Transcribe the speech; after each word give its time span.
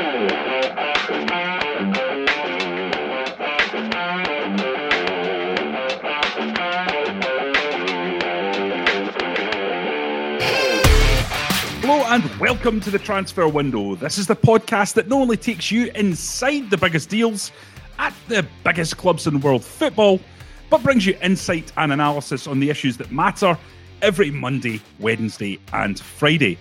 Hello 0.00 0.16
and 12.06 12.24
welcome 12.40 12.80
to 12.80 12.90
the 12.90 12.98
transfer 12.98 13.46
window. 13.46 13.94
This 13.94 14.16
is 14.16 14.26
the 14.26 14.34
podcast 14.34 14.94
that 14.94 15.06
not 15.06 15.20
only 15.20 15.36
takes 15.36 15.70
you 15.70 15.90
inside 15.94 16.70
the 16.70 16.78
biggest 16.78 17.10
deals 17.10 17.52
at 17.98 18.14
the 18.28 18.46
biggest 18.64 18.96
clubs 18.96 19.26
in 19.26 19.38
world 19.40 19.62
football, 19.62 20.18
but 20.70 20.82
brings 20.82 21.04
you 21.04 21.14
insight 21.20 21.72
and 21.76 21.92
analysis 21.92 22.46
on 22.46 22.58
the 22.58 22.70
issues 22.70 22.96
that 22.96 23.12
matter 23.12 23.58
every 24.00 24.30
Monday, 24.30 24.80
Wednesday, 24.98 25.60
and 25.74 26.00
Friday. 26.00 26.56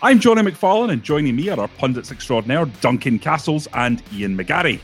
I'm 0.00 0.20
Johnny 0.20 0.42
McFarlane, 0.42 0.92
and 0.92 1.02
joining 1.02 1.34
me 1.34 1.48
are 1.48 1.58
our 1.58 1.66
pundits 1.66 2.12
extraordinaire 2.12 2.66
Duncan 2.66 3.18
Castles 3.18 3.66
and 3.74 4.00
Ian 4.14 4.38
McGarry. 4.38 4.78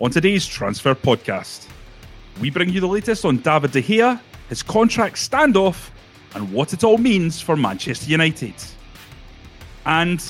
On 0.00 0.10
today's 0.10 0.46
transfer 0.46 0.94
podcast, 0.94 1.68
we 2.40 2.48
bring 2.48 2.70
you 2.70 2.80
the 2.80 2.86
latest 2.86 3.26
on 3.26 3.36
David 3.36 3.72
De 3.72 3.82
Gea, 3.82 4.18
his 4.48 4.62
contract 4.62 5.16
standoff, 5.16 5.90
and 6.34 6.50
what 6.50 6.72
it 6.72 6.82
all 6.82 6.96
means 6.96 7.42
for 7.42 7.56
Manchester 7.56 8.10
United. 8.10 8.54
And 9.84 10.24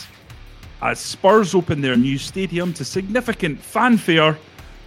as 0.83 0.99
Spurs 0.99 1.55
open 1.55 1.81
their 1.81 1.97
new 1.97 2.19
stadium 2.19 2.73
to 2.75 2.85
significant 2.85 3.61
fanfare, 3.61 4.37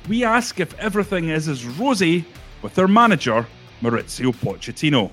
we 0.09 0.25
ask 0.25 0.59
if 0.59 0.77
everything 0.77 1.29
is 1.29 1.47
as 1.47 1.63
rosy 1.63 2.25
with 2.61 2.75
their 2.75 2.89
manager, 2.89 3.47
Maurizio 3.81 4.35
Pochettino. 4.35 5.09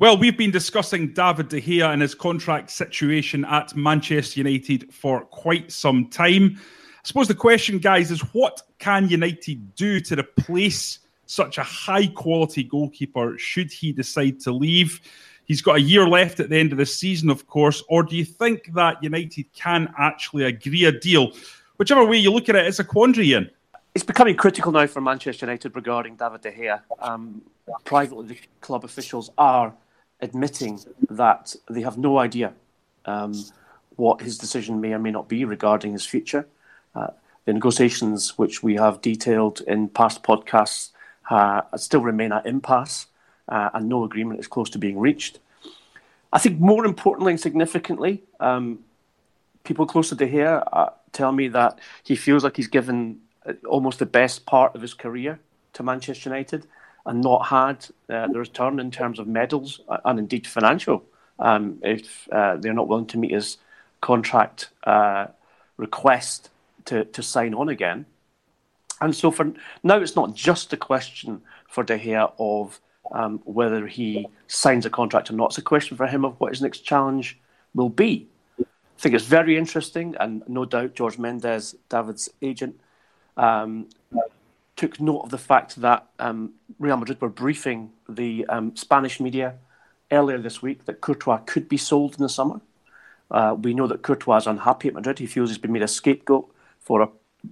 Well, 0.00 0.16
we've 0.16 0.38
been 0.38 0.52
discussing 0.52 1.12
David 1.12 1.48
De 1.48 1.60
Gea 1.60 1.92
and 1.92 2.00
his 2.00 2.14
contract 2.14 2.70
situation 2.70 3.44
at 3.46 3.74
Manchester 3.74 4.38
United 4.38 4.94
for 4.94 5.22
quite 5.22 5.72
some 5.72 6.06
time. 6.06 6.56
I 6.56 7.00
suppose 7.02 7.26
the 7.26 7.34
question, 7.34 7.80
guys, 7.80 8.12
is 8.12 8.20
what 8.32 8.62
can 8.78 9.08
United 9.08 9.74
do 9.74 9.98
to 10.02 10.20
replace 10.20 11.00
such 11.26 11.58
a 11.58 11.64
high 11.64 12.06
quality 12.06 12.62
goalkeeper 12.62 13.36
should 13.38 13.72
he 13.72 13.90
decide 13.90 14.38
to 14.42 14.52
leave? 14.52 15.00
He's 15.46 15.62
got 15.62 15.78
a 15.78 15.80
year 15.80 16.06
left 16.06 16.38
at 16.38 16.48
the 16.48 16.56
end 16.56 16.70
of 16.70 16.78
the 16.78 16.86
season, 16.86 17.28
of 17.28 17.48
course. 17.48 17.82
Or 17.88 18.04
do 18.04 18.14
you 18.14 18.24
think 18.24 18.72
that 18.74 19.02
United 19.02 19.52
can 19.52 19.92
actually 19.98 20.44
agree 20.44 20.84
a 20.84 20.92
deal? 20.92 21.32
Whichever 21.76 22.04
way 22.04 22.18
you 22.18 22.30
look 22.30 22.48
at 22.48 22.54
it, 22.54 22.66
it's 22.66 22.78
a 22.78 22.84
quandary, 22.84 23.30
Ian. 23.30 23.50
It's 23.96 24.04
becoming 24.04 24.36
critical 24.36 24.70
now 24.70 24.86
for 24.86 25.00
Manchester 25.00 25.46
United 25.46 25.74
regarding 25.74 26.14
David 26.14 26.42
De 26.42 26.52
Gea. 26.52 26.82
Um, 27.00 27.42
privately, 27.84 28.28
the 28.28 28.38
club 28.60 28.84
officials 28.84 29.32
are 29.36 29.74
admitting 30.20 30.80
that 31.10 31.54
they 31.70 31.82
have 31.82 31.98
no 31.98 32.18
idea 32.18 32.52
um, 33.04 33.44
what 33.96 34.20
his 34.20 34.38
decision 34.38 34.80
may 34.80 34.92
or 34.92 34.98
may 34.98 35.10
not 35.10 35.28
be 35.28 35.44
regarding 35.44 35.92
his 35.92 36.04
future. 36.04 36.46
Uh, 36.94 37.08
the 37.44 37.52
negotiations, 37.52 38.36
which 38.36 38.62
we 38.62 38.74
have 38.74 39.00
detailed 39.00 39.60
in 39.62 39.88
past 39.88 40.22
podcasts, 40.22 40.90
uh, 41.30 41.62
still 41.76 42.00
remain 42.00 42.32
at 42.32 42.46
impasse 42.46 43.06
uh, 43.48 43.70
and 43.74 43.88
no 43.88 44.04
agreement 44.04 44.40
is 44.40 44.46
close 44.46 44.70
to 44.70 44.78
being 44.78 44.98
reached. 44.98 45.38
I 46.32 46.38
think 46.38 46.60
more 46.60 46.84
importantly 46.84 47.32
and 47.32 47.40
significantly, 47.40 48.22
um, 48.40 48.80
people 49.64 49.86
closer 49.86 50.14
to 50.16 50.26
here 50.26 50.62
uh, 50.72 50.90
tell 51.12 51.32
me 51.32 51.48
that 51.48 51.78
he 52.02 52.16
feels 52.16 52.44
like 52.44 52.56
he's 52.56 52.68
given 52.68 53.20
uh, 53.46 53.54
almost 53.66 53.98
the 53.98 54.06
best 54.06 54.44
part 54.46 54.74
of 54.74 54.82
his 54.82 54.94
career 54.94 55.40
to 55.72 55.82
Manchester 55.82 56.28
United 56.28 56.66
and 57.08 57.20
not 57.22 57.46
had 57.46 57.86
uh, 58.08 58.28
the 58.28 58.38
return 58.38 58.78
in 58.78 58.90
terms 58.90 59.18
of 59.18 59.26
medals 59.26 59.80
uh, 59.88 59.98
and 60.04 60.18
indeed 60.18 60.46
financial 60.46 61.02
um, 61.40 61.78
if 61.82 62.28
uh, 62.30 62.56
they're 62.56 62.74
not 62.74 62.86
willing 62.86 63.06
to 63.06 63.18
meet 63.18 63.32
his 63.32 63.56
contract 64.00 64.70
request 65.76 66.50
to, 66.84 67.04
to 67.06 67.22
sign 67.22 67.54
on 67.54 67.68
again. 67.68 68.04
And 69.00 69.14
so 69.14 69.30
for 69.30 69.52
now, 69.82 69.98
it's 69.98 70.16
not 70.16 70.34
just 70.34 70.72
a 70.72 70.76
question 70.76 71.40
for 71.68 71.84
De 71.84 71.98
Gea 71.98 72.32
of 72.38 72.80
um, 73.12 73.40
whether 73.44 73.86
he 73.86 74.26
signs 74.48 74.84
a 74.84 74.90
contract 74.90 75.30
or 75.30 75.34
not. 75.34 75.50
It's 75.50 75.58
a 75.58 75.62
question 75.62 75.96
for 75.96 76.06
him 76.06 76.24
of 76.24 76.38
what 76.40 76.52
his 76.52 76.62
next 76.62 76.80
challenge 76.80 77.38
will 77.74 77.88
be. 77.88 78.28
I 78.60 78.64
think 79.00 79.14
it's 79.14 79.24
very 79.24 79.56
interesting, 79.56 80.16
and 80.18 80.42
no 80.48 80.64
doubt 80.64 80.94
George 80.94 81.18
Mendes, 81.18 81.76
David's 81.88 82.28
agent, 82.42 82.80
um, 83.36 83.86
took 84.78 85.00
note 85.00 85.22
of 85.22 85.30
the 85.30 85.38
fact 85.38 85.80
that 85.82 86.06
um, 86.20 86.52
Real 86.78 86.96
Madrid 86.96 87.20
were 87.20 87.28
briefing 87.28 87.90
the 88.08 88.46
um, 88.46 88.76
Spanish 88.76 89.18
media 89.18 89.56
earlier 90.12 90.38
this 90.38 90.62
week 90.62 90.84
that 90.84 91.00
Courtois 91.00 91.38
could 91.38 91.68
be 91.68 91.76
sold 91.76 92.14
in 92.14 92.22
the 92.22 92.28
summer. 92.28 92.60
Uh, 93.30 93.56
we 93.60 93.74
know 93.74 93.88
that 93.88 94.02
Courtois 94.02 94.36
is 94.36 94.46
unhappy 94.46 94.86
at 94.86 94.94
Madrid. 94.94 95.18
He 95.18 95.26
feels 95.26 95.50
he's 95.50 95.58
been 95.58 95.72
made 95.72 95.82
a 95.82 95.88
scapegoat 95.88 96.48
for 96.80 97.02
a 97.02 97.08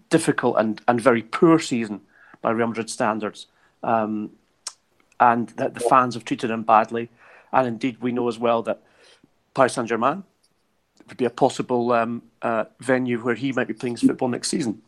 difficult 0.09 0.57
and, 0.57 0.81
and 0.87 1.01
very 1.01 1.23
poor 1.23 1.59
season 1.59 2.01
by 2.43 2.53
Real 2.53 2.69
Madrid 2.69 2.89
standards. 2.89 3.49
Um, 3.83 4.31
and 5.19 5.49
that 5.51 5.75
the 5.75 5.81
fans 5.81 6.15
have 6.15 6.25
treated 6.25 6.51
him 6.51 6.63
badly. 6.63 7.11
And 7.53 7.67
indeed, 7.67 8.01
we 8.01 8.13
know 8.13 8.29
as 8.29 8.39
well 8.39 8.63
that 8.63 8.83
Paris 9.53 9.75
Saint 9.75 9.89
Germain 9.89 10.23
would 11.09 11.17
be 11.17 11.25
a 11.25 11.31
possible 11.31 11.91
um, 11.91 12.23
uh, 12.41 12.67
venue 12.79 13.19
where 13.19 13.35
he 13.35 13.51
might 13.53 13.67
be 13.67 13.75
playing 13.75 13.97
his 13.97 14.03
football 14.03 14.29
next 14.29 14.49
season. 14.49 14.83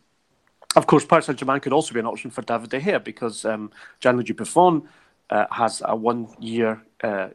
Of 0.77 0.87
course, 0.87 1.05
Paris 1.05 1.27
Saint 1.27 1.39
Germain 1.39 1.61
could 1.61 1.73
also 1.73 1.95
be 1.95 2.01
an 2.01 2.07
option 2.07 2.31
for 2.31 2.43
David 2.43 2.71
De 2.71 2.81
Gea 2.81 3.03
because 3.03 3.45
um, 3.45 3.71
Gianluigi 4.01 4.37
Buffon 4.37 4.83
uh, 5.31 5.47
has 5.51 5.83
a 5.85 5.97
one 5.97 6.29
year 6.41 6.83
uh, 7.03 7.29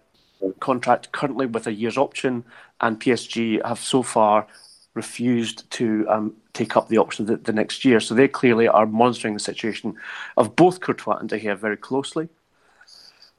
contract 0.59 1.11
currently 1.11 1.47
with 1.47 1.67
a 1.67 1.73
year's 1.73 1.97
option, 1.97 2.43
and 2.81 2.99
PSG 2.99 3.65
have 3.65 3.79
so 3.79 4.03
far 4.03 4.47
refused 4.93 5.69
to 5.71 6.05
um, 6.09 6.35
take 6.53 6.77
up 6.77 6.87
the 6.89 6.97
option 6.99 7.25
the, 7.25 7.37
the, 7.37 7.53
next 7.53 7.83
year. 7.83 7.99
So 7.99 8.13
they 8.13 8.27
clearly 8.27 8.67
are 8.67 8.85
monitoring 8.85 9.33
the 9.33 9.39
situation 9.39 9.95
of 10.37 10.55
both 10.55 10.79
Courtois 10.79 11.17
and 11.17 11.27
De 11.27 11.39
Gea 11.39 11.57
very 11.57 11.77
closely. 11.77 12.29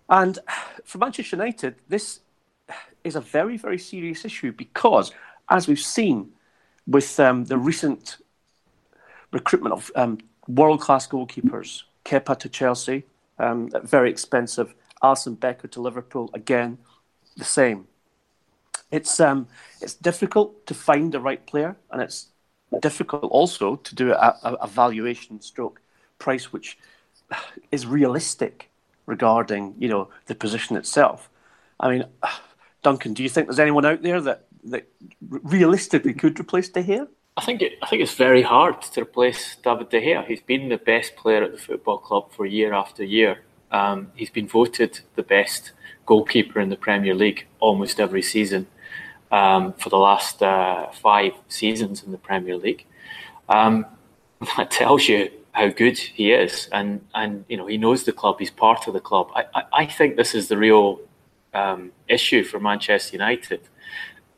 And 0.08 0.38
for 0.84 0.98
Manchester 0.98 1.36
United, 1.36 1.76
this 1.88 2.20
is 3.04 3.14
a 3.14 3.20
very, 3.20 3.56
very 3.56 3.78
serious 3.78 4.24
issue 4.24 4.52
because, 4.52 5.12
as 5.48 5.68
we've 5.68 5.78
seen 5.78 6.32
with 6.86 7.18
um, 7.20 7.44
the 7.44 7.56
recent 7.56 8.16
recruitment 9.34 9.74
of 9.74 9.90
um, 9.96 10.18
world 10.48 10.80
class 10.80 11.06
goalkeepers, 11.06 11.82
Kepa 12.04 12.38
to 12.38 12.48
Chelsea, 12.48 13.04
um, 13.38 13.70
very 13.82 14.10
expensive, 14.10 14.74
Alisson 15.02 15.38
Becker 15.38 15.68
to 15.68 15.80
Liverpool, 15.80 16.30
again, 16.32 16.78
the 17.36 17.44
same. 17.44 17.86
It's, 18.90 19.20
um, 19.20 19.48
it's 19.82 19.94
difficult 19.94 20.66
to 20.66 20.74
find 20.74 21.12
the 21.12 21.20
right 21.20 21.44
player, 21.44 21.76
and 21.90 22.00
it's 22.00 22.28
difficult 22.80 23.24
also 23.24 23.76
to 23.76 23.94
do 23.94 24.12
a, 24.12 24.38
a, 24.42 24.52
a 24.62 24.66
valuation 24.66 25.40
stroke 25.40 25.80
price 26.18 26.52
which 26.52 26.78
is 27.72 27.86
realistic 27.86 28.70
regarding 29.06 29.74
you 29.78 29.88
know 29.88 30.08
the 30.26 30.34
position 30.34 30.76
itself. 30.76 31.28
I 31.78 31.90
mean, 31.90 32.04
Duncan, 32.82 33.14
do 33.14 33.22
you 33.22 33.28
think 33.28 33.46
there's 33.46 33.58
anyone 33.58 33.84
out 33.84 34.02
there 34.02 34.20
that 34.20 34.46
that 34.64 34.88
realistically 35.20 36.14
could 36.14 36.38
replace 36.40 36.68
De 36.68 36.82
Gea? 36.82 37.08
I 37.36 37.44
think 37.44 37.62
it, 37.62 37.78
I 37.82 37.86
think 37.86 38.00
it's 38.00 38.14
very 38.14 38.42
hard 38.42 38.80
to 38.82 39.02
replace 39.02 39.56
David 39.56 39.88
De 39.88 40.00
Gea. 40.00 40.24
He's 40.24 40.40
been 40.40 40.68
the 40.68 40.78
best 40.78 41.16
player 41.16 41.42
at 41.42 41.52
the 41.52 41.58
football 41.58 41.98
club 41.98 42.30
for 42.32 42.46
year 42.46 42.72
after 42.72 43.02
year. 43.02 43.40
Um, 43.72 44.12
he's 44.14 44.30
been 44.30 44.46
voted 44.46 45.00
the 45.16 45.24
best 45.24 45.72
goalkeeper 46.06 46.60
in 46.60 46.68
the 46.68 46.76
Premier 46.76 47.14
League 47.14 47.46
almost 47.58 47.98
every 47.98 48.22
season 48.22 48.68
um, 49.32 49.72
for 49.72 49.88
the 49.88 49.98
last 49.98 50.42
uh, 50.44 50.90
five 50.92 51.32
seasons 51.48 52.04
in 52.04 52.12
the 52.12 52.18
Premier 52.18 52.56
League. 52.56 52.86
Um, 53.48 53.84
that 54.56 54.70
tells 54.70 55.08
you 55.08 55.28
how 55.50 55.68
good 55.68 55.98
he 55.98 56.32
is, 56.32 56.68
and 56.70 57.00
and 57.14 57.44
you 57.48 57.56
know 57.56 57.66
he 57.66 57.78
knows 57.78 58.04
the 58.04 58.12
club. 58.12 58.36
He's 58.38 58.50
part 58.50 58.86
of 58.86 58.94
the 58.94 59.00
club. 59.00 59.30
I 59.34 59.44
I, 59.54 59.62
I 59.72 59.86
think 59.86 60.16
this 60.16 60.34
is 60.36 60.46
the 60.48 60.56
real 60.56 61.00
um, 61.52 61.90
issue 62.08 62.44
for 62.44 62.60
Manchester 62.60 63.16
United. 63.16 63.60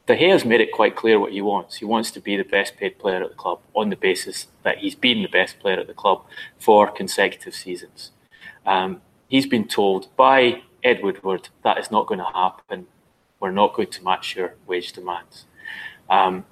De 0.06 0.16
Gea's 0.16 0.44
made 0.44 0.60
it 0.60 0.72
quite 0.72 0.94
clear 0.94 1.18
what 1.18 1.32
he 1.32 1.40
wants. 1.40 1.76
He 1.76 1.84
wants 1.84 2.10
to 2.12 2.20
be 2.20 2.36
the 2.36 2.44
best 2.44 2.76
paid 2.76 2.98
player 2.98 3.22
at 3.22 3.30
the 3.30 3.34
club 3.36 3.60
on 3.74 3.90
the 3.90 3.96
basis 3.96 4.46
that 4.62 4.78
he's 4.78 4.94
been 4.94 5.22
the 5.22 5.28
best 5.28 5.58
player 5.58 5.80
at 5.80 5.88
the 5.88 5.94
club 5.94 6.22
for 6.58 6.90
consecutive 6.90 7.54
seasons. 7.54 8.12
Um, 8.64 9.02
he's 9.28 9.46
been 9.46 9.66
told 9.66 10.14
by 10.16 10.62
Ed 10.84 11.02
Woodward 11.02 11.48
that 11.64 11.78
is 11.78 11.90
not 11.90 12.06
going 12.06 12.20
to 12.20 12.24
happen. 12.24 12.86
We're 13.40 13.50
not 13.50 13.74
going 13.74 13.90
to 13.90 14.04
match 14.04 14.36
your 14.36 14.54
wage 14.66 14.92
demands. 14.92 15.46
Um, 16.08 16.44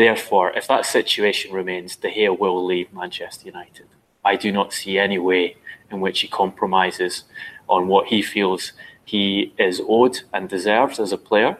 Therefore, 0.00 0.50
if 0.52 0.66
that 0.68 0.86
situation 0.86 1.52
remains, 1.52 1.94
De 1.94 2.10
Gea 2.10 2.38
will 2.38 2.64
leave 2.64 2.90
Manchester 2.90 3.44
United. 3.46 3.86
I 4.24 4.34
do 4.36 4.50
not 4.50 4.72
see 4.72 4.98
any 4.98 5.18
way 5.18 5.56
in 5.90 6.00
which 6.00 6.20
he 6.20 6.28
compromises 6.28 7.24
on 7.68 7.86
what 7.86 8.06
he 8.06 8.22
feels 8.22 8.72
he 9.04 9.52
is 9.58 9.82
owed 9.86 10.22
and 10.32 10.48
deserves 10.48 10.98
as 11.00 11.12
a 11.12 11.18
player. 11.18 11.58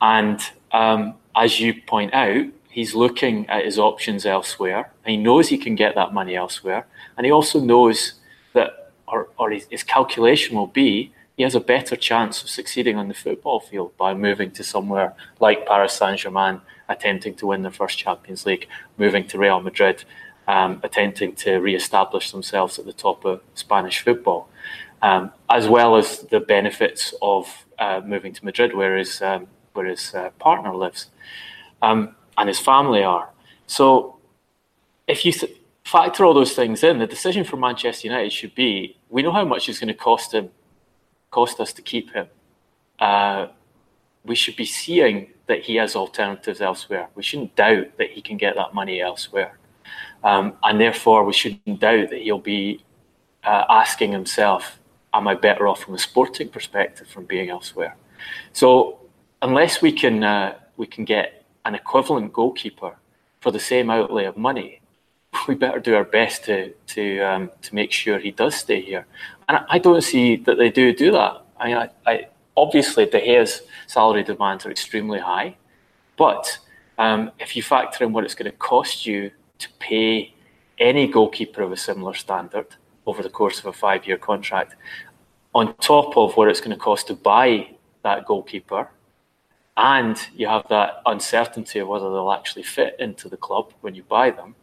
And 0.00 0.40
um, 0.74 1.14
as 1.36 1.60
you 1.60 1.80
point 1.86 2.12
out, 2.12 2.46
he's 2.68 2.94
looking 2.94 3.48
at 3.48 3.64
his 3.64 3.78
options 3.78 4.26
elsewhere. 4.26 4.90
he 5.06 5.16
knows 5.16 5.48
he 5.48 5.56
can 5.56 5.76
get 5.76 5.94
that 5.94 6.12
money 6.12 6.34
elsewhere. 6.34 6.86
And 7.16 7.24
he 7.24 7.30
also 7.30 7.60
knows 7.60 8.14
that, 8.52 8.90
or, 9.06 9.28
or 9.38 9.52
his, 9.52 9.66
his 9.70 9.84
calculation 9.84 10.56
will 10.56 10.66
be, 10.66 11.12
he 11.36 11.44
has 11.44 11.54
a 11.54 11.60
better 11.60 11.94
chance 11.96 12.42
of 12.42 12.48
succeeding 12.50 12.96
on 12.96 13.06
the 13.06 13.14
football 13.14 13.60
field 13.60 13.96
by 13.96 14.14
moving 14.14 14.50
to 14.52 14.64
somewhere 14.64 15.14
like 15.38 15.66
Paris 15.66 15.92
Saint 15.92 16.18
Germain, 16.18 16.60
attempting 16.88 17.34
to 17.36 17.46
win 17.46 17.62
their 17.62 17.70
first 17.70 17.96
Champions 17.96 18.44
League, 18.44 18.66
moving 18.98 19.26
to 19.28 19.38
Real 19.38 19.60
Madrid, 19.60 20.04
um, 20.48 20.80
attempting 20.82 21.34
to 21.36 21.58
re-establish 21.58 22.32
themselves 22.32 22.78
at 22.78 22.84
the 22.84 22.92
top 22.92 23.24
of 23.24 23.40
Spanish 23.54 24.00
football, 24.00 24.48
um, 25.02 25.32
as 25.48 25.68
well 25.68 25.96
as 25.96 26.20
the 26.30 26.40
benefits 26.40 27.14
of 27.22 27.64
uh, 27.78 28.00
moving 28.04 28.32
to 28.32 28.44
Madrid, 28.44 28.74
where 28.74 28.96
his 28.96 29.22
um, 29.22 29.46
where 29.74 29.86
his 29.86 30.14
uh, 30.14 30.30
partner 30.38 30.74
lives, 30.74 31.10
um, 31.82 32.16
and 32.38 32.48
his 32.48 32.58
family 32.58 33.02
are. 33.02 33.30
So, 33.66 34.16
if 35.06 35.24
you 35.24 35.32
th- 35.32 35.52
factor 35.84 36.24
all 36.24 36.32
those 36.32 36.54
things 36.54 36.82
in, 36.82 36.98
the 36.98 37.06
decision 37.06 37.44
for 37.44 37.56
Manchester 37.56 38.08
United 38.08 38.32
should 38.32 38.54
be: 38.54 38.96
we 39.10 39.22
know 39.22 39.32
how 39.32 39.44
much 39.44 39.68
it's 39.68 39.78
going 39.78 39.88
to 39.88 39.94
cost 39.94 40.32
him, 40.32 40.50
cost 41.30 41.60
us 41.60 41.72
to 41.74 41.82
keep 41.82 42.12
him. 42.12 42.26
Uh, 42.98 43.48
we 44.24 44.34
should 44.34 44.56
be 44.56 44.64
seeing 44.64 45.28
that 45.46 45.60
he 45.62 45.76
has 45.76 45.94
alternatives 45.94 46.60
elsewhere. 46.60 47.08
We 47.14 47.22
shouldn't 47.22 47.54
doubt 47.54 47.98
that 47.98 48.10
he 48.10 48.22
can 48.22 48.38
get 48.38 48.54
that 48.56 48.72
money 48.72 49.02
elsewhere. 49.02 49.58
Um, 50.22 50.54
and 50.62 50.80
therefore, 50.80 51.24
we 51.24 51.34
shouldn't 51.34 51.80
doubt 51.80 52.08
that 52.10 52.22
he'll 52.22 52.38
be 52.38 52.82
uh, 53.44 53.64
asking 53.68 54.12
himself, 54.12 54.78
Am 55.12 55.28
I 55.28 55.34
better 55.34 55.68
off 55.68 55.80
from 55.80 55.94
a 55.94 55.98
sporting 55.98 56.48
perspective 56.48 57.06
from 57.06 57.24
being 57.26 57.48
elsewhere? 57.48 57.96
So, 58.52 58.98
unless 59.44 59.82
we 59.82 59.92
can, 59.92 60.24
uh, 60.24 60.54
we 60.76 60.86
can 60.86 61.04
get 61.04 61.44
an 61.64 61.74
equivalent 61.74 62.32
goalkeeper 62.32 62.96
for 63.40 63.50
the 63.52 63.60
same 63.60 63.90
outlay 63.90 64.24
of 64.24 64.36
money, 64.36 64.80
we 65.48 65.54
better 65.54 65.78
do 65.78 65.94
our 65.94 66.04
best 66.04 66.44
to 66.44 66.72
to 66.86 67.20
um, 67.20 67.50
to 67.62 67.74
make 67.74 67.92
sure 67.92 68.18
he 68.18 68.30
does 68.30 68.54
stay 68.54 68.80
here. 68.80 69.06
And 69.48 69.58
I 69.68 69.78
don't 69.78 70.02
see 70.02 70.36
that 70.36 70.56
they 70.58 70.70
do 70.70 70.94
do 70.94 71.12
that. 71.12 71.42
I, 71.60 71.66
mean, 71.66 71.76
I, 71.76 71.88
I 72.06 72.28
obviously 72.56 73.06
De 73.06 73.20
Gea's 73.20 73.62
salary 73.86 74.22
demands 74.22 74.64
are 74.64 74.70
extremely 74.70 75.20
high, 75.20 75.56
but 76.16 76.58
um, 76.98 77.30
if 77.38 77.56
you 77.56 77.62
factor 77.62 78.04
in 78.04 78.12
what 78.12 78.24
it's 78.24 78.34
going 78.34 78.50
to 78.50 78.56
cost 78.56 79.06
you 79.06 79.30
to 79.58 79.68
pay 79.78 80.32
any 80.78 81.06
goalkeeper 81.06 81.62
of 81.62 81.72
a 81.72 81.76
similar 81.76 82.14
standard 82.14 82.66
over 83.06 83.22
the 83.22 83.28
course 83.28 83.58
of 83.58 83.66
a 83.66 83.72
five-year 83.72 84.16
contract, 84.16 84.74
on 85.54 85.74
top 85.76 86.16
of 86.16 86.36
what 86.36 86.48
it's 86.48 86.60
going 86.60 86.76
to 86.76 86.82
cost 86.82 87.08
to 87.08 87.14
buy 87.14 87.68
that 88.02 88.24
goalkeeper, 88.26 88.88
and 89.76 90.28
you 90.34 90.46
have 90.46 90.66
that 90.68 91.02
uncertainty 91.06 91.78
of 91.78 91.88
whether 91.88 92.10
they'll 92.10 92.32
actually 92.32 92.62
fit 92.62 92.96
into 92.98 93.28
the 93.28 93.36
club 93.36 93.72
when 93.80 93.94
you 93.94 94.02
buy 94.04 94.30
them. 94.30 94.54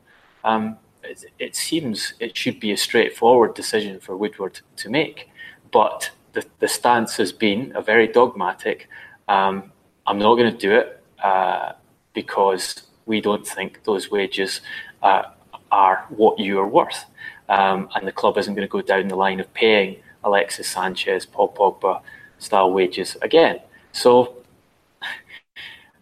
Um, 0.44 0.78
it, 1.04 1.26
it, 1.40 1.56
seems 1.56 2.14
it 2.20 2.38
should 2.38 2.60
be 2.60 2.72
a 2.72 2.78
straightforward 2.78 3.54
decision 3.54 4.00
for 4.00 4.16
Woodward 4.16 4.62
to 4.78 4.90
make, 4.90 5.30
but 5.72 6.12
the, 6.34 6.46
the 6.60 6.68
stance 6.68 7.18
has 7.18 7.32
been 7.32 7.74
a 7.76 7.82
very 7.82 8.08
dogmatic. 8.08 8.88
Um, 9.28 9.72
I'm 10.08 10.20
not 10.20 10.36
going 10.36 10.52
to 10.52 10.58
do 10.58 10.74
it 10.74 11.04
uh, 11.22 11.74
because 12.14 12.84
we 13.06 13.20
don't 13.22 13.46
think 13.46 13.84
those 13.84 14.10
wages 14.12 14.62
uh, 15.02 15.24
are 15.72 16.06
what 16.10 16.40
you 16.40 16.60
are 16.60 16.68
worth. 16.68 17.06
Um, 17.50 17.90
and 17.96 18.08
the 18.08 18.12
club 18.12 18.38
isn't 18.38 18.54
going 18.54 18.68
to 18.68 18.72
go 18.72 18.82
down 18.82 19.10
the 19.10 19.16
line 19.16 19.40
of 19.40 19.54
paying 19.54 19.98
Alexis 20.24 20.68
Sanchez, 20.68 21.26
Paul 21.26 21.54
Pogba 21.54 22.02
style 22.40 22.72
wages 22.72 23.18
again. 23.22 23.60
So, 23.92 24.41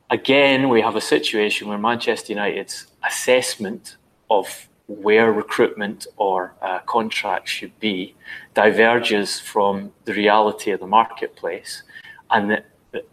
again, 0.09 0.69
we 0.69 0.81
have 0.81 0.95
a 0.95 1.01
situation 1.01 1.67
where 1.67 1.77
Manchester 1.77 2.33
United's 2.33 2.87
assessment 3.07 3.97
of 4.29 4.67
where 4.87 5.31
recruitment 5.31 6.07
or 6.17 6.53
uh, 6.61 6.79
contracts 6.79 7.51
should 7.51 7.77
be 7.79 8.15
diverges 8.55 9.39
from 9.39 9.91
the 10.05 10.13
reality 10.13 10.71
of 10.71 10.79
the 10.79 10.87
marketplace, 10.87 11.83
and 12.31 12.49
that, 12.49 12.65
that 12.91 13.07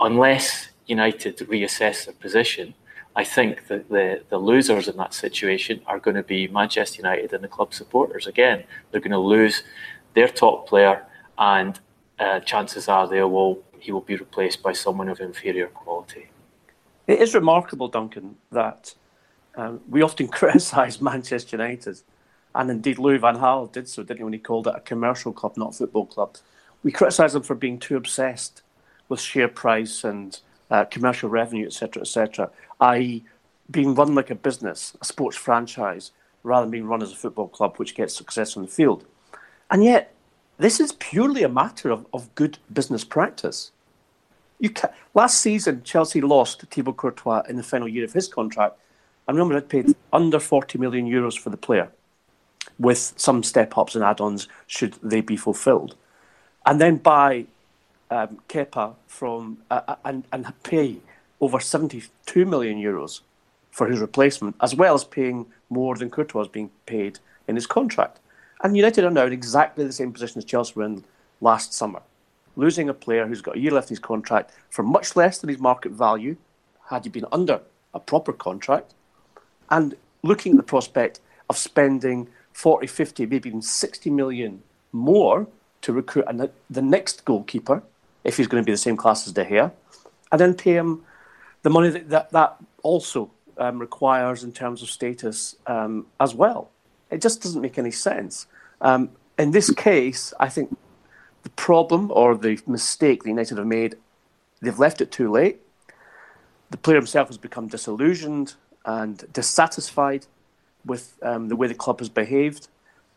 unless 0.00 0.70
United 0.86 1.36
reassess 1.38 2.06
their 2.06 2.14
position, 2.14 2.74
I 3.14 3.24
think 3.24 3.66
that 3.68 3.90
the, 3.90 4.22
the 4.30 4.38
losers 4.38 4.88
in 4.88 4.96
that 4.96 5.12
situation 5.12 5.82
are 5.86 5.98
going 5.98 6.16
to 6.16 6.22
be 6.22 6.48
Manchester 6.48 6.96
United 6.96 7.34
and 7.34 7.44
the 7.44 7.48
club 7.48 7.74
supporters. 7.74 8.26
Again, 8.26 8.64
they're 8.90 9.02
going 9.02 9.10
to 9.10 9.18
lose 9.18 9.62
their 10.14 10.28
top 10.28 10.66
player, 10.66 11.04
and 11.36 11.78
uh, 12.18 12.40
chances 12.40 12.88
are 12.88 13.06
they 13.06 13.22
will 13.22 13.62
he 13.82 13.90
will 13.90 14.00
be 14.00 14.14
replaced 14.14 14.62
by 14.62 14.72
someone 14.72 15.08
of 15.08 15.18
inferior 15.18 15.66
quality. 15.66 16.28
It 17.08 17.20
is 17.20 17.34
remarkable, 17.34 17.88
Duncan, 17.88 18.36
that 18.52 18.94
um, 19.56 19.80
we 19.88 20.02
often 20.02 20.28
criticise 20.38 21.00
Manchester 21.00 21.56
United, 21.56 22.00
and 22.54 22.70
indeed 22.70 23.00
Louis 23.00 23.18
Van 23.18 23.36
Gaal 23.36 23.72
did 23.72 23.88
so, 23.88 24.04
didn't 24.04 24.18
he, 24.18 24.24
when 24.24 24.32
he 24.32 24.38
called 24.38 24.68
it 24.68 24.74
a 24.76 24.80
commercial 24.80 25.32
club, 25.32 25.56
not 25.56 25.70
a 25.70 25.78
football 25.78 26.06
club. 26.06 26.36
We 26.84 26.92
criticise 26.92 27.32
them 27.32 27.42
for 27.42 27.56
being 27.56 27.80
too 27.80 27.96
obsessed 27.96 28.62
with 29.08 29.20
share 29.20 29.48
price 29.48 30.04
and 30.04 30.38
uh, 30.70 30.84
commercial 30.84 31.28
revenue, 31.28 31.66
etc., 31.66 32.02
etc., 32.02 32.50
i.e., 32.80 33.24
being 33.68 33.96
run 33.96 34.14
like 34.14 34.30
a 34.30 34.36
business, 34.36 34.96
a 35.00 35.04
sports 35.04 35.36
franchise, 35.36 36.12
rather 36.44 36.66
than 36.66 36.70
being 36.70 36.86
run 36.86 37.02
as 37.02 37.10
a 37.10 37.16
football 37.16 37.48
club 37.48 37.76
which 37.78 37.96
gets 37.96 38.14
success 38.14 38.56
on 38.56 38.62
the 38.62 38.68
field. 38.68 39.04
And 39.72 39.82
yet, 39.82 40.14
this 40.58 40.80
is 40.80 40.92
purely 40.92 41.42
a 41.42 41.48
matter 41.48 41.90
of, 41.90 42.06
of 42.12 42.34
good 42.34 42.58
business 42.72 43.04
practice. 43.04 43.72
You 44.60 44.70
last 45.14 45.40
season, 45.40 45.82
Chelsea 45.82 46.20
lost 46.20 46.62
Thibaut 46.70 46.96
Courtois 46.96 47.42
in 47.48 47.56
the 47.56 47.62
final 47.62 47.88
year 47.88 48.04
of 48.04 48.12
his 48.12 48.28
contract 48.28 48.78
and 49.26 49.36
remember 49.36 49.54
Madrid 49.54 49.86
paid 49.86 49.96
under 50.12 50.40
40 50.40 50.78
million 50.78 51.08
euros 51.08 51.38
for 51.38 51.50
the 51.50 51.56
player, 51.56 51.90
with 52.78 53.12
some 53.16 53.42
step 53.42 53.76
ups 53.78 53.94
and 53.94 54.04
add 54.04 54.20
ons 54.20 54.48
should 54.66 54.94
they 55.02 55.20
be 55.20 55.36
fulfilled. 55.36 55.94
And 56.66 56.80
then 56.80 56.96
buy 56.96 57.46
um, 58.10 58.38
Kepa 58.48 58.94
from 59.06 59.58
uh, 59.70 59.80
uh 59.88 59.96
and, 60.04 60.24
and 60.32 60.52
pay 60.62 60.98
over 61.40 61.58
72 61.58 62.46
million 62.46 62.78
euros 62.78 63.20
for 63.70 63.88
his 63.88 64.00
replacement, 64.00 64.54
as 64.60 64.74
well 64.74 64.94
as 64.94 65.04
paying 65.04 65.46
more 65.70 65.96
than 65.96 66.10
Courtois 66.10 66.40
was 66.40 66.48
being 66.48 66.70
paid 66.86 67.18
in 67.48 67.56
his 67.56 67.66
contract. 67.66 68.18
And 68.62 68.76
United 68.76 69.04
are 69.04 69.10
now 69.10 69.26
in 69.26 69.32
exactly 69.32 69.84
the 69.84 69.92
same 69.92 70.12
position 70.12 70.38
as 70.38 70.44
Chelsea 70.44 70.74
were 70.76 70.84
in 70.84 71.04
last 71.40 71.74
summer, 71.74 72.00
losing 72.54 72.88
a 72.88 72.94
player 72.94 73.26
who's 73.26 73.42
got 73.42 73.56
a 73.56 73.58
year 73.58 73.72
left 73.72 73.90
in 73.90 73.96
his 73.96 73.98
contract 73.98 74.52
for 74.70 74.84
much 74.84 75.16
less 75.16 75.38
than 75.38 75.48
his 75.48 75.58
market 75.58 75.92
value, 75.92 76.36
had 76.88 77.04
he 77.04 77.10
been 77.10 77.26
under 77.32 77.60
a 77.92 78.00
proper 78.00 78.32
contract, 78.32 78.94
and 79.70 79.96
looking 80.22 80.52
at 80.52 80.56
the 80.56 80.62
prospect 80.62 81.20
of 81.50 81.58
spending 81.58 82.28
40, 82.52 82.86
50, 82.86 83.26
maybe 83.26 83.48
even 83.48 83.62
60 83.62 84.10
million 84.10 84.62
more 84.92 85.48
to 85.80 85.92
recruit 85.92 86.26
the 86.70 86.82
next 86.82 87.24
goalkeeper, 87.24 87.82
if 88.22 88.36
he's 88.36 88.46
going 88.46 88.62
to 88.62 88.66
be 88.66 88.72
the 88.72 88.78
same 88.78 88.96
class 88.96 89.26
as 89.26 89.32
De 89.32 89.44
Gea, 89.44 89.72
and 90.30 90.40
then 90.40 90.54
pay 90.54 90.74
him 90.74 91.02
the 91.62 91.70
money 91.70 91.90
that 91.90 92.08
that, 92.10 92.30
that 92.30 92.56
also 92.82 93.30
um, 93.58 93.78
requires 93.78 94.44
in 94.44 94.52
terms 94.52 94.82
of 94.82 94.90
status 94.90 95.56
um, 95.66 96.06
as 96.20 96.34
well. 96.34 96.70
It 97.12 97.20
just 97.20 97.42
doesn't 97.42 97.60
make 97.60 97.78
any 97.78 97.90
sense. 97.90 98.46
Um, 98.80 99.10
in 99.38 99.50
this 99.50 99.70
case, 99.70 100.32
I 100.40 100.48
think 100.48 100.76
the 101.42 101.50
problem 101.50 102.10
or 102.12 102.36
the 102.36 102.60
mistake 102.66 103.22
the 103.22 103.30
United 103.30 103.58
have 103.58 103.66
made, 103.66 103.96
they've 104.60 104.78
left 104.78 105.00
it 105.00 105.12
too 105.12 105.30
late. 105.30 105.60
The 106.70 106.76
player 106.78 106.96
himself 106.96 107.28
has 107.28 107.38
become 107.38 107.68
disillusioned 107.68 108.54
and 108.84 109.24
dissatisfied 109.32 110.26
with 110.84 111.18
um, 111.22 111.48
the 111.48 111.56
way 111.56 111.66
the 111.66 111.74
club 111.74 111.98
has 111.98 112.08
behaved. 112.08 112.68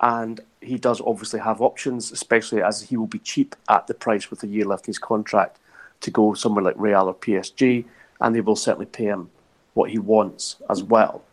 And 0.02 0.42
he 0.62 0.78
does 0.78 1.02
obviously 1.02 1.40
have 1.40 1.62
options, 1.62 2.12
especially 2.12 2.62
as 2.62 2.82
he 2.82 2.98
will 2.98 3.08
be 3.08 3.20
cheap 3.20 3.56
at 3.70 3.88
the 3.88 3.94
price 3.94 4.30
with 4.30 4.44
a 4.44 4.48
year 4.48 4.66
left 4.66 4.88
in 4.88 4.90
his 4.90 5.00
contract 5.00 5.58
to 6.02 6.12
go 6.12 6.34
somewhere 6.34 6.64
like 6.64 6.76
Real 6.78 7.08
or 7.08 7.16
PSG, 7.16 7.86
and 8.20 8.36
they 8.36 8.42
will 8.42 8.58
certainly 8.58 8.86
pay 8.86 9.06
him 9.06 9.30
what 9.74 9.92
he 9.92 9.98
wants 9.98 10.58
as 10.70 10.84
well. 10.84 11.24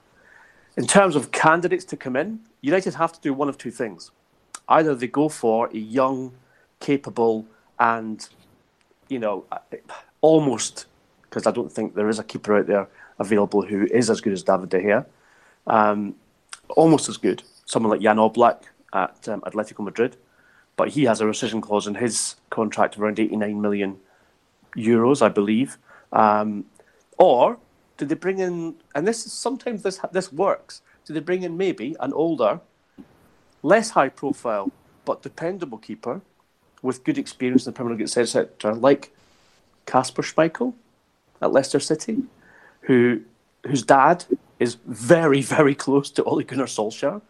In 0.77 0.87
terms 0.87 1.17
of 1.17 1.33
candidates 1.33 1.85
to 1.87 1.97
come 1.97 2.17
in, 2.17 2.41
United 2.63 2.95
have 2.95 3.13
to 3.13 3.21
do 3.21 3.35
one 3.35 3.49
of 3.49 3.59
two 3.59 3.71
things. 3.71 4.11
Either 4.69 4.95
they 4.95 5.09
go 5.09 5.29
for 5.29 5.69
a 5.69 5.77
young, 5.77 6.33
capable, 6.81 7.47
and 7.79 8.29
you 9.09 9.19
know, 9.19 9.45
almost 10.21 10.87
because 11.23 11.47
I 11.47 11.51
don't 11.51 11.71
think 11.71 11.95
there 11.95 12.09
is 12.09 12.19
a 12.19 12.25
keeper 12.25 12.57
out 12.57 12.67
there 12.67 12.89
available 13.19 13.63
who 13.63 13.87
is 13.87 14.09
as 14.09 14.21
good 14.21 14.33
as 14.33 14.43
David 14.43 14.69
De 14.69 14.81
Gea, 14.81 15.07
um, 15.67 16.15
almost 16.71 17.09
as 17.09 17.17
good. 17.17 17.43
Someone 17.65 17.91
like 17.91 18.01
Jan 18.01 18.17
Oblak 18.17 18.63
at 18.93 19.29
um, 19.29 19.41
Atletico 19.43 19.81
Madrid, 19.81 20.17
but 20.77 20.91
he 20.91 21.05
has 21.05 21.21
a 21.21 21.25
rescission 21.25 21.63
clause 21.63 21.87
in 21.87 21.95
his 21.95 22.37
contract 22.51 22.97
of 22.97 23.03
around 23.03 23.19
89 23.19 23.61
million 23.61 23.99
euros, 24.77 25.23
I 25.23 25.29
believe. 25.29 25.79
Um, 26.13 26.67
or 27.19 27.59
do 27.97 28.05
they 28.05 28.15
bring 28.15 28.39
in? 28.39 28.77
And 28.95 29.07
this 29.07 29.27
is 29.27 29.33
sometimes 29.33 29.83
this 29.83 30.01
this 30.13 30.33
works. 30.33 30.83
Do 31.05 31.13
they 31.15 31.21
bring 31.21 31.43
in 31.43 31.57
maybe 31.57 31.97
an 32.01 32.13
older, 32.13 32.61
less 33.63 33.91
high 33.91 34.09
profile 34.09 34.71
but 35.05 35.23
dependable 35.23 35.79
keeper 35.79 36.21
with 36.81 37.05
good 37.05 37.19
experience 37.19 37.67
in 37.67 37.73
the 37.73 37.77
Premier 37.77 37.95
League, 37.95 38.03
etc., 38.03 38.75
like 38.75 39.13
Kasper 39.87 40.23
Schmeichel 40.23 40.75
at 41.41 41.53
Leicester 41.53 41.81
City, 41.81 42.25
who 42.83 43.23
whose 43.67 43.83
dad 43.83 44.25
is 44.59 44.77
very, 44.87 45.41
very 45.41 45.75
close 45.75 46.11
to 46.11 46.25
Ole 46.25 46.43
Gunnar 46.43 46.67
Solskjaer, 46.67 47.21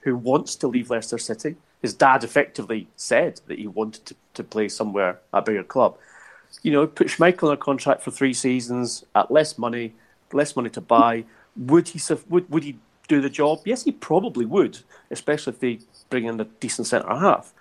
who 0.00 0.16
wants 0.16 0.56
to 0.56 0.68
leave 0.68 0.90
Leicester 0.90 1.18
City. 1.18 1.56
His 1.80 1.94
dad 1.94 2.22
effectively 2.22 2.88
said 2.96 3.40
that 3.48 3.58
he 3.58 3.66
wanted 3.66 4.06
to, 4.06 4.14
to 4.34 4.44
play 4.44 4.68
somewhere 4.68 5.18
at 5.34 5.38
a 5.38 5.42
bigger 5.42 5.64
club. 5.64 5.96
You 6.62 6.72
know, 6.72 6.86
put 6.86 7.08
Schmeichel 7.08 7.48
on 7.48 7.54
a 7.54 7.56
contract 7.56 8.02
for 8.02 8.10
three 8.10 8.34
seasons 8.34 9.04
at 9.14 9.30
less 9.30 9.58
money, 9.58 9.94
less 10.32 10.54
money 10.54 10.70
to 10.70 10.80
buy. 10.80 11.24
Would 11.56 11.88
he 11.88 12.00
would, 12.28 12.48
would 12.50 12.64
he 12.64 12.78
do 13.08 13.20
the 13.20 13.30
job? 13.30 13.60
Yes, 13.64 13.84
he 13.84 13.92
probably 13.92 14.46
would, 14.46 14.78
especially 15.10 15.52
if 15.52 15.60
they 15.60 15.78
bring 16.10 16.24
in 16.24 16.40
a 16.40 16.44
decent 16.44 16.86
centre 16.86 17.08
half. 17.08 17.52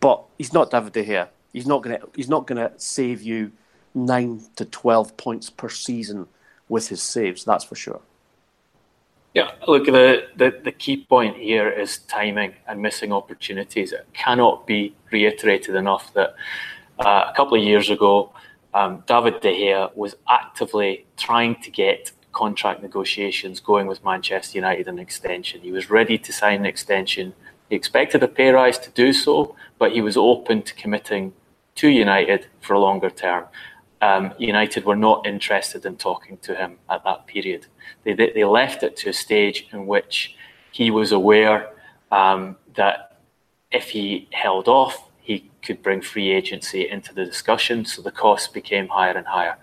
But 0.00 0.24
he's 0.36 0.52
not 0.52 0.70
David 0.70 0.92
De 0.92 1.04
Gea. 1.04 1.28
He's 1.52 1.66
not 1.66 1.82
gonna 1.82 2.00
he's 2.14 2.28
not 2.28 2.46
gonna 2.46 2.72
save 2.76 3.22
you 3.22 3.52
nine 3.94 4.42
to 4.56 4.64
twelve 4.64 5.16
points 5.16 5.50
per 5.50 5.68
season 5.68 6.26
with 6.68 6.88
his 6.88 7.02
saves. 7.02 7.44
That's 7.44 7.64
for 7.64 7.74
sure. 7.74 8.00
Yeah, 9.34 9.50
look, 9.66 9.84
the, 9.84 10.26
the, 10.36 10.58
the 10.64 10.72
key 10.72 11.04
point 11.04 11.36
here 11.36 11.68
is 11.68 11.98
timing 11.98 12.54
and 12.66 12.80
missing 12.80 13.12
opportunities. 13.12 13.92
It 13.92 14.06
cannot 14.12 14.66
be 14.66 14.94
reiterated 15.12 15.74
enough 15.74 16.12
that 16.14 16.34
uh, 16.98 17.24
a 17.30 17.32
couple 17.36 17.56
of 17.56 17.62
years 17.62 17.90
ago, 17.90 18.32
um, 18.74 19.04
David 19.06 19.40
De 19.40 19.52
Gea 19.52 19.94
was 19.94 20.16
actively 20.28 21.06
trying 21.16 21.56
to 21.62 21.70
get 21.70 22.10
contract 22.42 22.78
negotiations 22.88 23.60
going 23.60 23.86
with 23.90 24.04
Manchester 24.10 24.54
United 24.62 24.86
an 24.88 24.98
extension. 24.98 25.60
He 25.68 25.72
was 25.78 25.90
ready 25.98 26.16
to 26.26 26.30
sign 26.32 26.60
an 26.60 26.66
extension. 26.74 27.26
He 27.68 27.76
expected 27.76 28.22
a 28.22 28.28
pay 28.38 28.50
rise 28.50 28.78
to 28.86 28.90
do 29.02 29.08
so, 29.12 29.34
but 29.80 29.92
he 29.92 30.00
was 30.08 30.16
open 30.16 30.56
to 30.68 30.72
committing 30.82 31.24
to 31.80 31.86
United 31.88 32.40
for 32.64 32.72
a 32.74 32.80
longer 32.86 33.10
term 33.10 33.44
um, 34.00 34.32
United 34.38 34.84
were 34.84 34.96
not 34.96 35.26
interested 35.26 35.84
in 35.84 35.96
talking 35.96 36.38
to 36.38 36.54
him 36.54 36.78
at 36.88 37.04
that 37.04 37.26
period. 37.26 37.66
They, 38.04 38.14
they 38.14 38.44
left 38.44 38.82
it 38.82 38.96
to 38.98 39.10
a 39.10 39.12
stage 39.12 39.66
in 39.72 39.86
which 39.86 40.36
he 40.72 40.90
was 40.90 41.12
aware 41.12 41.70
um, 42.10 42.56
that 42.74 43.20
if 43.70 43.90
he 43.90 44.28
held 44.32 44.68
off, 44.68 45.10
he 45.20 45.50
could 45.62 45.82
bring 45.82 46.00
free 46.00 46.30
agency 46.30 46.88
into 46.88 47.12
the 47.12 47.24
discussion, 47.24 47.84
so 47.84 48.00
the 48.00 48.10
costs 48.10 48.48
became 48.48 48.88
higher 48.88 49.16
and 49.16 49.26
higher. 49.26 49.56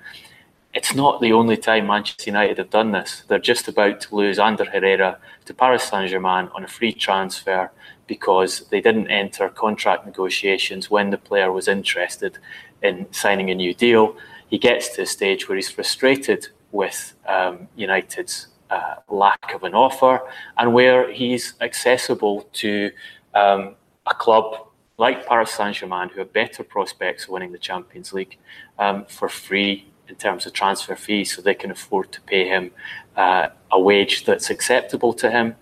It's 0.75 0.94
not 0.94 1.22
the 1.22 1.32
only 1.32 1.55
time 1.55 1.88
Manchester 1.88 2.29
United 2.29 2.58
have 2.58 2.70
done 2.70 2.91
this. 2.91 3.24
They're 3.29 3.39
just 3.39 3.70
about 3.70 4.01
to 4.01 4.15
lose 4.15 4.38
Ander 4.38 4.65
Herrera 4.65 5.17
to 5.46 5.53
Paris 5.53 5.84
Saint 5.84 6.10
Germain 6.10 6.50
on 6.53 6.65
a 6.65 6.67
free 6.67 6.91
transfer 6.91 7.72
because 8.08 8.67
they 8.67 8.82
didn't 8.82 9.08
enter 9.08 9.48
contract 9.48 10.05
negotiations 10.05 10.91
when 10.91 11.12
the 11.12 11.17
player 11.17 11.50
was 11.53 11.70
interested 11.70 12.39
in 12.84 13.08
signing 13.13 13.50
a 13.50 13.55
new 13.55 13.74
deal. 13.74 14.17
He 14.50 14.58
gets 14.58 14.89
to 14.96 15.03
a 15.03 15.05
stage 15.05 15.48
where 15.48 15.55
he's 15.55 15.72
frustrated 15.72 16.50
with 16.74 17.13
um, 17.25 17.70
United's 17.77 18.48
uh, 18.70 18.96
lack 19.08 19.53
of 19.55 19.63
an 19.63 19.74
offer 19.74 20.20
and 20.58 20.74
where 20.74 21.10
he's 21.10 21.53
accessible 21.62 22.50
to 22.51 22.91
um, 23.34 23.75
a 24.08 24.13
club 24.13 24.67
like 24.98 25.25
Paris 25.25 25.51
Saint 25.51 25.77
Germain, 25.77 26.10
who 26.10 26.20
have 26.20 26.34
better 26.34 26.65
prospects 26.65 27.24
of 27.24 27.29
winning 27.29 27.53
the 27.53 27.58
Champions 27.58 28.12
League 28.12 28.38
um, 28.77 29.05
for 29.05 29.29
free 29.29 29.86
in 30.07 30.15
terms 30.15 30.45
of 30.45 30.53
transfer 30.53 30.95
fees, 30.95 31.35
so 31.35 31.41
they 31.41 31.53
can 31.53 31.71
afford 31.71 32.12
to 32.12 32.21
pay 32.21 32.47
him 32.47 32.71
uh, 33.15 33.47
a 33.71 33.79
wage 33.79 34.25
that's 34.25 34.50
acceptable 34.50 35.13
to 35.13 35.31
him. 35.31 35.55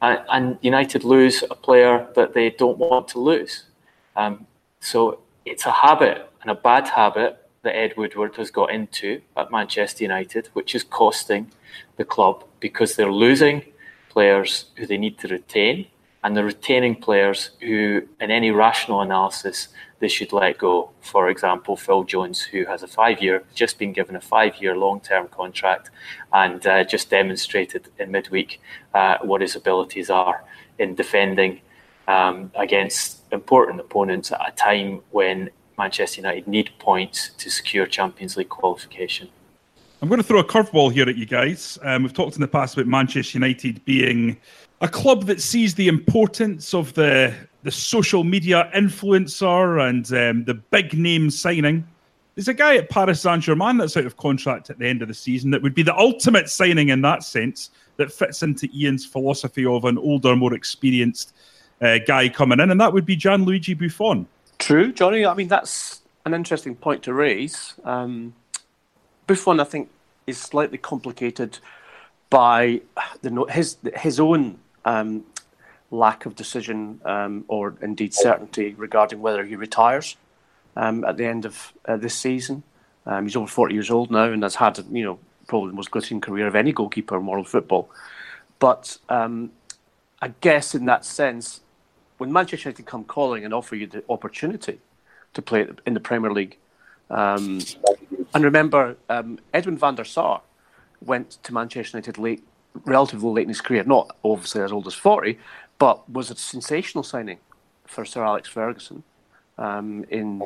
Uh, 0.00 0.18
and 0.30 0.58
United 0.60 1.04
lose 1.04 1.42
a 1.50 1.54
player 1.54 2.06
that 2.14 2.34
they 2.34 2.50
don't 2.50 2.78
want 2.78 3.08
to 3.08 3.18
lose. 3.18 3.64
Um, 4.16 4.46
so 4.80 5.20
it's 5.44 5.66
a 5.66 5.72
habit 5.72 6.30
and 6.42 6.50
a 6.50 6.54
bad 6.54 6.88
habit 6.88 7.48
that 7.62 7.76
Ed 7.76 7.94
Woodward 7.96 8.36
has 8.36 8.50
got 8.50 8.70
into 8.70 9.20
at 9.36 9.50
Manchester 9.50 10.04
United, 10.04 10.48
which 10.52 10.74
is 10.74 10.84
costing 10.84 11.50
the 11.96 12.04
club 12.04 12.44
because 12.60 12.94
they're 12.94 13.12
losing 13.12 13.64
players 14.08 14.66
who 14.76 14.86
they 14.86 14.96
need 14.98 15.18
to 15.18 15.28
retain 15.28 15.86
and 16.22 16.36
they're 16.36 16.44
retaining 16.44 16.96
players 16.96 17.50
who, 17.60 18.02
in 18.20 18.30
any 18.30 18.50
rational 18.50 19.00
analysis, 19.00 19.68
they 20.00 20.08
should 20.08 20.32
let 20.32 20.58
go. 20.58 20.90
For 21.00 21.28
example, 21.28 21.76
Phil 21.76 22.04
Jones, 22.04 22.40
who 22.40 22.64
has 22.66 22.82
a 22.82 22.86
five-year, 22.86 23.42
just 23.54 23.78
been 23.78 23.92
given 23.92 24.16
a 24.16 24.20
five-year 24.20 24.76
long-term 24.76 25.28
contract, 25.28 25.90
and 26.32 26.64
uh, 26.66 26.84
just 26.84 27.10
demonstrated 27.10 27.88
in 27.98 28.10
midweek 28.10 28.60
uh, 28.94 29.18
what 29.22 29.40
his 29.40 29.56
abilities 29.56 30.10
are 30.10 30.44
in 30.78 30.94
defending 30.94 31.60
um, 32.06 32.50
against 32.54 33.22
important 33.32 33.80
opponents 33.80 34.32
at 34.32 34.40
a 34.46 34.52
time 34.52 35.00
when 35.10 35.50
Manchester 35.76 36.20
United 36.20 36.48
need 36.48 36.70
points 36.78 37.30
to 37.38 37.50
secure 37.50 37.86
Champions 37.86 38.36
League 38.36 38.48
qualification. 38.48 39.28
I'm 40.00 40.08
going 40.08 40.20
to 40.20 40.26
throw 40.26 40.38
a 40.38 40.44
curveball 40.44 40.92
here 40.92 41.08
at 41.08 41.16
you 41.16 41.26
guys. 41.26 41.78
Um, 41.82 42.04
we've 42.04 42.12
talked 42.12 42.36
in 42.36 42.40
the 42.40 42.48
past 42.48 42.74
about 42.74 42.86
Manchester 42.86 43.36
United 43.36 43.84
being 43.84 44.38
a 44.80 44.88
club 44.88 45.24
that 45.24 45.40
sees 45.40 45.74
the 45.74 45.88
importance 45.88 46.72
of 46.72 46.94
the 46.94 47.34
the 47.62 47.70
social 47.70 48.24
media 48.24 48.70
influencer 48.74 49.88
and 49.88 50.12
um, 50.12 50.44
the 50.44 50.54
big 50.54 50.94
name 50.94 51.30
signing. 51.30 51.86
There's 52.34 52.48
a 52.48 52.54
guy 52.54 52.76
at 52.76 52.88
Paris 52.88 53.20
Saint 53.20 53.42
Germain 53.42 53.78
that's 53.78 53.96
out 53.96 54.06
of 54.06 54.16
contract 54.16 54.70
at 54.70 54.78
the 54.78 54.86
end 54.86 55.02
of 55.02 55.08
the 55.08 55.14
season 55.14 55.50
that 55.50 55.60
would 55.60 55.74
be 55.74 55.82
the 55.82 55.96
ultimate 55.96 56.48
signing 56.48 56.90
in 56.90 57.02
that 57.02 57.24
sense 57.24 57.70
that 57.96 58.12
fits 58.12 58.44
into 58.44 58.68
Ian's 58.72 59.04
philosophy 59.04 59.66
of 59.66 59.84
an 59.84 59.98
older, 59.98 60.36
more 60.36 60.54
experienced 60.54 61.34
uh, 61.80 61.98
guy 62.06 62.28
coming 62.28 62.60
in, 62.60 62.70
and 62.70 62.80
that 62.80 62.92
would 62.92 63.04
be 63.04 63.16
Gianluigi 63.16 63.76
Buffon. 63.76 64.26
True, 64.58 64.92
Johnny. 64.92 65.26
I 65.26 65.34
mean, 65.34 65.48
that's 65.48 66.02
an 66.24 66.34
interesting 66.34 66.76
point 66.76 67.02
to 67.04 67.12
raise. 67.12 67.74
Um, 67.84 68.34
Buffon, 69.26 69.60
I 69.60 69.64
think, 69.64 69.90
is 70.26 70.38
slightly 70.38 70.78
complicated 70.78 71.58
by 72.30 72.80
the 73.22 73.44
his 73.50 73.78
his 73.96 74.20
own 74.20 74.58
um, 74.84 75.24
lack 75.90 76.26
of 76.26 76.34
decision 76.34 77.00
um, 77.04 77.44
or 77.48 77.74
indeed 77.80 78.12
certainty 78.14 78.74
regarding 78.74 79.20
whether 79.20 79.44
he 79.44 79.56
retires 79.56 80.16
um, 80.76 81.04
at 81.04 81.16
the 81.16 81.24
end 81.24 81.44
of 81.44 81.72
uh, 81.86 81.96
this 81.96 82.14
season. 82.14 82.62
Um, 83.06 83.24
he's 83.24 83.36
over 83.36 83.46
forty 83.46 83.74
years 83.74 83.90
old 83.90 84.10
now 84.10 84.24
and 84.24 84.42
has 84.42 84.56
had 84.56 84.78
you 84.90 85.04
know 85.04 85.18
probably 85.46 85.70
the 85.70 85.76
most 85.76 85.90
glittering 85.90 86.20
career 86.20 86.46
of 86.46 86.54
any 86.54 86.72
goalkeeper 86.72 87.16
in 87.16 87.26
world 87.26 87.48
football. 87.48 87.90
But 88.58 88.98
um, 89.08 89.52
I 90.20 90.32
guess 90.40 90.74
in 90.74 90.84
that 90.86 91.04
sense, 91.04 91.60
when 92.18 92.32
Manchester 92.32 92.68
United 92.68 92.86
come 92.86 93.04
calling 93.04 93.44
and 93.44 93.54
offer 93.54 93.76
you 93.76 93.86
the 93.86 94.04
opportunity 94.08 94.80
to 95.34 95.42
play 95.42 95.66
in 95.86 95.94
the 95.94 96.00
Premier 96.00 96.32
League, 96.32 96.58
um, 97.10 97.60
and 98.34 98.44
remember, 98.44 98.96
um, 99.08 99.38
Edwin 99.54 99.78
van 99.78 99.94
der 99.94 100.04
Sar 100.04 100.42
went 101.00 101.42
to 101.44 101.54
Manchester 101.54 101.96
United 101.96 102.18
late, 102.18 102.44
relatively 102.84 103.30
late 103.30 103.42
in 103.42 103.48
his 103.48 103.60
career, 103.60 103.84
not 103.84 104.14
obviously 104.24 104.62
as 104.62 104.72
old 104.72 104.86
as 104.86 104.94
40, 104.94 105.38
but 105.78 106.08
was 106.10 106.30
a 106.30 106.36
sensational 106.36 107.04
signing 107.04 107.38
for 107.86 108.04
Sir 108.04 108.24
Alex 108.24 108.48
Ferguson 108.48 109.02
um, 109.56 110.04
in 110.10 110.42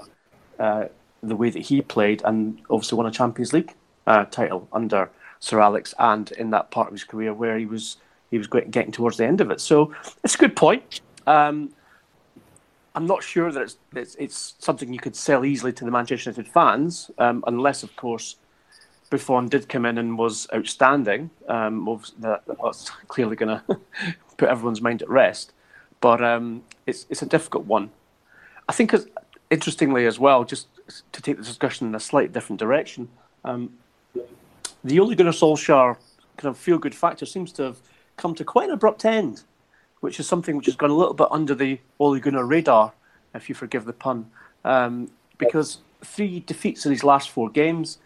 uh, 0.59 0.87
the 1.23 1.37
way 1.37 1.51
that 1.51 1.63
he 1.63 1.83
played 1.83 2.23
and 2.25 2.61
obviously 2.71 2.97
won 2.97 3.07
a 3.07 3.11
Champions 3.11 3.53
League 3.53 3.75
uh, 4.07 4.25
title 4.27 4.69
under 4.73 5.11
Sir 5.41 5.61
Alex 5.61 5.95
and 5.99 6.31
in 6.33 6.51
that 6.51 6.71
part 6.71 6.89
of 6.89 6.93
his 6.93 7.05
career 7.05 7.33
where 7.33 7.59
he 7.59 7.67
was 7.67 7.97
he 8.31 8.39
was 8.39 8.47
getting 8.47 8.93
towards 8.93 9.19
the 9.19 9.27
end 9.27 9.43
of 9.43 9.51
it. 9.51 9.61
So 9.61 9.93
it's 10.25 10.35
a 10.35 10.39
good 10.39 10.57
point. 10.57 11.03
Um, 11.27 11.71
I'm 12.95 13.07
not 13.07 13.23
sure 13.23 13.53
that 13.53 13.61
it's, 13.61 13.77
it's, 13.95 14.15
it's 14.17 14.55
something 14.59 14.93
you 14.93 15.01
could 15.01 15.15
sell 15.17 15.45
easily 15.45 15.73
to 15.75 15.85
the 15.85 15.91
Manchester 15.91 16.31
United 16.31 16.51
fans, 16.51 17.11
um, 17.19 17.45
unless, 17.47 17.83
of 17.83 17.95
course, 17.97 18.37
Buffon 19.13 19.49
did 19.49 19.69
come 19.69 19.87
in 19.87 19.99
and 19.99 20.19
was 20.19 20.49
outstanding. 20.55 21.31
Um, 21.49 22.01
that, 22.19 22.43
that's 22.47 22.91
clearly 23.09 23.37
going 23.37 23.61
to 23.69 23.77
put 24.37 24.49
everyone's 24.49 24.81
mind 24.81 25.03
at 25.03 25.09
rest. 25.09 25.53
But 26.01 26.23
um, 26.23 26.65
it's 26.87 27.07
it's 27.09 27.23
a 27.23 27.27
difficult 27.27 27.65
one. 27.67 27.91
I 28.69 28.73
think, 28.73 28.93
interestingly 29.51 30.07
as 30.07 30.19
well, 30.19 30.45
just 30.45 30.67
to 31.13 31.23
take 31.23 31.37
the 31.37 31.45
discussion 31.45 31.87
in 31.87 31.95
a 31.95 32.01
slightly 32.01 32.33
different 32.33 32.59
direction, 32.59 33.09
um, 33.45 33.73
the 34.83 34.99
Ole 34.99 35.15
Gunnar 35.15 35.33
Solskjaer 35.33 35.97
kind 36.37 36.51
of 36.51 36.59
feel 36.59 36.79
good 36.79 36.95
factor 36.95 37.27
seems 37.27 37.53
to 37.53 37.63
have 37.63 37.77
come 38.17 38.35
to 38.35 38.45
quite 38.45 38.69
an 38.69 38.75
abrupt 38.75 39.05
end 39.05 39.45
which 40.03 40.19
is 40.19 40.27
something 40.27 40.57
which 40.57 40.67
has 40.67 40.75
gone 40.75 40.91
a 40.91 40.95
little 40.95 41.15
bit 41.15 41.29
under 41.31 41.55
the 41.55 41.79
Ole 42.01 42.19
Gunnar 42.19 42.45
radar, 42.45 42.93
if 43.37 43.49
you 43.49 43.55
forgive 43.55 43.85
the 43.85 43.93
pun, 43.93 44.29
um, 44.65 45.09
because 45.39 45.79
three 46.05 46.41
defeats 46.41 46.85
in 46.85 46.91
his 46.91 47.05
last 47.05 47.31
four 47.31 47.49
games, 47.49 47.99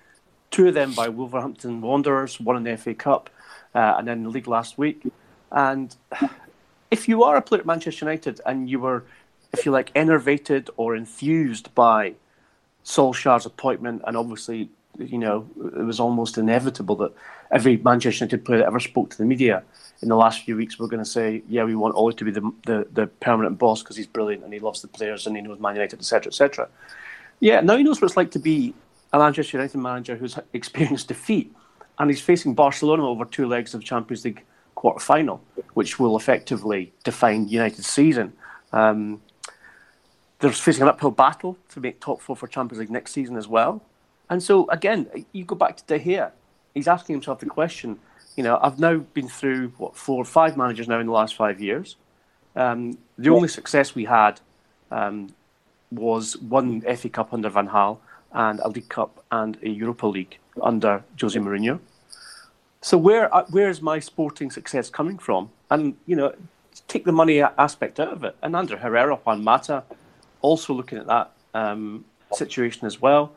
two 0.50 0.68
of 0.68 0.74
them 0.74 0.92
by 0.92 1.08
Wolverhampton 1.08 1.80
Wanderers, 1.80 2.40
one 2.40 2.56
in 2.56 2.64
the 2.64 2.76
FA 2.76 2.94
Cup, 2.94 3.30
uh, 3.74 3.96
and 3.98 4.06
then 4.06 4.22
the 4.22 4.28
league 4.28 4.48
last 4.48 4.78
week. 4.78 5.02
And 5.52 5.94
if 6.90 7.08
you 7.08 7.24
are 7.24 7.36
a 7.36 7.42
player 7.42 7.60
at 7.60 7.66
Manchester 7.66 8.04
United 8.04 8.40
and 8.46 8.68
you 8.68 8.80
were, 8.80 9.04
if 9.52 9.66
you 9.66 9.72
like, 9.72 9.90
enervated 9.94 10.70
or 10.76 10.96
enthused 10.96 11.74
by 11.74 12.14
Solskjaer's 12.84 13.46
appointment 13.46 14.02
and 14.06 14.16
obviously 14.16 14.70
you 14.98 15.18
know, 15.18 15.48
it 15.76 15.84
was 15.84 16.00
almost 16.00 16.38
inevitable 16.38 16.96
that 16.96 17.12
every 17.50 17.76
Manchester 17.76 18.24
United 18.24 18.44
player 18.44 18.58
that 18.58 18.66
ever 18.66 18.80
spoke 18.80 19.10
to 19.10 19.18
the 19.18 19.24
media 19.24 19.62
in 20.02 20.08
the 20.08 20.16
last 20.16 20.44
few 20.44 20.56
weeks 20.56 20.78
were 20.78 20.88
going 20.88 21.02
to 21.02 21.08
say, 21.08 21.42
yeah, 21.48 21.64
we 21.64 21.74
want 21.74 21.94
Ole 21.94 22.12
to 22.12 22.24
be 22.24 22.30
the, 22.30 22.52
the, 22.64 22.86
the 22.92 23.06
permanent 23.06 23.58
boss 23.58 23.82
because 23.82 23.96
he's 23.96 24.06
brilliant 24.06 24.44
and 24.44 24.52
he 24.52 24.60
loves 24.60 24.82
the 24.82 24.88
players 24.88 25.26
and 25.26 25.36
he 25.36 25.42
knows 25.42 25.58
Man 25.58 25.74
United, 25.74 25.98
etc., 25.98 26.30
etc. 26.30 26.68
Yeah, 27.40 27.60
now 27.60 27.76
he 27.76 27.82
knows 27.82 28.00
what 28.00 28.08
it's 28.08 28.16
like 28.16 28.30
to 28.32 28.38
be 28.38 28.74
a 29.12 29.18
Manchester 29.18 29.56
United 29.58 29.78
manager 29.78 30.16
who's 30.16 30.38
experienced 30.52 31.08
defeat 31.08 31.54
and 31.98 32.10
he's 32.10 32.20
facing 32.20 32.54
Barcelona 32.54 33.08
over 33.08 33.24
two 33.24 33.46
legs 33.46 33.74
of 33.74 33.82
Champions 33.82 34.24
League 34.24 34.42
quarter 34.74 35.00
final, 35.00 35.42
which 35.74 35.98
will 35.98 36.16
effectively 36.16 36.92
define 37.04 37.48
United's 37.48 37.86
season. 37.86 38.32
Um, 38.72 39.22
they're 40.38 40.52
facing 40.52 40.82
an 40.82 40.88
uphill 40.88 41.10
battle 41.10 41.56
to 41.70 41.80
make 41.80 41.98
top 41.98 42.20
four 42.20 42.36
for 42.36 42.46
Champions 42.46 42.80
League 42.80 42.90
next 42.90 43.12
season 43.12 43.36
as 43.36 43.48
well. 43.48 43.82
And 44.28 44.42
so, 44.42 44.68
again, 44.68 45.06
you 45.32 45.44
go 45.44 45.54
back 45.54 45.76
to 45.78 45.84
De 45.84 45.98
Gea. 45.98 46.30
He's 46.74 46.88
asking 46.88 47.14
himself 47.14 47.40
the 47.40 47.46
question, 47.46 47.98
you 48.36 48.42
know, 48.42 48.58
I've 48.60 48.78
now 48.78 48.98
been 48.98 49.28
through, 49.28 49.68
what, 49.78 49.96
four 49.96 50.20
or 50.20 50.24
five 50.26 50.56
managers 50.56 50.88
now 50.88 51.00
in 51.00 51.06
the 51.06 51.12
last 51.12 51.36
five 51.36 51.60
years. 51.60 51.96
Um, 52.54 52.98
the 53.16 53.30
only 53.30 53.48
success 53.48 53.94
we 53.94 54.04
had 54.04 54.40
um, 54.90 55.28
was 55.90 56.36
one 56.36 56.82
FA 56.82 57.08
Cup 57.08 57.32
under 57.32 57.48
Van 57.48 57.68
Gaal 57.68 57.98
and 58.36 58.60
a 58.60 58.68
League 58.68 58.88
Cup 58.88 59.24
and 59.32 59.58
a 59.62 59.68
Europa 59.68 60.06
League 60.06 60.38
under 60.62 61.02
Jose 61.20 61.38
Mourinho. 61.38 61.80
So 62.82 62.96
where 62.96 63.34
uh, 63.34 63.44
where 63.50 63.68
is 63.68 63.82
my 63.82 63.98
sporting 63.98 64.50
success 64.50 64.88
coming 64.88 65.18
from? 65.18 65.50
And 65.70 65.96
you 66.06 66.14
know, 66.14 66.32
take 66.86 67.04
the 67.04 67.12
money 67.12 67.42
aspect 67.42 67.98
out 67.98 68.12
of 68.12 68.22
it. 68.22 68.36
And 68.42 68.54
Ander 68.54 68.76
Herrera, 68.76 69.16
Juan 69.16 69.42
Mata, 69.42 69.82
also 70.42 70.72
looking 70.72 70.98
at 70.98 71.06
that 71.06 71.32
um, 71.54 72.04
situation 72.32 72.86
as 72.86 73.00
well, 73.00 73.32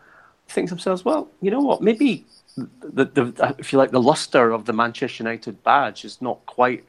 think 0.49 0.67
to 0.67 0.75
themselves, 0.75 1.05
well, 1.05 1.29
you 1.41 1.49
know 1.49 1.61
what? 1.61 1.81
Maybe 1.81 2.25
the, 2.57 3.05
the 3.05 3.55
if 3.57 3.71
you 3.71 3.79
like 3.79 3.91
the 3.91 4.01
luster 4.01 4.51
of 4.51 4.65
the 4.65 4.73
Manchester 4.73 5.23
United 5.23 5.63
badge 5.63 6.05
is 6.05 6.21
not 6.21 6.45
quite 6.45 6.83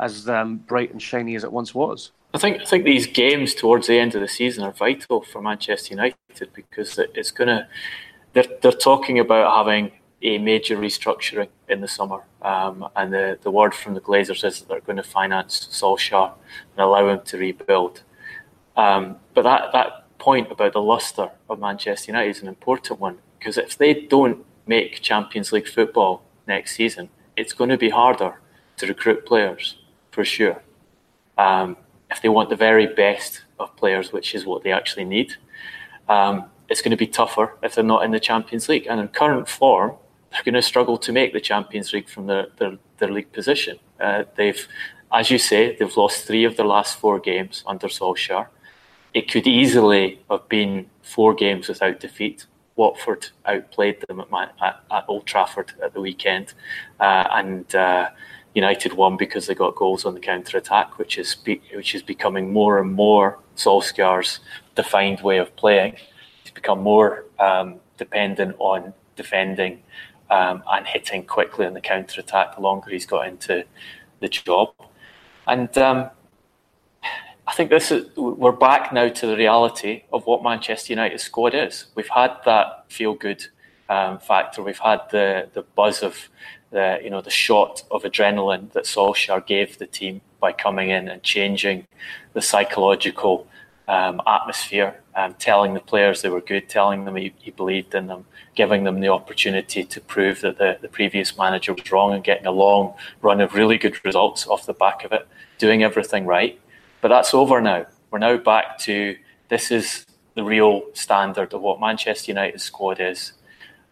as 0.00 0.28
um, 0.28 0.58
bright 0.58 0.92
and 0.92 1.02
shiny 1.02 1.34
as 1.34 1.44
it 1.44 1.52
once 1.52 1.74
was. 1.74 2.12
I 2.38 2.40
think 2.40 2.62
I 2.62 2.64
think 2.66 2.84
these 2.84 3.08
games 3.08 3.52
towards 3.52 3.88
the 3.88 3.98
end 3.98 4.14
of 4.14 4.20
the 4.20 4.28
season 4.28 4.62
are 4.62 4.70
vital 4.70 5.22
for 5.22 5.42
Manchester 5.42 5.92
United 5.92 6.14
because 6.54 6.96
it's 6.96 7.32
to. 7.32 7.66
They're 8.32 8.44
they're 8.62 8.70
talking 8.70 9.18
about 9.18 9.56
having 9.56 9.90
a 10.22 10.38
major 10.38 10.76
restructuring 10.76 11.48
in 11.68 11.80
the 11.80 11.88
summer, 11.88 12.22
um, 12.42 12.86
and 12.94 13.12
the 13.12 13.40
the 13.42 13.50
word 13.50 13.74
from 13.74 13.94
the 13.94 14.00
Glazers 14.00 14.44
is 14.44 14.60
that 14.60 14.68
they're 14.68 14.82
going 14.82 14.98
to 14.98 15.02
finance 15.02 15.68
Solskjaer 15.72 16.30
and 16.74 16.78
allow 16.78 17.08
him 17.08 17.22
to 17.24 17.38
rebuild. 17.38 18.02
Um, 18.76 19.16
but 19.34 19.42
that 19.42 19.72
that 19.72 20.16
point 20.18 20.52
about 20.52 20.74
the 20.74 20.80
luster 20.80 21.32
of 21.50 21.58
Manchester 21.58 22.12
United 22.12 22.30
is 22.30 22.42
an 22.42 22.46
important 22.46 23.00
one 23.00 23.18
because 23.40 23.58
if 23.58 23.76
they 23.76 23.94
don't 23.94 24.46
make 24.64 25.00
Champions 25.00 25.50
League 25.50 25.66
football 25.66 26.22
next 26.46 26.76
season, 26.76 27.08
it's 27.36 27.52
going 27.52 27.70
to 27.70 27.76
be 27.76 27.90
harder 27.90 28.40
to 28.76 28.86
recruit 28.86 29.26
players 29.26 29.78
for 30.12 30.24
sure. 30.24 30.62
Um, 31.36 31.76
if 32.10 32.22
they 32.22 32.28
want 32.28 32.48
the 32.48 32.56
very 32.56 32.86
best 32.86 33.42
of 33.58 33.74
players, 33.76 34.12
which 34.12 34.34
is 34.34 34.46
what 34.46 34.62
they 34.62 34.72
actually 34.72 35.04
need. 35.04 35.34
Um, 36.08 36.44
it's 36.68 36.82
going 36.82 36.90
to 36.90 36.96
be 36.96 37.06
tougher 37.06 37.54
if 37.62 37.74
they're 37.74 37.84
not 37.84 38.04
in 38.04 38.10
the 38.10 38.20
Champions 38.20 38.68
League. 38.68 38.86
And 38.88 39.00
in 39.00 39.08
current 39.08 39.48
form, 39.48 39.94
they're 40.30 40.42
going 40.42 40.54
to 40.54 40.62
struggle 40.62 40.98
to 40.98 41.12
make 41.12 41.32
the 41.32 41.40
Champions 41.40 41.92
League 41.92 42.08
from 42.08 42.26
their, 42.26 42.46
their, 42.56 42.78
their 42.98 43.10
league 43.10 43.32
position. 43.32 43.78
Uh, 44.00 44.24
they've, 44.36 44.66
as 45.12 45.30
you 45.30 45.38
say, 45.38 45.76
they've 45.76 45.96
lost 45.96 46.26
three 46.26 46.44
of 46.44 46.56
their 46.56 46.66
last 46.66 46.98
four 46.98 47.18
games 47.18 47.64
under 47.66 47.88
Solskjaer. 47.88 48.46
It 49.14 49.30
could 49.30 49.46
easily 49.46 50.20
have 50.30 50.48
been 50.48 50.86
four 51.02 51.34
games 51.34 51.68
without 51.68 52.00
defeat. 52.00 52.46
Watford 52.76 53.28
outplayed 53.46 54.04
them 54.06 54.20
at, 54.20 54.30
my, 54.30 54.48
at, 54.62 54.84
at 54.90 55.04
Old 55.08 55.26
Trafford 55.26 55.72
at 55.82 55.94
the 55.94 56.00
weekend. 56.00 56.52
Uh, 57.00 57.26
and 57.32 57.74
uh, 57.74 58.10
United 58.54 58.94
won 58.94 59.16
because 59.16 59.46
they 59.46 59.54
got 59.54 59.76
goals 59.76 60.04
on 60.04 60.14
the 60.14 60.20
counter 60.20 60.58
attack, 60.58 60.98
which 60.98 61.18
is 61.18 61.36
which 61.44 61.94
is 61.94 62.02
becoming 62.02 62.52
more 62.52 62.78
and 62.80 62.92
more 62.92 63.38
Solskjaer's 63.56 64.40
defined 64.74 65.20
way 65.20 65.38
of 65.38 65.54
playing. 65.56 65.96
He's 66.42 66.52
become 66.52 66.82
more 66.82 67.24
um, 67.38 67.80
dependent 67.96 68.56
on 68.58 68.94
defending 69.16 69.82
um, 70.30 70.62
and 70.68 70.86
hitting 70.86 71.24
quickly 71.24 71.66
on 71.66 71.74
the 71.74 71.80
counter 71.80 72.20
attack 72.20 72.54
the 72.54 72.62
longer 72.62 72.90
he's 72.90 73.06
got 73.06 73.26
into 73.26 73.64
the 74.20 74.28
job. 74.28 74.72
And 75.46 75.76
um, 75.78 76.10
I 77.46 77.52
think 77.54 77.70
this 77.70 77.90
is 77.90 78.14
we're 78.16 78.52
back 78.52 78.92
now 78.92 79.08
to 79.08 79.26
the 79.26 79.36
reality 79.36 80.04
of 80.12 80.26
what 80.26 80.42
Manchester 80.42 80.92
United's 80.92 81.22
squad 81.22 81.54
is. 81.54 81.86
We've 81.94 82.08
had 82.08 82.36
that 82.44 82.84
feel 82.88 83.14
good 83.14 83.46
um, 83.88 84.18
factor. 84.18 84.62
We've 84.62 84.78
had 84.78 85.00
the 85.10 85.48
the 85.54 85.62
buzz 85.62 86.02
of 86.02 86.28
the 86.70 86.98
you 87.02 87.10
know 87.10 87.20
the 87.20 87.30
shot 87.30 87.82
of 87.90 88.02
adrenaline 88.02 88.72
that 88.72 88.84
Solskjaer 88.84 89.46
gave 89.46 89.78
the 89.78 89.86
team 89.86 90.20
by 90.40 90.52
coming 90.52 90.90
in 90.90 91.08
and 91.08 91.22
changing 91.22 91.86
the 92.32 92.42
psychological 92.42 93.46
um, 93.88 94.20
atmosphere, 94.26 95.00
um, 95.16 95.34
telling 95.38 95.72
the 95.72 95.80
players 95.80 96.20
they 96.20 96.28
were 96.28 96.42
good, 96.42 96.68
telling 96.68 97.06
them 97.06 97.16
he, 97.16 97.32
he, 97.38 97.50
believed 97.50 97.94
in 97.94 98.06
them, 98.06 98.26
giving 98.54 98.84
them 98.84 99.00
the 99.00 99.08
opportunity 99.08 99.82
to 99.82 100.00
prove 100.02 100.42
that 100.42 100.58
the, 100.58 100.78
the 100.82 100.88
previous 100.88 101.38
manager 101.38 101.72
was 101.72 101.90
wrong 101.90 102.12
and 102.12 102.22
getting 102.22 102.46
a 102.46 102.52
long 102.52 102.92
run 103.22 103.40
of 103.40 103.54
really 103.54 103.78
good 103.78 104.04
results 104.04 104.46
off 104.46 104.66
the 104.66 104.74
back 104.74 105.04
of 105.04 105.12
it, 105.12 105.26
doing 105.56 105.82
everything 105.82 106.26
right. 106.26 106.60
But 107.00 107.08
that's 107.08 107.32
over 107.32 107.62
now. 107.62 107.86
We're 108.10 108.18
now 108.18 108.36
back 108.36 108.78
to 108.80 109.16
this 109.48 109.70
is 109.70 110.04
the 110.34 110.44
real 110.44 110.82
standard 110.92 111.54
of 111.54 111.62
what 111.62 111.80
Manchester 111.80 112.30
United's 112.30 112.64
squad 112.64 113.00
is. 113.00 113.32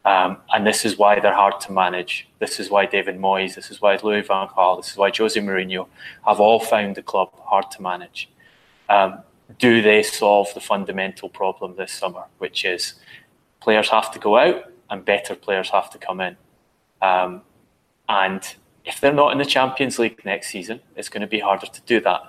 Um, 0.07 0.37
and 0.55 0.65
this 0.65 0.85
is 0.85 0.97
why 0.97 1.19
they're 1.19 1.35
hard 1.35 1.61
to 1.63 1.73
manage. 1.73 2.29
This 2.39 2.61
is 2.61 2.71
why 2.71 2.87
David 2.87 3.19
Moyes, 3.19 3.57
this 3.57 3.73
is 3.73 3.83
why 3.83 3.99
Louis 4.01 4.21
van 4.21 4.47
Gaal, 4.47 4.77
this 4.81 4.93
is 4.93 4.97
why 4.97 5.11
Jose 5.11 5.39
Mourinho 5.39 5.89
have 6.25 6.39
all 6.39 6.61
found 6.61 6.95
the 6.95 7.03
club 7.03 7.31
hard 7.41 7.73
to 7.73 7.83
manage. 7.83 8.31
Um, 8.89 9.19
do 9.59 9.83
they 9.83 10.05
solve 10.05 10.55
the 10.55 10.61
fundamental 10.61 11.29
problem 11.29 11.75
this 11.75 11.93
summer, 11.93 12.23
which 12.39 12.65
is 12.65 12.95
players 13.61 13.89
have 13.89 14.13
to 14.13 14.21
go 14.21 14.39
out 14.39 14.71
and 14.91 15.05
better 15.05 15.35
players 15.35 15.71
have 15.71 15.91
to 15.91 15.99
come 15.99 16.21
in? 16.21 16.37
Um, 17.03 17.43
and 18.09 18.43
if 18.85 19.01
they're 19.01 19.13
not 19.13 19.33
in 19.33 19.39
the 19.39 19.45
Champions 19.45 19.99
League 19.99 20.25
next 20.25 20.51
season, 20.51 20.79
it's 20.95 21.09
going 21.09 21.23
to 21.23 21.27
be 21.27 21.41
harder 21.41 21.67
to 21.67 21.81
do 21.81 22.01
that. 22.03 22.23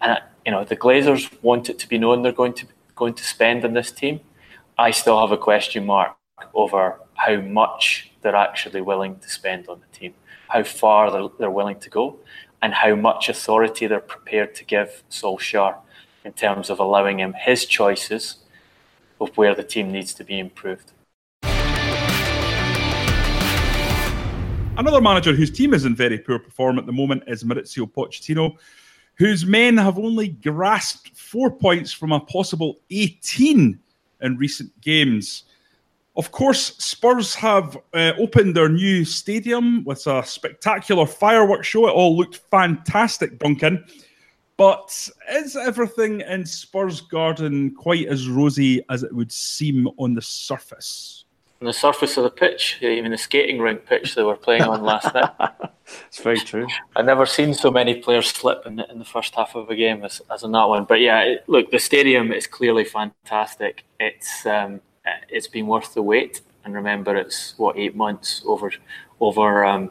And 0.00 0.20
you 0.44 0.52
know 0.52 0.62
the 0.62 0.76
Glazers 0.76 1.32
want 1.42 1.68
it 1.70 1.80
to 1.80 1.88
be 1.88 1.98
known 1.98 2.22
they're 2.22 2.30
going 2.30 2.52
to 2.54 2.66
going 2.94 3.14
to 3.14 3.24
spend 3.24 3.64
on 3.64 3.72
this 3.72 3.90
team. 3.90 4.20
I 4.78 4.92
still 4.92 5.20
have 5.20 5.32
a 5.32 5.36
question 5.36 5.84
mark 5.86 6.16
over 6.54 7.00
how 7.14 7.40
much 7.40 8.10
they're 8.20 8.36
actually 8.36 8.80
willing 8.80 9.18
to 9.20 9.28
spend 9.28 9.68
on 9.68 9.80
the 9.80 9.98
team, 9.98 10.14
how 10.48 10.62
far 10.62 11.10
they're, 11.10 11.28
they're 11.38 11.50
willing 11.50 11.78
to 11.80 11.90
go, 11.90 12.18
and 12.62 12.74
how 12.74 12.94
much 12.94 13.28
authority 13.28 13.86
they're 13.86 14.00
prepared 14.00 14.54
to 14.54 14.64
give 14.64 15.02
Solskjaer 15.10 15.76
in 16.24 16.32
terms 16.32 16.68
of 16.70 16.78
allowing 16.78 17.20
him 17.20 17.34
his 17.38 17.64
choices 17.64 18.36
of 19.20 19.34
where 19.36 19.54
the 19.54 19.62
team 19.62 19.90
needs 19.90 20.12
to 20.14 20.24
be 20.24 20.38
improved. 20.38 20.92
Another 24.78 25.00
manager 25.00 25.32
whose 25.32 25.50
team 25.50 25.72
is 25.72 25.86
in 25.86 25.96
very 25.96 26.18
poor 26.18 26.38
form 26.50 26.78
at 26.78 26.84
the 26.84 26.92
moment 26.92 27.22
is 27.26 27.44
Maurizio 27.44 27.90
Pochettino, 27.90 28.56
whose 29.14 29.46
men 29.46 29.78
have 29.78 29.98
only 29.98 30.28
grasped 30.28 31.16
four 31.16 31.50
points 31.50 31.92
from 31.92 32.12
a 32.12 32.20
possible 32.20 32.76
18 32.90 33.78
in 34.20 34.36
recent 34.36 34.78
games. 34.82 35.44
Of 36.16 36.32
course, 36.32 36.76
Spurs 36.78 37.34
have 37.34 37.76
uh, 37.92 38.12
opened 38.18 38.56
their 38.56 38.70
new 38.70 39.04
stadium 39.04 39.84
with 39.84 40.06
a 40.06 40.24
spectacular 40.24 41.06
fireworks 41.06 41.66
show. 41.66 41.86
It 41.88 41.92
all 41.92 42.16
looked 42.16 42.36
fantastic, 42.50 43.38
Duncan. 43.38 43.84
But 44.56 45.08
is 45.30 45.54
everything 45.54 46.22
in 46.22 46.46
Spurs 46.46 47.02
Garden 47.02 47.74
quite 47.74 48.06
as 48.06 48.28
rosy 48.28 48.82
as 48.88 49.02
it 49.02 49.14
would 49.14 49.30
seem 49.30 49.86
on 49.98 50.14
the 50.14 50.22
surface? 50.22 51.24
On 51.60 51.66
the 51.66 51.74
surface 51.74 52.16
of 52.16 52.24
the 52.24 52.30
pitch, 52.30 52.78
even 52.80 53.10
the 53.10 53.18
skating 53.18 53.58
rink 53.58 53.84
pitch 53.84 54.14
they 54.14 54.22
were 54.22 54.36
playing 54.36 54.62
on 54.62 54.82
last 54.82 55.14
night. 55.14 55.30
It's 56.08 56.20
very 56.20 56.40
true. 56.40 56.66
I've 56.96 57.04
never 57.04 57.26
seen 57.26 57.54
so 57.54 57.70
many 57.70 57.94
players 57.94 58.26
slip 58.30 58.66
in 58.66 58.74
the, 58.74 58.90
in 58.90 58.98
the 58.98 59.04
first 59.04 59.36
half 59.36 59.54
of 59.54 59.70
a 59.70 59.76
game 59.76 60.04
as, 60.04 60.20
as 60.32 60.42
in 60.42 60.50
that 60.50 60.64
one. 60.64 60.84
But 60.84 61.00
yeah, 61.00 61.20
it, 61.20 61.44
look, 61.46 61.70
the 61.70 61.78
stadium 61.78 62.32
is 62.32 62.48
clearly 62.48 62.82
fantastic. 62.82 63.84
It's 64.00 64.44
um, 64.46 64.80
it's 65.28 65.48
been 65.48 65.66
worth 65.66 65.94
the 65.94 66.02
wait. 66.02 66.40
And 66.64 66.74
remember, 66.74 67.14
it's 67.14 67.54
what 67.58 67.78
eight 67.78 67.94
months 67.94 68.42
over 68.46 68.72
over 69.20 69.64
um, 69.64 69.90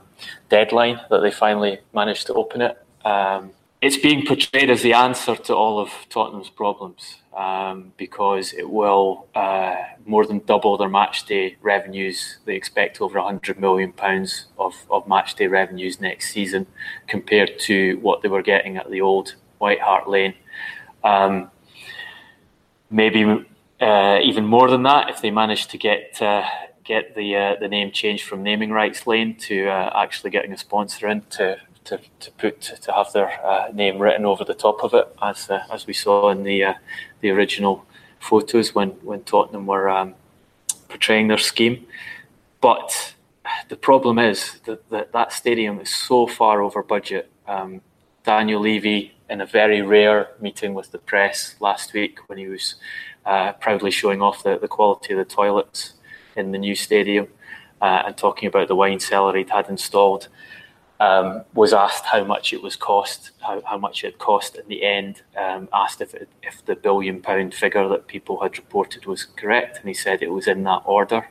deadline 0.49 0.99
that 1.09 1.19
they 1.19 1.31
finally 1.31 1.79
managed 1.93 2.27
to 2.27 2.33
open 2.33 2.61
it. 2.61 2.77
Um, 3.05 3.51
it's 3.81 3.97
being 3.97 4.25
portrayed 4.25 4.69
as 4.69 4.81
the 4.81 4.93
answer 4.93 5.35
to 5.35 5.55
all 5.55 5.79
of 5.79 5.89
Tottenham's 6.09 6.49
problems 6.49 7.17
um, 7.35 7.91
because 7.97 8.53
it 8.53 8.67
will 8.67 9.27
uh, 9.35 9.75
more 10.05 10.25
than 10.25 10.39
double 10.45 10.77
their 10.77 10.89
match 10.89 11.25
day 11.25 11.57
revenues. 11.61 12.37
They 12.45 12.55
expect 12.55 13.01
over 13.01 13.19
100 13.19 13.59
million 13.59 13.91
pounds 13.91 14.47
of, 14.57 14.73
of 14.89 15.07
match 15.07 15.35
day 15.35 15.47
revenues 15.47 15.99
next 16.01 16.31
season 16.31 16.65
compared 17.07 17.59
to 17.59 17.99
what 17.99 18.21
they 18.21 18.27
were 18.27 18.41
getting 18.41 18.77
at 18.77 18.89
the 18.89 19.01
old 19.01 19.35
White 19.59 19.81
Hart 19.81 20.09
Lane. 20.09 20.33
Um, 21.03 21.51
maybe 22.89 23.45
uh, 23.85 24.19
even 24.23 24.45
more 24.45 24.69
than 24.69 24.83
that 24.83 25.09
if 25.09 25.21
they 25.21 25.29
manage 25.29 25.67
to 25.67 25.77
get 25.77 26.19
uh, 26.21 26.43
get 26.83 27.15
the 27.15 27.35
uh, 27.35 27.55
the 27.59 27.67
name 27.67 27.91
changed 27.91 28.23
from 28.23 28.41
naming 28.41 28.71
rights 28.71 29.05
lane 29.05 29.35
to 29.35 29.67
uh, 29.67 29.91
actually 30.03 30.31
getting 30.31 30.51
a 30.51 30.57
sponsor 30.57 31.07
in 31.07 31.21
to 31.29 31.57
to, 31.83 31.99
to 32.19 32.31
put 32.31 32.61
to 32.61 32.91
have 32.91 33.13
their 33.13 33.29
uh, 33.45 33.69
name 33.71 33.99
written 33.99 34.25
over 34.25 34.43
the 34.43 34.55
top 34.55 34.83
of 34.83 34.93
it, 34.95 35.07
as 35.21 35.49
as 35.71 35.85
we 35.85 35.93
saw 35.93 36.29
in 36.29 36.43
the 36.43 36.75
the 37.21 37.29
original 37.29 37.85
photos 38.19 38.73
when 38.73 38.89
when 39.09 39.23
Tottenham 39.23 39.67
were 39.67 39.87
um, 39.87 40.15
portraying 40.89 41.27
their 41.27 41.37
scheme. 41.37 41.85
But 42.61 43.13
the 43.69 43.75
problem 43.75 44.17
is 44.17 44.59
that, 44.65 44.89
that 44.89 45.11
that 45.11 45.31
stadium 45.31 45.79
is 45.79 45.93
so 45.93 46.25
far 46.25 46.61
over 46.61 46.81
budget. 46.81 47.29
Um, 47.47 47.81
Daniel 48.23 48.61
Levy, 48.61 49.13
in 49.29 49.39
a 49.41 49.45
very 49.45 49.83
rare 49.83 50.29
meeting 50.41 50.73
with 50.73 50.91
the 50.91 50.97
press 50.97 51.55
last 51.59 51.93
week, 51.93 52.17
when 52.27 52.39
he 52.39 52.47
was 52.47 52.75
uh, 53.25 53.53
proudly 53.53 53.91
showing 53.91 54.21
off 54.21 54.43
the, 54.43 54.57
the 54.57 54.67
quality 54.67 55.13
of 55.13 55.19
the 55.19 55.25
toilets 55.25 55.93
in 56.35 56.51
the 56.51 56.57
new 56.57 56.75
stadium 56.75 57.27
uh, 57.81 58.03
and 58.05 58.17
talking 58.17 58.47
about 58.47 58.67
the 58.67 58.75
wine 58.75 58.99
cellar 58.99 59.35
he'd 59.35 59.49
had 59.49 59.69
installed, 59.69 60.27
um, 60.99 61.43
was 61.53 61.73
asked 61.73 62.05
how 62.05 62.23
much 62.23 62.53
it 62.53 62.61
was 62.61 62.75
cost, 62.75 63.31
how, 63.41 63.61
how 63.65 63.77
much 63.77 64.03
it 64.03 64.17
cost 64.17 64.55
in 64.55 64.67
the 64.67 64.83
end, 64.83 65.21
um, 65.37 65.67
asked 65.73 66.01
if, 66.01 66.13
it, 66.13 66.29
if 66.41 66.63
the 66.65 66.75
billion 66.75 67.21
pound 67.21 67.53
figure 67.53 67.87
that 67.89 68.07
people 68.07 68.41
had 68.41 68.57
reported 68.57 69.05
was 69.05 69.25
correct, 69.25 69.77
and 69.79 69.87
he 69.87 69.93
said 69.93 70.21
it 70.21 70.31
was 70.31 70.47
in 70.47 70.63
that 70.63 70.81
order. 70.85 71.27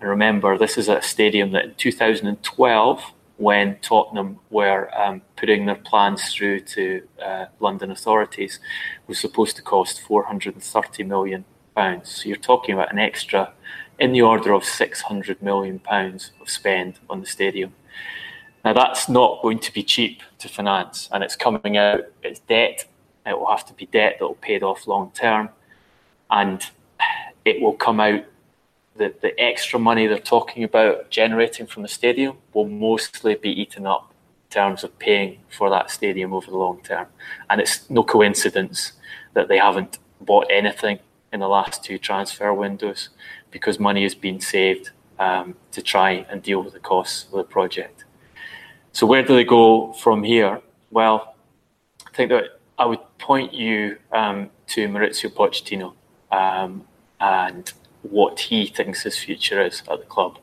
And 0.00 0.08
remember, 0.08 0.56
this 0.56 0.78
is 0.78 0.88
a 0.88 1.02
stadium 1.02 1.52
that 1.52 1.64
in 1.64 1.74
2012, 1.74 3.12
when 3.40 3.78
Tottenham 3.80 4.38
were 4.50 4.90
um, 4.94 5.22
putting 5.34 5.64
their 5.64 5.76
plans 5.76 6.34
through 6.34 6.60
to 6.60 7.02
uh, 7.24 7.46
London 7.58 7.90
authorities, 7.90 8.60
was 9.06 9.18
supposed 9.18 9.56
to 9.56 9.62
cost 9.62 10.02
430 10.02 11.04
million 11.04 11.46
pounds. 11.74 12.10
So 12.10 12.28
you're 12.28 12.36
talking 12.36 12.74
about 12.74 12.92
an 12.92 12.98
extra 12.98 13.54
in 13.98 14.12
the 14.12 14.20
order 14.20 14.52
of 14.52 14.62
600 14.62 15.40
million 15.40 15.78
pounds 15.78 16.32
of 16.38 16.50
spend 16.50 16.98
on 17.08 17.20
the 17.20 17.26
stadium. 17.26 17.72
Now 18.62 18.74
that's 18.74 19.08
not 19.08 19.40
going 19.40 19.58
to 19.60 19.72
be 19.72 19.82
cheap 19.82 20.22
to 20.40 20.48
finance, 20.48 21.08
and 21.10 21.24
it's 21.24 21.34
coming 21.34 21.78
out. 21.78 22.00
It's 22.22 22.40
debt. 22.40 22.84
It 23.24 23.38
will 23.38 23.50
have 23.50 23.64
to 23.66 23.72
be 23.72 23.86
debt 23.86 24.16
that 24.18 24.26
will 24.26 24.34
be 24.34 24.48
paid 24.48 24.62
off 24.62 24.86
long 24.86 25.12
term, 25.14 25.48
and 26.30 26.62
it 27.46 27.62
will 27.62 27.72
come 27.72 28.00
out. 28.00 28.22
The, 28.96 29.14
the 29.20 29.38
extra 29.40 29.78
money 29.78 30.06
they're 30.06 30.18
talking 30.18 30.64
about 30.64 31.10
generating 31.10 31.66
from 31.66 31.82
the 31.82 31.88
stadium 31.88 32.38
will 32.52 32.68
mostly 32.68 33.34
be 33.34 33.50
eaten 33.50 33.86
up 33.86 34.10
in 34.10 34.50
terms 34.50 34.84
of 34.84 34.98
paying 34.98 35.38
for 35.48 35.70
that 35.70 35.90
stadium 35.90 36.32
over 36.32 36.50
the 36.50 36.56
long 36.56 36.82
term. 36.82 37.06
And 37.48 37.60
it's 37.60 37.88
no 37.88 38.02
coincidence 38.02 38.92
that 39.34 39.48
they 39.48 39.58
haven't 39.58 39.98
bought 40.20 40.46
anything 40.50 40.98
in 41.32 41.40
the 41.40 41.48
last 41.48 41.84
two 41.84 41.98
transfer 41.98 42.52
windows 42.52 43.10
because 43.50 43.78
money 43.78 44.02
has 44.02 44.14
been 44.14 44.40
saved 44.40 44.90
um, 45.18 45.54
to 45.72 45.82
try 45.82 46.26
and 46.30 46.42
deal 46.42 46.62
with 46.62 46.72
the 46.72 46.80
costs 46.80 47.26
of 47.26 47.32
the 47.32 47.44
project. 47.44 48.04
So 48.92 49.06
where 49.06 49.22
do 49.22 49.34
they 49.34 49.44
go 49.44 49.92
from 49.92 50.24
here? 50.24 50.60
Well, 50.90 51.36
I 52.06 52.10
think 52.16 52.30
that 52.30 52.58
I 52.78 52.86
would 52.86 53.00
point 53.18 53.52
you 53.52 53.98
um, 54.10 54.50
to 54.68 54.88
Maurizio 54.88 55.30
Pochettino 55.32 55.94
um, 56.32 56.84
and 57.20 57.72
what 58.02 58.40
he 58.40 58.66
thinks 58.66 59.02
his 59.02 59.18
future 59.18 59.62
is 59.62 59.82
at 59.90 60.00
the 60.00 60.06
club. 60.06 60.38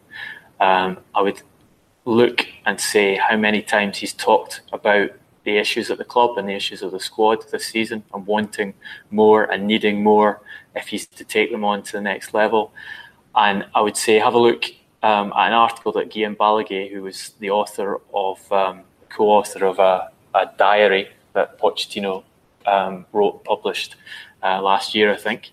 Um, 0.60 0.98
I 1.15 1.22
would 1.22 1.41
look 2.06 2.48
and 2.65 2.80
say 2.80 3.15
how 3.15 3.36
many 3.36 3.62
times 3.62 3.98
he's 3.98 4.13
talked 4.13 4.62
about 4.72 5.12
the 5.43 5.58
issues 5.58 5.89
at 5.89 5.98
the 5.98 6.04
club 6.04 6.38
and 6.38 6.48
the 6.50 6.54
issues 6.54 6.82
of 6.82 6.91
the 6.91 7.00
squad 7.00 7.43
this 7.52 7.65
season 7.67 8.04
and 8.13 8.28
wanting 8.28 8.74
more 9.12 9.46
and 9.46 9.65
needing 9.65 10.04
more 10.04 10.41
if 10.76 10.88
he's 10.88 11.08
to 11.08 11.24
take 11.24 11.52
them 11.52 11.63
on 11.63 11.82
to 11.84 11.93
the 11.93 12.02
next 12.02 12.34
level. 12.34 12.74
And 13.36 13.65
I 13.74 13.82
would 13.82 13.96
say 13.96 14.20
have 14.20 14.34
a 14.34 14.39
look 14.39 14.65
um, 15.04 15.32
at 15.34 15.48
an 15.48 15.54
article 15.54 15.91
that 15.93 16.10
Guillaume 16.10 16.36
Balagué, 16.36 16.91
who 16.91 17.04
was 17.04 17.34
the 17.39 17.50
author 17.50 18.02
of, 18.13 18.52
um, 18.52 18.82
co-author 19.10 19.65
of 19.65 19.80
a, 19.80 20.12
a, 20.34 20.50
diary 20.58 21.10
that 21.34 21.60
Pochettino 21.60 22.24
um, 22.65 23.06
wrote, 23.13 23.43
published 23.46 23.96
uh, 24.43 24.62
last 24.62 24.96
year, 24.96 25.13
I 25.13 25.17
think, 25.17 25.52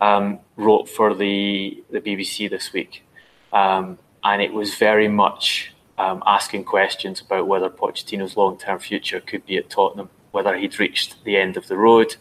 um, 0.00 0.38
wrote 0.56 0.88
for 0.88 1.14
the, 1.14 1.82
the 1.90 2.00
BBC 2.00 2.48
this 2.48 2.72
week. 2.72 3.04
Um, 3.52 3.98
and 4.24 4.42
it 4.42 4.52
was 4.52 4.74
very 4.74 5.08
much 5.08 5.72
um, 5.96 6.22
asking 6.26 6.64
questions 6.64 7.20
about 7.20 7.46
whether 7.46 7.70
Pochettino's 7.70 8.36
long-term 8.36 8.78
future 8.78 9.20
could 9.20 9.44
be 9.46 9.56
at 9.56 9.70
Tottenham, 9.70 10.10
whether 10.32 10.56
he'd 10.56 10.78
reached 10.78 11.24
the 11.24 11.36
end 11.36 11.56
of 11.56 11.66
the 11.68 11.76
road, 11.76 12.16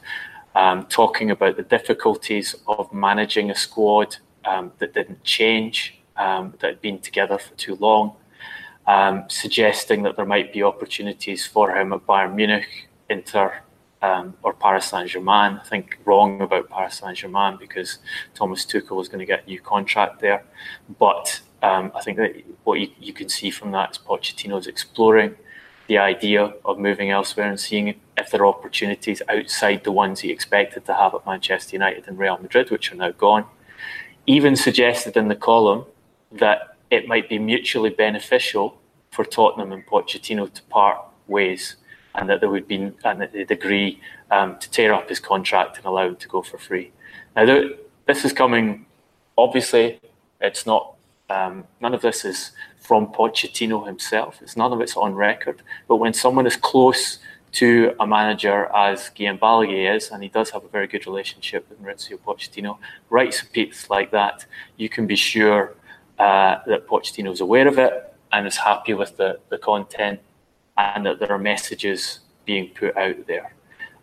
talking 0.89 1.29
about 1.29 1.57
the 1.57 1.63
difficulties 1.63 2.55
of 2.67 2.91
managing 2.91 3.51
a 3.51 3.55
squad 3.55 4.17
that 4.43 4.93
didn't 4.93 5.23
change 5.23 5.97
um, 6.17 6.53
that 6.59 6.67
had 6.67 6.81
been 6.81 6.99
together 6.99 7.37
for 7.37 7.53
too 7.55 7.75
long, 7.75 8.15
um, 8.87 9.25
suggesting 9.27 10.03
that 10.03 10.15
there 10.15 10.25
might 10.25 10.53
be 10.53 10.63
opportunities 10.63 11.45
for 11.45 11.75
him 11.75 11.93
at 11.93 12.05
Bayern 12.05 12.35
Munich, 12.35 12.89
Inter, 13.09 13.61
um, 14.01 14.36
or 14.43 14.53
Paris 14.53 14.86
Saint 14.86 15.10
Germain. 15.10 15.60
I 15.62 15.63
think 15.65 15.99
wrong 16.05 16.41
about 16.41 16.69
Paris 16.69 16.95
Saint 16.95 17.17
Germain 17.17 17.57
because 17.60 17.99
Thomas 18.36 18.65
Tuchel 18.65 19.01
is 19.01 19.07
going 19.07 19.19
to 19.19 19.25
get 19.25 19.43
a 19.45 19.47
new 19.47 19.60
contract 19.60 20.21
there. 20.21 20.43
But 20.99 21.41
um, 21.63 21.91
I 21.95 22.01
think 22.01 22.17
that 22.17 22.43
what 22.63 22.79
you, 22.79 22.89
you 22.99 23.13
can 23.13 23.29
see 23.29 23.49
from 23.49 23.71
that 23.71 23.91
is 23.91 23.97
Pochettino 23.97 24.60
is 24.60 24.67
exploring 24.67 25.36
the 25.88 25.97
idea 25.97 26.53
of 26.65 26.77
moving 26.77 27.12
elsewhere 27.12 27.47
and 27.49 27.60
seeing 27.60 27.95
if 28.17 28.29
there 28.29 28.41
are 28.41 28.47
opportunities 28.47 29.21
outside 29.29 29.83
the 29.83 29.91
ones 29.91 30.19
he 30.19 30.31
expected 30.31 30.86
to 30.86 30.93
have 30.93 31.15
at 31.15 31.25
Manchester 31.25 31.75
United 31.75 32.07
and 32.07 32.19
Real 32.19 32.38
Madrid, 32.38 32.69
which 32.69 32.91
are 32.91 32.95
now 32.95 33.12
gone. 33.12 33.45
Even 34.25 34.55
suggested 34.55 35.15
in 35.15 35.29
the 35.29 35.36
column 35.36 35.86
that 36.31 36.75
it 36.91 37.07
might 37.07 37.29
be 37.29 37.39
mutually 37.39 37.89
beneficial 37.89 38.79
for 39.12 39.23
Tottenham 39.23 39.71
and 39.71 39.86
Pochettino 39.86 40.51
to 40.53 40.62
part 40.63 40.99
ways, 41.27 41.77
and 42.17 42.30
that 42.30 42.41
there 42.41 42.49
would 42.49 42.67
be 42.67 42.91
and 43.03 43.21
that 43.21 43.32
they'd 43.32 43.51
agree 43.51 44.01
um, 44.32 44.58
to 44.60 44.69
tear 44.69 44.93
up 44.93 45.08
his 45.08 45.19
contract 45.19 45.77
and 45.77 45.86
allow 45.86 46.08
him 46.08 46.15
to 46.17 46.27
go 46.27 46.41
for 46.41 46.58
free. 46.58 46.91
Now, 47.36 47.45
this 48.06 48.25
is 48.25 48.34
coming. 48.34 48.86
Obviously, 49.38 49.99
it's 50.41 50.65
not. 50.65 50.95
Um, 51.30 51.65
none 51.82 51.93
of 51.93 52.01
this 52.01 52.25
is 52.25 52.51
from 52.80 53.08
Pochettino 53.08 53.86
himself. 53.86 54.41
It's 54.41 54.58
none 54.58 54.73
of 54.73 54.82
it's 54.82 54.95
on 54.95 55.13
record. 55.13 55.62
But 55.88 55.97
when 55.97 56.13
someone 56.13 56.47
is 56.47 56.56
close 56.56 57.19
to 57.53 57.93
a 57.99 58.08
manager 58.08 58.65
as 58.75 59.10
Guillaume 59.10 59.69
is, 59.69 60.10
and 60.10 60.23
he 60.23 60.30
does 60.30 60.49
have 60.51 60.63
a 60.63 60.67
very 60.69 60.88
good 60.88 61.06
relationship 61.06 61.69
with 61.69 61.82
Maurizio 61.82 62.17
Pochettino, 62.17 62.77
writes 63.10 63.41
a 63.41 63.45
piece 63.45 63.89
like 63.89 64.12
that, 64.12 64.45
you 64.77 64.89
can 64.89 65.06
be 65.06 65.15
sure 65.15 65.75
uh, 66.17 66.60
that 66.65 66.88
Pochettino 66.88 67.32
is 67.32 67.41
aware 67.41 67.67
of 67.67 67.77
it 67.77 68.13
and 68.32 68.47
is 68.47 68.58
happy 68.58 68.93
with 68.93 69.17
the, 69.17 69.39
the 69.49 69.58
content 69.58 70.19
and 70.77 71.05
that 71.05 71.19
there 71.19 71.31
are 71.31 71.39
messages 71.39 72.19
being 72.45 72.69
put 72.69 72.95
out 72.97 73.27
there. 73.27 73.53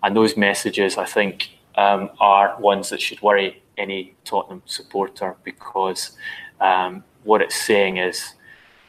And 0.02 0.14
those 0.14 0.36
messages, 0.36 0.98
I 0.98 1.04
think, 1.04 1.50
um, 1.76 2.10
are 2.20 2.60
ones 2.60 2.90
that 2.90 3.00
should 3.00 3.20
worry 3.22 3.62
any 3.78 4.14
Tottenham 4.24 4.62
supporter 4.66 5.36
because 5.44 6.12
um, 6.60 7.02
what 7.24 7.42
it's 7.42 7.56
saying 7.56 7.96
is 7.96 8.34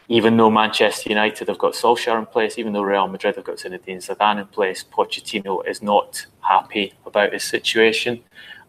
even 0.07 0.37
though 0.37 0.51
Manchester 0.51 1.09
United 1.09 1.47
have 1.47 1.57
got 1.57 1.73
Solskjaer 1.73 2.19
in 2.19 2.27
place, 2.27 2.59
even 2.59 2.73
though 2.73 2.83
Real 2.83 3.07
Madrid 3.07 3.35
have 3.35 3.45
got 3.45 3.57
Zinedine 3.57 3.97
Zidane 3.97 4.41
in 4.41 4.47
place, 4.47 4.83
Pochettino 4.83 5.67
is 5.67 5.81
not 5.81 6.25
happy 6.41 6.93
about 7.05 7.33
his 7.33 7.43
situation 7.43 8.23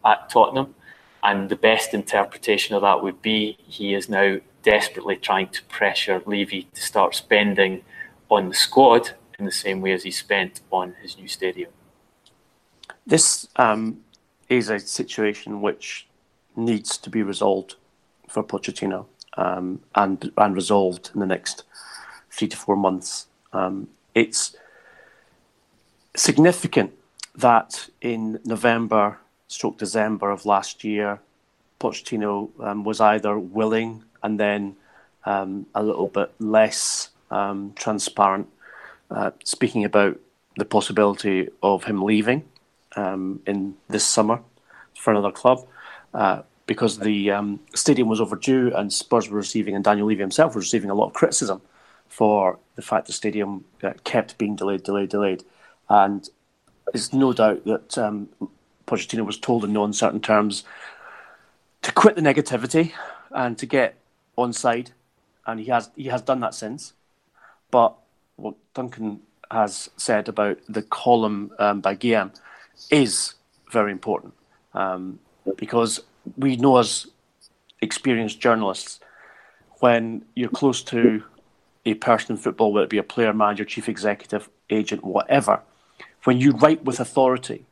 at 0.05 0.31
Tottenham. 0.31 0.75
And 1.23 1.49
the 1.49 1.57
best 1.57 1.93
interpretation 1.93 2.75
of 2.75 2.83
that 2.83 3.03
would 3.03 3.21
be 3.21 3.59
he 3.67 3.95
is 3.95 4.09
now 4.09 4.39
desperately 4.63 5.17
trying 5.17 5.49
to 5.49 5.63
pressure 5.65 6.23
Levy 6.25 6.69
to 6.73 6.81
start 6.81 7.15
spending 7.15 7.83
on 8.29 8.49
the 8.49 8.55
squad 8.55 9.13
in 9.39 9.45
the 9.45 9.53
same 9.53 9.81
way 9.81 9.93
as 9.93 10.03
he 10.03 10.11
spent 10.11 10.61
on 10.71 10.95
his 11.03 11.17
new 11.19 11.29
stadium. 11.29 11.71
This 13.07 13.49
um, 13.57 14.01
is 14.49 14.71
a 14.71 14.79
situation 14.79 15.61
which 15.61 16.07
needs 16.57 16.97
to 16.99 17.11
be 17.11 17.23
resolved 17.23 17.77
for 18.29 18.43
Pochettino 18.43 19.07
um, 19.37 19.81
and 19.95 20.33
and 20.37 20.55
resolved 20.55 21.11
in 21.15 21.21
the 21.21 21.27
next 21.27 21.65
three 22.31 22.49
to 22.49 22.57
four 22.57 22.77
months. 22.77 23.27
Um, 23.53 23.89
it's 24.15 24.57
significant 26.15 26.93
that 27.35 27.89
in 28.01 28.41
November 28.45 29.19
stroke 29.49 29.79
December 29.79 30.31
of 30.31 30.47
last 30.47 30.83
year, 30.83 31.21
Pochettino 31.79 32.51
um, 32.61 32.85
was 32.85 33.01
either 33.01 33.39
willing 33.39 34.03
and 34.23 34.41
then 34.41 34.77
um, 35.25 35.67
a 35.75 35.83
little 35.83 36.09
bit 36.09 36.33
less 36.39 37.11
um, 37.31 37.73
transparent, 37.77 38.49
uh, 39.11 39.31
speaking 39.45 39.85
about 39.85 40.19
the 40.57 40.65
possibility 40.65 41.49
of 41.63 41.85
him 41.85 42.03
leaving 42.03 42.45
um, 42.97 43.41
in 43.47 43.75
this 43.89 44.05
summer 44.05 44.41
for 44.95 45.11
another 45.11 45.31
club. 45.31 45.67
Uh, 46.15 46.43
because 46.67 46.99
the 46.99 47.31
um, 47.31 47.61
stadium 47.75 48.09
was 48.09 48.21
overdue 48.21 48.73
and 48.75 48.93
Spurs 48.93 49.29
were 49.29 49.37
receiving, 49.37 49.75
and 49.75 49.85
Daniel 49.85 50.09
Levy 50.09 50.21
himself 50.21 50.55
was 50.55 50.65
receiving 50.65 50.91
a 50.91 50.95
lot 50.95 51.07
of 51.07 51.13
criticism 51.13 51.63
for 52.09 52.59
the 52.75 52.83
fact 52.83 53.07
the 53.07 53.13
stadium 53.13 53.65
uh, 53.83 53.93
kept 54.05 54.37
being 54.39 54.57
delayed, 54.57 54.83
delayed, 54.83 55.11
delayed. 55.11 55.45
And 55.89 56.29
there's 56.93 57.13
no 57.13 57.33
doubt 57.33 57.65
that 57.65 57.99
um, 57.99 58.29
Pochettino 58.87 59.25
was 59.25 59.39
told 59.39 59.65
in 59.65 59.73
no 59.73 59.85
uncertain 59.85 60.21
terms 60.21 60.65
to 61.83 61.93
quit 61.93 62.17
the 62.17 62.23
negativity 62.23 62.93
and 63.31 63.57
to 63.59 63.67
get 63.67 63.97
on 64.37 64.53
side, 64.53 64.93
and 65.47 65.61
he 65.61 65.67
has 65.67 65.91
he 65.97 66.05
has 66.07 66.23
done 66.23 66.41
that 66.41 66.55
since. 66.55 66.93
But 67.71 67.95
what 68.37 68.55
Duncan 68.75 69.21
has 69.51 69.91
said 69.97 70.29
about 70.29 70.59
the 70.69 70.83
column 70.83 71.53
um, 71.59 71.81
by 71.81 71.95
Guillaume 71.95 72.33
is 72.91 73.35
very 73.71 73.93
important 73.93 74.35
um, 74.75 75.19
because 75.57 76.01
we 76.37 76.57
know 76.57 76.79
as 76.79 77.07
experienced 77.81 78.41
journalists 78.41 79.01
when 79.81 80.25
you're 80.35 80.49
close 80.49 80.83
to 80.83 81.23
a 81.85 81.95
person 81.95 82.33
in 82.33 82.43
football, 82.43 82.73
whether 82.73 82.85
it 82.85 82.91
be 82.91 82.99
a 82.99 83.03
player, 83.03 83.33
manager, 83.33 83.65
chief 83.65 83.89
executive, 83.89 84.49
agent, 84.71 85.05
whatever, 85.05 85.61
when 86.25 86.41
you 86.41 86.53
write 86.53 86.85
with 86.85 86.99
authority 86.99 87.65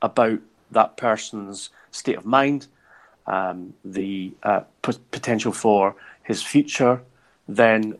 about 0.00 0.38
that 0.70 0.96
person's 0.96 1.70
state 1.90 2.16
of 2.16 2.24
mind, 2.24 2.66
um, 3.26 3.74
the 3.84 4.32
uh, 4.42 4.60
p- 4.82 4.92
potential 5.10 5.52
for 5.52 5.94
his 6.22 6.42
future, 6.42 7.02
then 7.46 7.96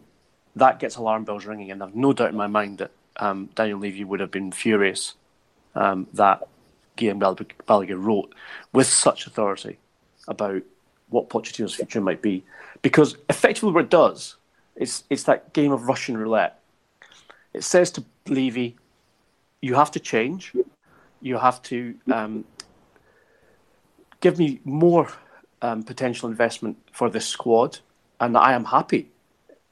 that 0.56 0.78
gets 0.78 0.96
alarm 0.96 1.24
bells 1.24 1.46
ringing. 1.46 1.70
And 1.70 1.82
I've 1.82 1.94
no 1.94 2.12
doubt 2.12 2.30
in 2.30 2.36
my 2.36 2.46
mind 2.46 2.78
that 2.78 2.90
um, 3.16 3.50
Daniel 3.54 3.78
Levy 3.78 4.04
would 4.04 4.20
have 4.20 4.30
been 4.30 4.52
furious 4.52 5.14
um, 5.74 6.06
that 6.14 6.46
Guillaume 6.96 7.20
Balagué 7.20 8.02
wrote 8.02 8.34
with 8.72 8.86
such 8.86 9.26
authority 9.26 9.78
about 10.28 10.62
what 11.08 11.28
Pochettino's 11.28 11.74
future 11.74 12.00
might 12.00 12.22
be. 12.22 12.44
Because 12.82 13.16
effectively, 13.28 13.72
what 13.72 13.84
it 13.84 13.90
does, 13.90 14.36
it's, 14.76 15.04
it's 15.10 15.24
that 15.24 15.52
game 15.52 15.72
of 15.72 15.88
Russian 15.88 16.16
roulette. 16.16 16.60
It 17.52 17.64
says 17.64 17.90
to 17.92 18.04
Levy, 18.26 18.76
you 19.60 19.74
have 19.74 19.90
to 19.92 20.00
change. 20.00 20.52
You 21.20 21.36
have 21.38 21.60
to 21.64 21.94
um, 22.10 22.44
give 24.20 24.38
me 24.38 24.60
more 24.64 25.08
um, 25.62 25.82
potential 25.82 26.28
investment 26.28 26.78
for 26.92 27.10
this 27.10 27.26
squad, 27.26 27.78
and 28.20 28.36
I 28.36 28.52
am 28.52 28.64
happy 28.64 29.10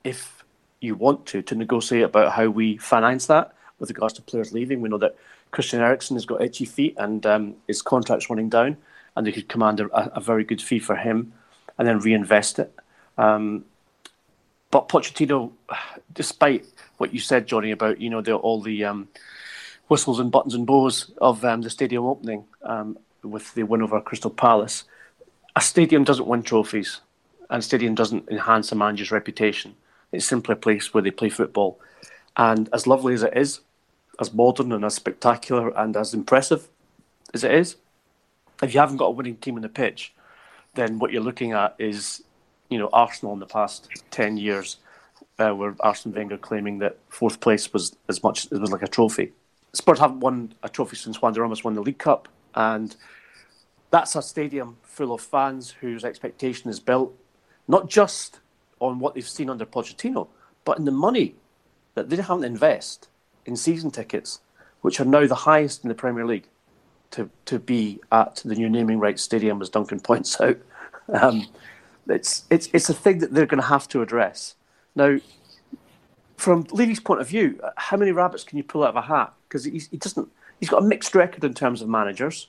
if 0.05 0.38
you 0.81 0.95
want 0.95 1.27
to 1.27 1.43
to 1.43 1.55
negotiate 1.55 2.05
about 2.05 2.33
how 2.33 2.49
we 2.49 2.77
finance 2.77 3.27
that 3.27 3.55
with 3.79 3.91
regards 3.91 4.15
to 4.15 4.23
players 4.23 4.53
leaving. 4.53 4.81
We 4.81 4.89
know 4.89 4.99
that 4.99 5.17
Christian 5.51 5.81
Eriksen 5.81 6.17
has 6.17 6.27
got 6.27 6.43
itchy 6.43 6.65
feet 6.65 6.95
and 6.99 7.25
um, 7.27 7.55
his 7.67 7.83
contract's 7.83 8.29
running 8.29 8.49
down, 8.49 8.77
and 9.17 9.27
they 9.27 9.33
could 9.33 9.49
command 9.49 9.81
a, 9.81 9.89
a, 10.17 10.21
very 10.21 10.45
good 10.45 10.61
fee 10.61 10.79
for 10.79 10.97
him 10.97 11.33
and 11.77 11.89
then 11.89 11.99
reinvest 11.99 12.59
it. 12.59 12.75
Um, 13.17 13.65
but 14.71 14.89
Pochettino, 14.89 15.53
despite 16.13 16.67
what 16.99 17.15
you 17.15 17.21
said, 17.21 17.47
Johnny, 17.47 17.71
about 17.71 18.01
you 18.01 18.11
know 18.11 18.21
the, 18.21 18.35
all 18.35 18.61
the 18.61 18.85
um, 18.85 19.09
whistles 19.89 20.21
and 20.21 20.31
buttons 20.31 20.55
and 20.55 20.67
bows 20.67 21.11
of 21.19 21.45
um, 21.45 21.63
the 21.63 21.71
stadium 21.71 22.05
opening 22.05 22.45
um, 22.63 22.99
with 23.23 23.55
the 23.55 23.63
win 23.63 23.83
over 23.83 24.01
Crystal 24.01 24.31
Palace, 24.31 24.85
a 25.57 25.61
stadium 25.61 26.05
doesn't 26.05 26.27
win 26.27 26.43
trophies, 26.43 27.01
and 27.49 27.61
a 27.61 27.63
stadium 27.63 27.95
doesn't 27.95 28.29
enhance 28.29 28.71
a 28.71 28.75
manager's 28.75 29.11
reputation. 29.11 29.75
It's 30.13 30.25
simply 30.25 30.55
a 30.55 30.57
place 30.57 30.93
where 30.93 31.03
they 31.03 31.11
play 31.11 31.29
football, 31.29 31.79
and 32.37 32.69
as 32.73 32.87
lovely 32.87 33.15
as 33.15 33.23
it 33.23 33.37
is, 33.37 33.61
as 34.21 34.33
modern 34.33 34.73
and 34.73 34.85
as 34.85 34.95
spectacular 34.95 35.69
and 35.77 35.97
as 35.97 36.15
impressive 36.15 36.69
as 37.35 37.45
it 37.45 37.53
is, 37.53 37.77
if 38.63 38.75
you 38.75 38.81
haven't 38.81 38.97
got 38.97 39.07
a 39.07 39.11
winning 39.11 39.37
team 39.37 39.57
in 39.57 39.63
the 39.63 39.69
pitch, 39.69 40.13
then 40.75 40.99
what 40.99 41.13
you're 41.13 41.23
looking 41.23 41.53
at 41.53 41.75
is, 41.79 42.23
you 42.69 42.79
know, 42.79 42.89
Arsenal 42.93 43.35
in 43.35 43.39
the 43.39 43.47
past 43.47 43.89
ten 44.11 44.37
years, 44.37 44.79
uh, 45.39 45.51
where 45.51 45.77
Arsene 45.81 46.13
Wenger 46.13 46.39
claiming 46.39 46.79
that 46.79 46.99
fourth 47.09 47.41
place 47.41 47.73
was 47.73 47.97
as 48.09 48.23
much 48.23 48.47
it 48.47 48.59
was 48.59 48.73
like 48.73 48.83
a 48.83 48.89
trophy. 48.89 49.33
Spurs 49.73 49.99
haven't 49.99 50.21
won 50.21 50.55
a 50.63 50.69
trophy 50.69 50.97
since 50.97 51.19
Juande 51.19 51.39
Ramos 51.39 51.63
won 51.63 51.75
the 51.75 51.83
League 51.83 51.99
Cup, 51.99 52.29
and 52.55 52.97
that's 53.91 54.17
a 54.17 54.23
stadium 54.23 54.77
full 54.83 55.13
of 55.13 55.21
fans 55.21 55.71
whose 55.71 56.05
expectation 56.05 56.71
is 56.71 56.81
built 56.81 57.15
not 57.69 57.89
just 57.89 58.41
on 58.81 58.99
what 58.99 59.15
they've 59.15 59.29
seen 59.29 59.51
under 59.51 59.67
Pochettino, 59.67 60.29
but 60.65 60.79
in 60.79 60.85
the 60.85 60.91
money 60.91 61.35
that 61.95 62.11
they 62.11 62.17
haven't 62.17 62.45
invest 62.45 63.09
in 63.47 63.57
season 63.57 63.91
tickets, 63.91 64.41
which 64.83 65.01
are 65.01 65.05
now 65.05 65.27
the 65.27 65.35
highest 65.35 65.83
in 65.85 65.89
the 65.89 65.95
Premier 65.95 66.27
League, 66.27 66.49
to 67.11 67.31
to 67.47 67.59
be 67.59 68.01
at 68.13 68.37
the 68.45 68.55
new 68.55 68.69
naming 68.69 68.99
rights 68.99 69.23
stadium, 69.23 69.63
as 69.63 69.71
Duncan 69.71 70.01
points 70.11 70.41
out. 70.41 70.59
Um, 71.09 71.47
it's 72.07 72.45
it's 72.51 72.69
it's 72.73 72.89
a 72.89 72.95
thing 72.95 73.19
that 73.19 73.33
they're 73.33 73.47
going 73.47 73.63
to 73.63 73.69
have 73.69 73.89
to 73.89 74.03
address 74.03 74.55
now 74.95 75.19
from 76.39 76.67
Levy's 76.71 77.01
point 77.01 77.21
of 77.21 77.29
view, 77.29 77.61
how 77.77 77.97
many 77.97 78.13
rabbits 78.13 78.45
can 78.45 78.57
you 78.57 78.65
pull 78.65 78.85
out 78.85 78.91
of 78.91 78.97
a 78.97 79.03
hat? 79.03 79.33
Because 79.49 79.65
he 79.65 79.97
doesn't. 79.97 80.31
He's 80.61 80.69
got 80.69 80.83
a 80.83 80.87
mixed 80.87 81.15
record 81.15 81.45
in 81.45 81.55
terms 81.55 81.83
of 81.83 81.89
managers, 81.89 82.49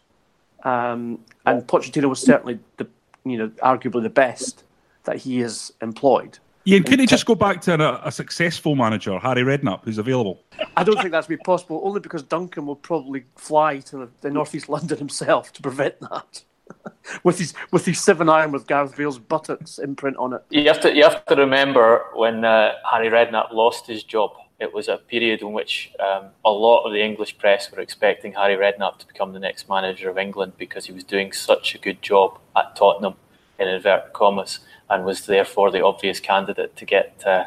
um, 0.63 1.19
and 1.45 1.65
Pochettino 1.67 2.09
was 2.09 2.21
certainly 2.21 2.59
the 2.77 2.87
you 3.25 3.37
know 3.37 3.49
arguably 3.63 4.03
the 4.03 4.09
best 4.09 4.63
that 5.09 5.17
he 5.17 5.39
has 5.39 5.73
employed. 5.81 6.37
Ian, 6.67 6.83
can 6.83 6.99
he 6.99 7.07
just 7.07 7.25
go 7.25 7.33
back 7.33 7.61
to 7.61 7.73
a, 7.73 8.07
a, 8.09 8.11
successful 8.11 8.75
manager, 8.75 9.17
Harry 9.17 9.41
Redknapp, 9.41 9.83
who's 9.83 9.97
available? 9.97 10.43
I 10.77 10.83
don't 10.83 10.97
think 10.97 11.11
that's 11.11 11.25
be 11.25 11.37
possible, 11.37 11.81
only 11.83 11.99
because 11.99 12.21
Duncan 12.21 12.67
will 12.67 12.75
probably 12.75 13.23
fly 13.35 13.79
to 13.79 13.97
the, 13.97 14.09
the 14.21 14.29
northeast 14.29 14.69
London 14.69 14.99
himself 14.99 15.51
to 15.53 15.63
prevent 15.63 15.99
that. 16.01 16.43
with 17.23 17.39
his 17.39 17.55
with 17.71 17.87
his 17.87 17.99
seven 17.99 18.29
iron 18.29 18.51
with 18.51 18.67
Gareth 18.67 18.95
Bale's 18.95 19.17
buttocks 19.17 19.79
imprint 19.79 20.17
on 20.17 20.33
it. 20.33 20.43
You 20.51 20.67
have 20.67 20.79
to 20.81 20.93
you 20.95 21.01
have 21.01 21.25
to 21.25 21.35
remember 21.35 22.05
when 22.13 22.45
uh, 22.45 22.73
Harry 22.91 23.09
Redknapp 23.09 23.51
lost 23.51 23.87
his 23.87 24.03
job. 24.03 24.33
It 24.59 24.71
was 24.71 24.87
a 24.87 24.97
period 24.97 25.41
in 25.41 25.51
which 25.53 25.91
um, 25.99 26.25
a 26.45 26.51
lot 26.51 26.83
of 26.83 26.93
the 26.93 27.01
English 27.01 27.39
press 27.39 27.71
were 27.71 27.79
expecting 27.79 28.33
Harry 28.33 28.55
Redknapp 28.55 28.99
to 28.99 29.07
become 29.07 29.33
the 29.33 29.39
next 29.39 29.67
manager 29.67 30.11
of 30.11 30.19
England 30.19 30.53
because 30.59 30.85
he 30.85 30.91
was 30.91 31.03
doing 31.03 31.31
such 31.31 31.73
a 31.73 31.79
good 31.79 32.03
job 32.03 32.37
at 32.55 32.75
Tottenham, 32.75 33.15
in 33.59 33.67
inverted 33.67 34.13
commas, 34.13 34.59
and 34.89 35.05
was 35.05 35.25
therefore 35.25 35.71
the 35.71 35.83
obvious 35.83 36.19
candidate 36.19 36.75
to 36.77 36.85
get 36.85 37.23
uh, 37.25 37.45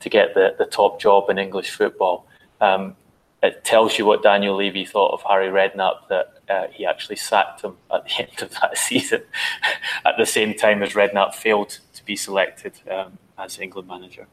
to 0.00 0.08
get 0.08 0.34
the, 0.34 0.54
the 0.58 0.66
top 0.66 1.00
job 1.00 1.30
in 1.30 1.38
English 1.38 1.70
football. 1.70 2.26
Um, 2.60 2.96
it 3.42 3.64
tells 3.64 3.98
you 3.98 4.06
what 4.06 4.22
Daniel 4.22 4.56
Levy 4.56 4.84
thought 4.84 5.12
of 5.12 5.22
Harry 5.22 5.48
Redknapp 5.48 6.08
that 6.08 6.34
uh, 6.48 6.66
he 6.72 6.86
actually 6.86 7.16
sacked 7.16 7.62
him 7.62 7.76
at 7.92 8.04
the 8.04 8.10
end 8.22 8.42
of 8.42 8.50
that 8.60 8.78
season, 8.78 9.22
at 10.06 10.14
the 10.18 10.26
same 10.26 10.54
time 10.54 10.82
as 10.82 10.92
Redknapp 10.92 11.34
failed 11.34 11.78
to 11.94 12.04
be 12.04 12.16
selected 12.16 12.72
um, 12.90 13.18
as 13.38 13.58
England 13.58 13.88
manager. 13.88 14.26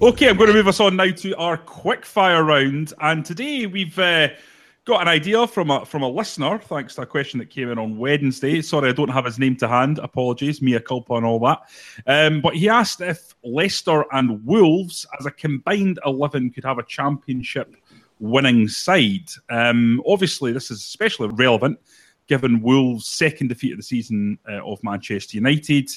Okay, 0.00 0.28
I'm 0.28 0.36
going 0.36 0.48
to 0.48 0.54
move 0.54 0.66
us 0.66 0.80
on 0.80 0.96
now 0.96 1.10
to 1.10 1.36
our 1.36 1.56
quick 1.56 2.04
fire 2.04 2.42
round, 2.42 2.92
and 3.00 3.24
today 3.24 3.66
we've. 3.66 3.98
Uh, 3.98 4.28
got 4.84 5.02
an 5.02 5.08
idea 5.08 5.46
from 5.46 5.70
a 5.70 5.84
from 5.84 6.02
a 6.02 6.08
listener, 6.08 6.58
thanks 6.58 6.94
to 6.96 7.02
a 7.02 7.06
question 7.06 7.38
that 7.38 7.50
came 7.50 7.70
in 7.70 7.78
on 7.78 7.98
Wednesday. 7.98 8.62
Sorry, 8.62 8.88
I 8.88 8.92
don't 8.92 9.08
have 9.08 9.24
his 9.24 9.38
name 9.38 9.56
to 9.56 9.68
hand. 9.68 9.98
Apologies, 9.98 10.60
mea 10.60 10.80
culpa 10.80 11.14
and 11.14 11.26
all 11.26 11.38
that. 11.40 11.60
Um, 12.06 12.40
but 12.40 12.56
he 12.56 12.68
asked 12.68 13.00
if 13.00 13.34
Leicester 13.44 14.04
and 14.12 14.44
Wolves, 14.44 15.06
as 15.18 15.26
a 15.26 15.30
combined 15.30 15.98
eleven, 16.04 16.50
could 16.50 16.64
have 16.64 16.78
a 16.78 16.84
championship 16.84 17.76
winning 18.18 18.68
side. 18.68 19.28
Um, 19.50 20.02
obviously, 20.06 20.52
this 20.52 20.70
is 20.70 20.78
especially 20.78 21.28
relevant 21.32 21.78
given 22.28 22.62
Wolves' 22.62 23.06
second 23.06 23.48
defeat 23.48 23.72
of 23.72 23.78
the 23.78 23.82
season 23.82 24.38
uh, 24.48 24.64
of 24.64 24.82
Manchester 24.84 25.36
United. 25.36 25.90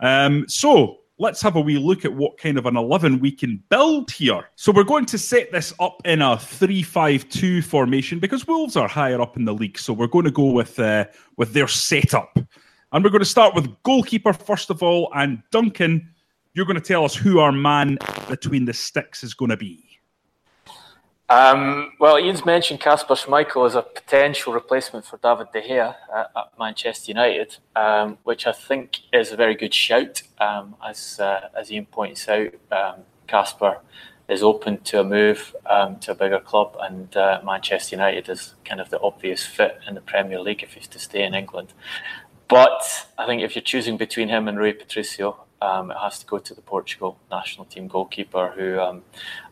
Um, 0.00 0.44
so 0.48 0.98
let's 1.20 1.42
have 1.42 1.54
a 1.54 1.60
wee 1.60 1.76
look 1.76 2.06
at 2.06 2.14
what 2.14 2.38
kind 2.38 2.56
of 2.56 2.64
an 2.64 2.76
11 2.76 3.20
we 3.20 3.30
can 3.30 3.62
build 3.68 4.10
here. 4.10 4.48
So 4.56 4.72
we're 4.72 4.84
going 4.84 5.04
to 5.06 5.18
set 5.18 5.52
this 5.52 5.72
up 5.78 6.00
in 6.06 6.22
a 6.22 6.36
3-5-2 6.36 7.62
formation 7.62 8.18
because 8.18 8.46
Wolves 8.46 8.74
are 8.74 8.88
higher 8.88 9.20
up 9.20 9.36
in 9.36 9.44
the 9.44 9.52
league. 9.52 9.78
So 9.78 9.92
we're 9.92 10.06
going 10.06 10.24
to 10.24 10.30
go 10.30 10.46
with 10.46 10.80
uh, 10.80 11.04
with 11.36 11.52
their 11.52 11.68
setup. 11.68 12.38
And 12.92 13.04
we're 13.04 13.10
going 13.10 13.20
to 13.20 13.26
start 13.26 13.54
with 13.54 13.70
goalkeeper 13.82 14.32
first 14.32 14.70
of 14.70 14.82
all. 14.82 15.12
And 15.14 15.42
Duncan, 15.52 16.10
you're 16.54 16.66
going 16.66 16.80
to 16.80 16.82
tell 16.82 17.04
us 17.04 17.14
who 17.14 17.38
our 17.38 17.52
man 17.52 17.98
between 18.28 18.64
the 18.64 18.72
sticks 18.72 19.22
is 19.22 19.34
going 19.34 19.50
to 19.50 19.58
be. 19.58 19.89
Um, 21.30 21.92
well, 22.00 22.18
Ian's 22.18 22.44
mentioned 22.44 22.80
Kasper 22.80 23.14
Schmeichel 23.14 23.64
as 23.64 23.76
a 23.76 23.82
potential 23.82 24.52
replacement 24.52 25.06
for 25.06 25.16
David 25.18 25.46
De 25.52 25.62
Gea 25.62 25.94
at, 26.12 26.30
at 26.34 26.58
Manchester 26.58 27.12
United, 27.12 27.56
um, 27.76 28.18
which 28.24 28.48
I 28.48 28.52
think 28.52 28.98
is 29.12 29.30
a 29.30 29.36
very 29.36 29.54
good 29.54 29.72
shout. 29.72 30.22
Um, 30.40 30.74
as 30.84 31.20
uh, 31.20 31.48
as 31.56 31.70
Ian 31.70 31.86
points 31.86 32.28
out, 32.28 32.52
Kasper 33.28 33.76
um, 33.76 33.82
is 34.28 34.42
open 34.42 34.78
to 34.78 34.98
a 34.98 35.04
move 35.04 35.54
um, 35.66 36.00
to 36.00 36.10
a 36.10 36.14
bigger 36.16 36.40
club, 36.40 36.76
and 36.80 37.16
uh, 37.16 37.40
Manchester 37.44 37.94
United 37.94 38.28
is 38.28 38.56
kind 38.64 38.80
of 38.80 38.90
the 38.90 39.00
obvious 39.00 39.46
fit 39.46 39.78
in 39.86 39.94
the 39.94 40.00
Premier 40.00 40.40
League 40.40 40.64
if 40.64 40.74
he's 40.74 40.88
to 40.88 40.98
stay 40.98 41.22
in 41.22 41.34
England. 41.34 41.72
But 42.48 43.06
I 43.16 43.26
think 43.26 43.42
if 43.42 43.54
you're 43.54 43.62
choosing 43.62 43.96
between 43.96 44.30
him 44.30 44.48
and 44.48 44.58
Rui 44.58 44.72
Patricio, 44.72 45.44
um, 45.62 45.92
it 45.92 45.96
has 45.96 46.18
to 46.18 46.26
go 46.26 46.38
to 46.38 46.54
the 46.54 46.60
Portugal 46.60 47.20
national 47.30 47.66
team 47.66 47.86
goalkeeper, 47.86 48.52
who, 48.56 49.00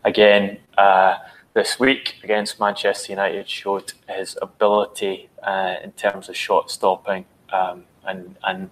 again. 0.02 0.58
Uh, 0.76 1.18
this 1.54 1.78
week 1.78 2.16
against 2.22 2.60
Manchester 2.60 3.12
United 3.12 3.48
showed 3.48 3.92
his 4.08 4.38
ability 4.40 5.28
uh, 5.42 5.76
in 5.82 5.92
terms 5.92 6.28
of 6.28 6.36
shot 6.36 6.70
stopping 6.70 7.24
um, 7.52 7.84
and 8.04 8.36
and 8.44 8.70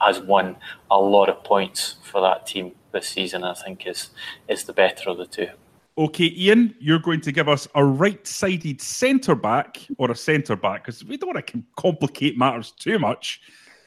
has 0.00 0.20
won 0.20 0.56
a 0.90 1.00
lot 1.00 1.28
of 1.28 1.42
points 1.42 1.96
for 2.02 2.20
that 2.20 2.46
team 2.46 2.72
this 2.92 3.08
season. 3.08 3.44
I 3.44 3.54
think 3.54 3.86
is 3.86 4.10
is 4.48 4.64
the 4.64 4.72
better 4.72 5.10
of 5.10 5.18
the 5.18 5.26
two. 5.26 5.48
Okay, 5.96 6.32
Ian, 6.36 6.76
you're 6.78 7.00
going 7.00 7.20
to 7.22 7.32
give 7.32 7.48
us 7.48 7.66
a 7.74 7.84
right-sided 7.84 8.80
centre 8.80 9.34
back 9.34 9.84
or 9.98 10.12
a 10.12 10.14
centre 10.14 10.54
back 10.54 10.84
because 10.84 11.04
we 11.04 11.16
don't 11.16 11.34
want 11.34 11.44
to 11.44 11.62
complicate 11.76 12.38
matters 12.38 12.70
too 12.70 13.00
much. 13.00 13.40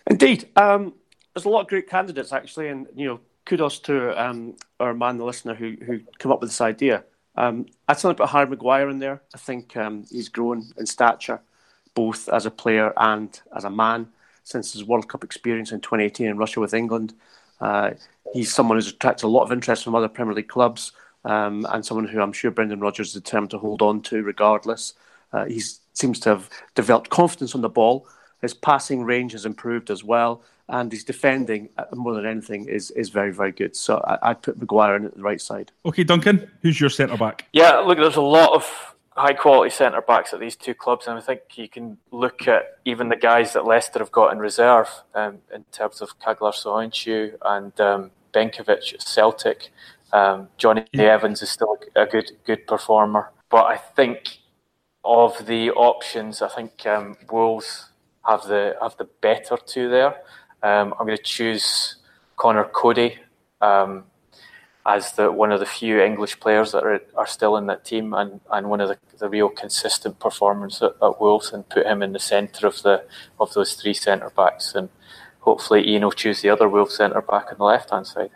Indeed. 0.09 0.49
Um, 0.57 0.93
there's 1.33 1.45
a 1.45 1.49
lot 1.49 1.61
of 1.61 1.67
great 1.67 1.89
candidates, 1.89 2.33
actually, 2.33 2.67
and, 2.67 2.85
you 2.93 3.07
know, 3.07 3.21
kudos 3.45 3.79
to 3.79 4.21
um, 4.21 4.57
our 4.81 4.93
man, 4.93 5.17
the 5.17 5.23
listener, 5.23 5.55
who, 5.55 5.77
who 5.85 6.01
came 6.19 6.33
up 6.33 6.41
with 6.41 6.49
this 6.49 6.59
idea. 6.59 7.05
Um, 7.35 7.65
I'd 7.87 7.97
something 7.97 8.17
put 8.17 8.29
Harry 8.29 8.47
Maguire 8.47 8.89
in 8.89 8.99
there. 8.99 9.21
I 9.33 9.37
think 9.37 9.75
um, 9.77 10.05
he's 10.09 10.29
grown 10.29 10.71
in 10.77 10.85
stature, 10.85 11.41
both 11.93 12.27
as 12.29 12.45
a 12.45 12.51
player 12.51 12.93
and 12.97 13.39
as 13.55 13.63
a 13.63 13.69
man, 13.69 14.07
since 14.43 14.73
his 14.73 14.83
World 14.83 15.07
Cup 15.07 15.23
experience 15.23 15.71
in 15.71 15.81
2018 15.81 16.27
in 16.27 16.37
Russia 16.37 16.59
with 16.59 16.73
England. 16.73 17.13
Uh, 17.59 17.91
he's 18.33 18.53
someone 18.53 18.77
who's 18.77 18.89
attracted 18.89 19.25
a 19.25 19.29
lot 19.29 19.43
of 19.43 19.51
interest 19.51 19.83
from 19.83 19.95
other 19.95 20.07
Premier 20.07 20.33
League 20.33 20.47
clubs, 20.47 20.91
um, 21.23 21.65
and 21.71 21.85
someone 21.85 22.07
who 22.07 22.21
I'm 22.21 22.33
sure 22.33 22.51
Brendan 22.51 22.79
Rodgers 22.79 23.09
is 23.09 23.21
determined 23.21 23.51
to 23.51 23.59
hold 23.59 23.81
on 23.81 24.01
to 24.03 24.23
regardless. 24.23 24.93
Uh, 25.31 25.45
he 25.45 25.61
seems 25.93 26.19
to 26.21 26.29
have 26.29 26.49
developed 26.75 27.09
confidence 27.09 27.55
on 27.55 27.61
the 27.61 27.69
ball. 27.69 28.07
His 28.41 28.53
passing 28.53 29.03
range 29.03 29.33
has 29.33 29.45
improved 29.45 29.91
as 29.91 30.03
well, 30.03 30.43
and 30.71 30.91
his 30.91 31.03
defending, 31.03 31.69
uh, 31.77 31.83
more 31.93 32.15
than 32.15 32.25
anything, 32.25 32.67
is 32.67 32.89
is 32.91 33.09
very 33.09 33.31
very 33.31 33.51
good. 33.51 33.75
So 33.75 33.97
I, 33.99 34.29
would 34.29 34.41
put 34.41 34.57
Maguire 34.57 34.95
in 34.95 35.05
at 35.05 35.15
the 35.15 35.21
right 35.21 35.41
side. 35.41 35.71
Okay, 35.85 36.03
Duncan, 36.03 36.49
who's 36.61 36.79
your 36.79 36.89
centre 36.89 37.17
back? 37.17 37.45
Yeah, 37.53 37.77
look, 37.77 37.97
there's 37.99 38.15
a 38.15 38.21
lot 38.21 38.53
of 38.53 38.95
high 39.11 39.33
quality 39.33 39.69
centre 39.69 40.01
backs 40.01 40.33
at 40.33 40.39
these 40.39 40.55
two 40.55 40.73
clubs, 40.73 41.07
and 41.07 41.17
I 41.17 41.21
think 41.21 41.41
you 41.55 41.67
can 41.67 41.97
look 42.11 42.47
at 42.47 42.79
even 42.85 43.09
the 43.09 43.17
guys 43.17 43.53
that 43.53 43.65
Leicester 43.65 43.99
have 43.99 44.11
got 44.11 44.31
in 44.31 44.39
reserve 44.39 44.89
um, 45.13 45.39
in 45.53 45.63
terms 45.71 46.01
of 46.01 46.17
Caglar 46.19 46.53
Soyuncu 46.53 47.35
and 47.45 47.79
um, 47.81 48.11
Benkovic 48.33 48.93
at 48.93 49.01
Celtic. 49.01 49.69
Um, 50.13 50.47
Jonny 50.57 50.85
yeah. 50.93 51.13
Evans 51.13 51.41
is 51.41 51.49
still 51.49 51.77
a 51.95 52.05
good 52.05 52.31
good 52.45 52.65
performer, 52.65 53.31
but 53.49 53.65
I 53.65 53.77
think 53.77 54.39
of 55.03 55.45
the 55.45 55.71
options, 55.71 56.41
I 56.41 56.47
think 56.47 56.85
um, 56.85 57.17
Wolves 57.29 57.89
have 58.25 58.43
the 58.43 58.75
have 58.81 58.95
the 58.97 59.09
better 59.21 59.57
two 59.57 59.89
there. 59.89 60.15
Um, 60.63 60.93
I'm 60.99 61.05
going 61.05 61.17
to 61.17 61.23
choose 61.23 61.95
Conor 62.37 62.65
Coady 62.65 63.17
Um, 63.61 64.05
as 64.85 65.13
the 65.13 65.31
one 65.31 65.51
of 65.51 65.59
the 65.59 65.65
few 65.65 66.01
English 66.01 66.39
players 66.39 66.71
that 66.71 66.83
are, 66.83 67.01
are 67.15 67.27
still 67.27 67.55
in 67.57 67.67
that 67.67 67.85
team 67.85 68.13
and, 68.13 68.41
and 68.51 68.69
one 68.69 68.81
of 68.81 68.89
the, 68.89 68.97
the 69.19 69.29
real 69.29 69.49
consistent 69.49 70.19
performers 70.19 70.81
at, 70.81 70.95
at 71.01 71.21
Wolves 71.21 71.53
and 71.53 71.67
put 71.69 71.85
him 71.85 72.01
in 72.01 72.13
the 72.13 72.19
centre 72.19 72.65
of 72.65 72.81
the 72.81 73.03
of 73.39 73.53
those 73.53 73.73
three 73.75 73.93
centre 73.93 74.31
backs 74.35 74.73
and 74.73 74.89
hopefully 75.41 75.87
Ian 75.87 76.03
will 76.03 76.11
choose 76.11 76.41
the 76.41 76.49
other 76.49 76.67
Wolves 76.67 76.95
centre 76.95 77.21
back 77.21 77.51
on 77.51 77.57
the 77.57 77.63
left 77.63 77.91
hand 77.91 78.07
side. 78.07 78.31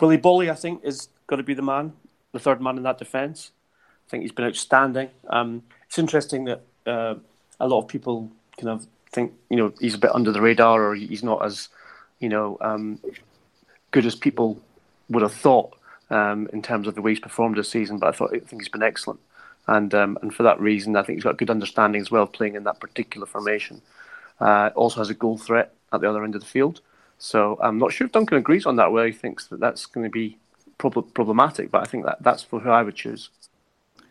Willy 0.00 0.18
Boly, 0.18 0.50
I 0.50 0.54
think, 0.54 0.82
is 0.84 1.08
going 1.26 1.38
to 1.38 1.44
be 1.44 1.54
the 1.54 1.62
man, 1.62 1.92
the 2.32 2.40
third 2.40 2.60
man 2.60 2.76
in 2.76 2.82
that 2.84 2.98
defence. 2.98 3.50
I 4.06 4.10
think 4.10 4.22
he's 4.22 4.32
been 4.32 4.46
outstanding. 4.46 5.10
Um, 5.30 5.62
it's 5.86 5.98
interesting 5.98 6.44
that 6.44 6.62
uh, 6.86 7.14
a 7.58 7.68
lot 7.68 7.78
of 7.78 7.88
people 7.88 8.30
kind 8.56 8.68
of 8.68 8.86
think 9.12 9.32
you 9.50 9.56
know 9.56 9.72
he's 9.80 9.94
a 9.94 9.98
bit 9.98 10.14
under 10.14 10.32
the 10.32 10.40
radar 10.40 10.82
or 10.82 10.94
he's 10.94 11.22
not 11.22 11.44
as 11.44 11.68
you 12.18 12.28
know 12.28 12.56
um, 12.60 12.98
good 13.90 14.06
as 14.06 14.14
people 14.14 14.60
would 15.10 15.22
have 15.22 15.34
thought 15.34 15.76
um, 16.10 16.48
in 16.52 16.62
terms 16.62 16.86
of 16.86 16.94
the 16.94 17.02
way 17.02 17.12
he's 17.12 17.20
performed 17.20 17.56
this 17.56 17.68
season. 17.68 17.98
But 17.98 18.08
I 18.08 18.16
thought 18.16 18.34
I 18.34 18.38
think 18.38 18.62
he's 18.62 18.68
been 18.68 18.82
excellent, 18.82 19.20
and 19.66 19.94
um, 19.94 20.18
and 20.22 20.34
for 20.34 20.42
that 20.42 20.60
reason, 20.60 20.96
I 20.96 21.02
think 21.02 21.18
he's 21.18 21.24
got 21.24 21.38
good 21.38 21.50
understanding 21.50 22.00
as 22.00 22.10
well 22.10 22.26
playing 22.26 22.56
in 22.56 22.64
that 22.64 22.80
particular 22.80 23.26
formation. 23.26 23.82
Uh, 24.40 24.70
also 24.74 24.98
has 24.98 25.10
a 25.10 25.14
goal 25.14 25.38
threat 25.38 25.72
at 25.92 26.00
the 26.00 26.08
other 26.08 26.24
end 26.24 26.34
of 26.34 26.40
the 26.40 26.46
field. 26.46 26.80
So 27.18 27.56
I'm 27.62 27.78
not 27.78 27.92
sure 27.92 28.06
if 28.06 28.12
Duncan 28.12 28.38
agrees 28.38 28.66
on 28.66 28.76
that, 28.76 28.90
where 28.90 29.06
he 29.06 29.12
thinks 29.12 29.46
that 29.48 29.60
that's 29.60 29.86
going 29.86 30.04
to 30.04 30.10
be 30.10 30.38
prob- 30.78 31.14
problematic. 31.14 31.70
But 31.70 31.82
I 31.82 31.84
think 31.84 32.04
that 32.06 32.18
that's 32.20 32.42
for 32.42 32.58
who 32.58 32.70
I 32.70 32.82
would 32.82 32.96
choose. 32.96 33.30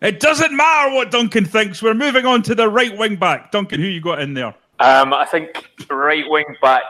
It 0.02 0.20
doesn't 0.20 0.56
matter 0.56 0.96
what 0.96 1.12
Duncan 1.12 1.46
thinks. 1.46 1.82
We're 1.82 1.94
moving 1.94 2.26
on 2.26 2.42
to 2.44 2.56
the 2.56 2.70
right 2.70 2.98
wing 2.98 3.18
back. 3.18 3.52
Duncan, 3.52 3.82
who 3.82 3.88
you 3.88 4.02
got 4.02 4.22
in 4.22 4.34
there? 4.34 4.56
Um, 4.82 5.14
I 5.14 5.26
think 5.26 5.70
right 5.90 6.26
wing 6.28 6.56
back. 6.62 6.84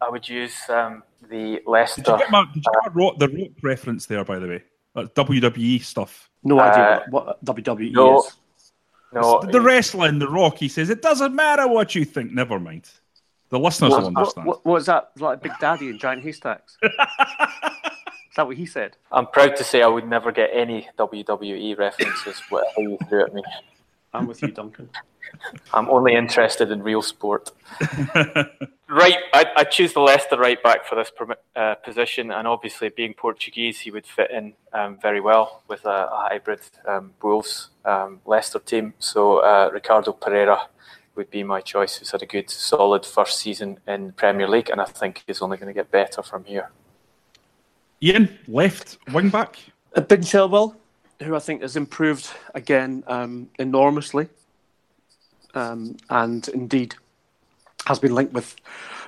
I 0.00 0.08
would 0.08 0.28
use 0.28 0.56
um, 0.68 1.02
the 1.28 1.60
Leicester. 1.66 2.02
Did 2.02 2.12
you 2.12 2.18
get, 2.18 2.30
my, 2.30 2.44
did 2.54 2.64
you 2.64 2.72
get 2.82 2.94
rock, 2.94 3.18
the 3.18 3.28
rock 3.28 3.50
reference 3.62 4.06
there, 4.06 4.24
by 4.24 4.38
the 4.38 4.48
way? 4.48 4.62
That's 4.94 5.10
WWE 5.10 5.82
stuff. 5.82 6.30
No 6.42 6.58
idea 6.60 6.84
uh, 6.84 7.02
what, 7.10 7.26
what, 7.26 7.44
WWE 7.44 7.92
no, 7.92 8.20
is. 8.20 8.32
No, 9.12 9.42
the 9.42 9.60
wrestling, 9.60 10.18
the 10.18 10.28
Rock. 10.28 10.58
He 10.58 10.68
says 10.68 10.90
it 10.90 11.02
doesn't 11.02 11.34
matter 11.34 11.66
what 11.66 11.94
you 11.94 12.04
think. 12.04 12.32
Never 12.32 12.60
mind. 12.60 12.88
The 13.50 13.58
listeners 13.58 13.92
what, 13.92 14.00
will 14.00 14.08
understand. 14.08 14.46
What, 14.46 14.64
what, 14.64 14.72
was 14.74 14.86
that? 14.86 15.10
Like 15.18 15.42
Big 15.42 15.52
Daddy 15.60 15.88
and 15.88 15.98
Giant 15.98 16.22
Haystacks? 16.22 16.76
is 16.82 16.90
that 18.36 18.46
what 18.46 18.56
he 18.56 18.66
said? 18.66 18.96
I'm 19.10 19.26
proud 19.26 19.56
to 19.56 19.64
say 19.64 19.82
I 19.82 19.86
would 19.86 20.06
never 20.06 20.30
get 20.32 20.50
any 20.52 20.88
WWE 20.98 21.78
references. 21.78 22.42
Whatever 22.50 22.80
you 22.80 22.98
threw 23.08 23.24
at 23.24 23.34
me. 23.34 23.42
I'm 24.12 24.26
with 24.26 24.42
you, 24.42 24.48
Duncan. 24.48 24.88
I'm 25.72 25.90
only 25.90 26.14
interested 26.14 26.70
in 26.70 26.82
real 26.82 27.02
sport. 27.02 27.52
right, 28.88 29.18
I, 29.34 29.44
I, 29.56 29.64
choose 29.64 29.92
the 29.92 30.00
Leicester 30.00 30.38
right 30.38 30.62
back 30.62 30.86
for 30.86 30.94
this 30.94 31.12
uh, 31.54 31.74
position, 31.76 32.30
and 32.30 32.48
obviously, 32.48 32.88
being 32.88 33.12
Portuguese, 33.12 33.80
he 33.80 33.90
would 33.90 34.06
fit 34.06 34.30
in 34.30 34.54
um, 34.72 34.98
very 35.00 35.20
well 35.20 35.62
with 35.68 35.84
a, 35.84 36.08
a 36.10 36.28
hybrid 36.30 36.60
um, 36.86 37.12
Wolves 37.22 37.68
um, 37.84 38.20
Leicester 38.24 38.58
team. 38.58 38.94
So, 38.98 39.38
uh, 39.38 39.70
Ricardo 39.72 40.12
Pereira 40.12 40.68
would 41.14 41.30
be 41.30 41.42
my 41.42 41.60
choice, 41.60 41.96
who's 41.96 42.12
had 42.12 42.22
a 42.22 42.26
good, 42.26 42.48
solid 42.48 43.04
first 43.04 43.38
season 43.38 43.78
in 43.86 44.12
Premier 44.12 44.48
League, 44.48 44.70
and 44.70 44.80
I 44.80 44.86
think 44.86 45.24
he's 45.26 45.42
only 45.42 45.58
going 45.58 45.68
to 45.68 45.74
get 45.74 45.90
better 45.90 46.22
from 46.22 46.44
here. 46.44 46.70
Ian, 48.02 48.38
left 48.46 48.96
wing 49.12 49.28
back. 49.28 49.58
Uh, 49.94 50.00
ben 50.00 50.20
Chilwell, 50.20 50.76
who 51.22 51.34
I 51.34 51.38
think 51.38 51.62
has 51.62 51.76
improved 51.76 52.30
again 52.54 53.04
um, 53.06 53.48
enormously 53.58 54.28
um, 55.54 55.96
and 56.10 56.46
indeed 56.48 56.94
has 57.86 57.98
been 57.98 58.14
linked 58.14 58.32
with 58.32 58.56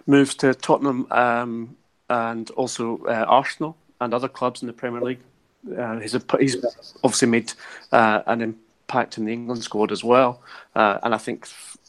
moves 0.06 0.34
to 0.36 0.54
Tottenham 0.54 1.06
um, 1.10 1.76
and 2.08 2.50
also 2.50 2.98
uh, 3.04 3.24
Arsenal 3.28 3.76
and 4.00 4.14
other 4.14 4.28
clubs 4.28 4.62
in 4.62 4.66
the 4.66 4.72
Premier 4.72 5.00
League. 5.00 5.20
Uh, 5.76 5.98
he's, 5.98 6.14
a, 6.14 6.22
he's 6.38 6.56
obviously 7.04 7.28
made 7.28 7.52
uh, 7.92 8.22
an 8.26 8.40
impact 8.40 9.18
in 9.18 9.26
the 9.26 9.32
England 9.32 9.62
squad 9.62 9.92
as 9.92 10.02
well, 10.02 10.40
uh, 10.74 10.98
and 11.02 11.14
I 11.14 11.18
think 11.18 11.46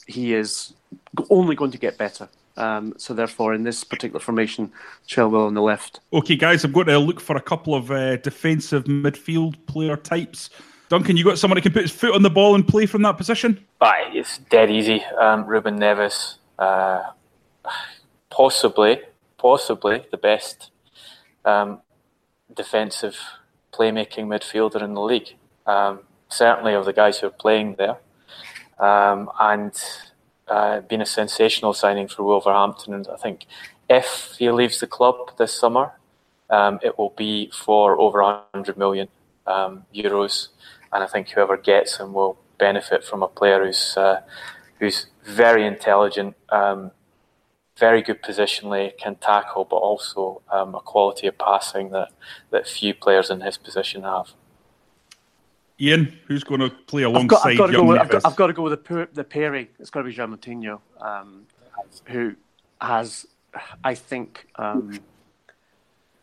he 0.07 0.33
is 0.33 0.73
only 1.29 1.55
going 1.55 1.71
to 1.71 1.77
get 1.77 1.97
better. 1.97 2.27
Um, 2.61 2.93
so 2.97 3.15
therefore, 3.15 3.55
in 3.55 3.63
this 3.63 3.83
particular 3.83 4.19
formation, 4.19 4.71
Chilwell 5.07 5.47
on 5.47 5.55
the 5.55 5.61
left. 5.61 5.99
Okay, 6.13 6.35
guys, 6.35 6.63
I'm 6.63 6.71
going 6.71 6.85
to 6.87 6.99
look 6.99 7.19
for 7.19 7.35
a 7.35 7.41
couple 7.41 7.73
of 7.73 7.89
uh, 7.89 8.17
defensive 8.17 8.83
midfield 8.83 9.55
player 9.65 9.97
types. 9.97 10.51
Duncan, 10.87 11.17
you 11.17 11.23
got 11.23 11.39
someone 11.39 11.57
who 11.57 11.63
can 11.63 11.73
put 11.73 11.81
his 11.81 11.91
foot 11.91 12.13
on 12.13 12.21
the 12.21 12.29
ball 12.29 12.53
and 12.53 12.67
play 12.67 12.85
from 12.85 13.01
that 13.01 13.17
position? 13.17 13.65
Aye, 13.81 14.11
it's 14.13 14.37
dead 14.37 14.69
easy. 14.69 15.03
Um, 15.19 15.45
Ruben 15.45 15.79
Neves, 15.79 16.35
uh, 16.59 17.01
possibly, 18.29 18.99
possibly 19.39 20.05
the 20.11 20.17
best 20.17 20.69
um, 21.45 21.81
defensive 22.53 23.17
playmaking 23.73 24.27
midfielder 24.27 24.83
in 24.83 24.93
the 24.93 25.01
league. 25.01 25.33
Um, 25.65 26.01
certainly 26.29 26.73
of 26.75 26.85
the 26.85 26.93
guys 26.93 27.17
who 27.17 27.27
are 27.27 27.31
playing 27.31 27.75
there, 27.79 27.97
um, 28.77 29.31
and 29.39 29.73
uh, 30.51 30.81
been 30.81 31.01
a 31.01 31.05
sensational 31.21 31.73
signing 31.73 32.07
for 32.07 32.23
Wolverhampton. 32.23 32.93
And 32.93 33.07
I 33.07 33.17
think 33.23 33.45
if 33.89 34.35
he 34.37 34.51
leaves 34.51 34.79
the 34.79 34.87
club 34.87 35.15
this 35.37 35.53
summer, 35.61 35.93
um, 36.49 36.79
it 36.83 36.97
will 36.97 37.13
be 37.25 37.49
for 37.65 37.99
over 37.99 38.21
100 38.21 38.77
million 38.77 39.07
um, 39.47 39.85
euros 39.95 40.49
and 40.91 41.03
I 41.03 41.07
think 41.07 41.29
whoever 41.29 41.57
gets 41.57 41.97
him 41.97 42.13
will 42.13 42.37
benefit 42.57 43.03
from 43.03 43.23
a 43.23 43.27
player 43.27 43.65
who's 43.65 43.95
uh, 43.97 44.21
who's 44.79 45.07
very 45.23 45.65
intelligent, 45.65 46.35
um, 46.49 46.91
very 47.77 48.01
good 48.01 48.21
positionally, 48.21 48.97
can 48.97 49.15
tackle, 49.15 49.65
but 49.65 49.77
also 49.77 50.41
um, 50.51 50.75
a 50.75 50.81
quality 50.81 51.27
of 51.27 51.37
passing 51.37 51.91
that 51.91 52.09
that 52.51 52.67
few 52.67 52.93
players 52.93 53.29
in 53.29 53.41
his 53.41 53.57
position 53.57 54.03
have. 54.03 54.33
Ian, 55.81 56.19
who's 56.27 56.43
going 56.43 56.61
to 56.61 56.69
play 56.69 57.03
alongside 57.03 57.23
I've 57.23 57.29
got, 57.29 57.47
I've 57.47 57.57
got 57.57 57.71
young 57.71 57.81
go 57.81 57.91
with, 57.91 58.01
I've, 58.01 58.09
got, 58.09 58.25
I've 58.25 58.35
got, 58.35 58.47
to 58.47 58.53
go 58.53 58.63
with 58.63 58.83
the, 58.83 59.09
the 59.13 59.23
pairing. 59.23 59.67
It's 59.79 59.89
got 59.89 60.01
to 60.01 60.05
be 60.05 60.13
João 60.13 60.35
Moutinho, 60.35 60.79
um, 61.01 61.47
who 62.05 62.35
has, 62.79 63.25
I 63.83 63.95
think, 63.95 64.47
um, 64.55 64.99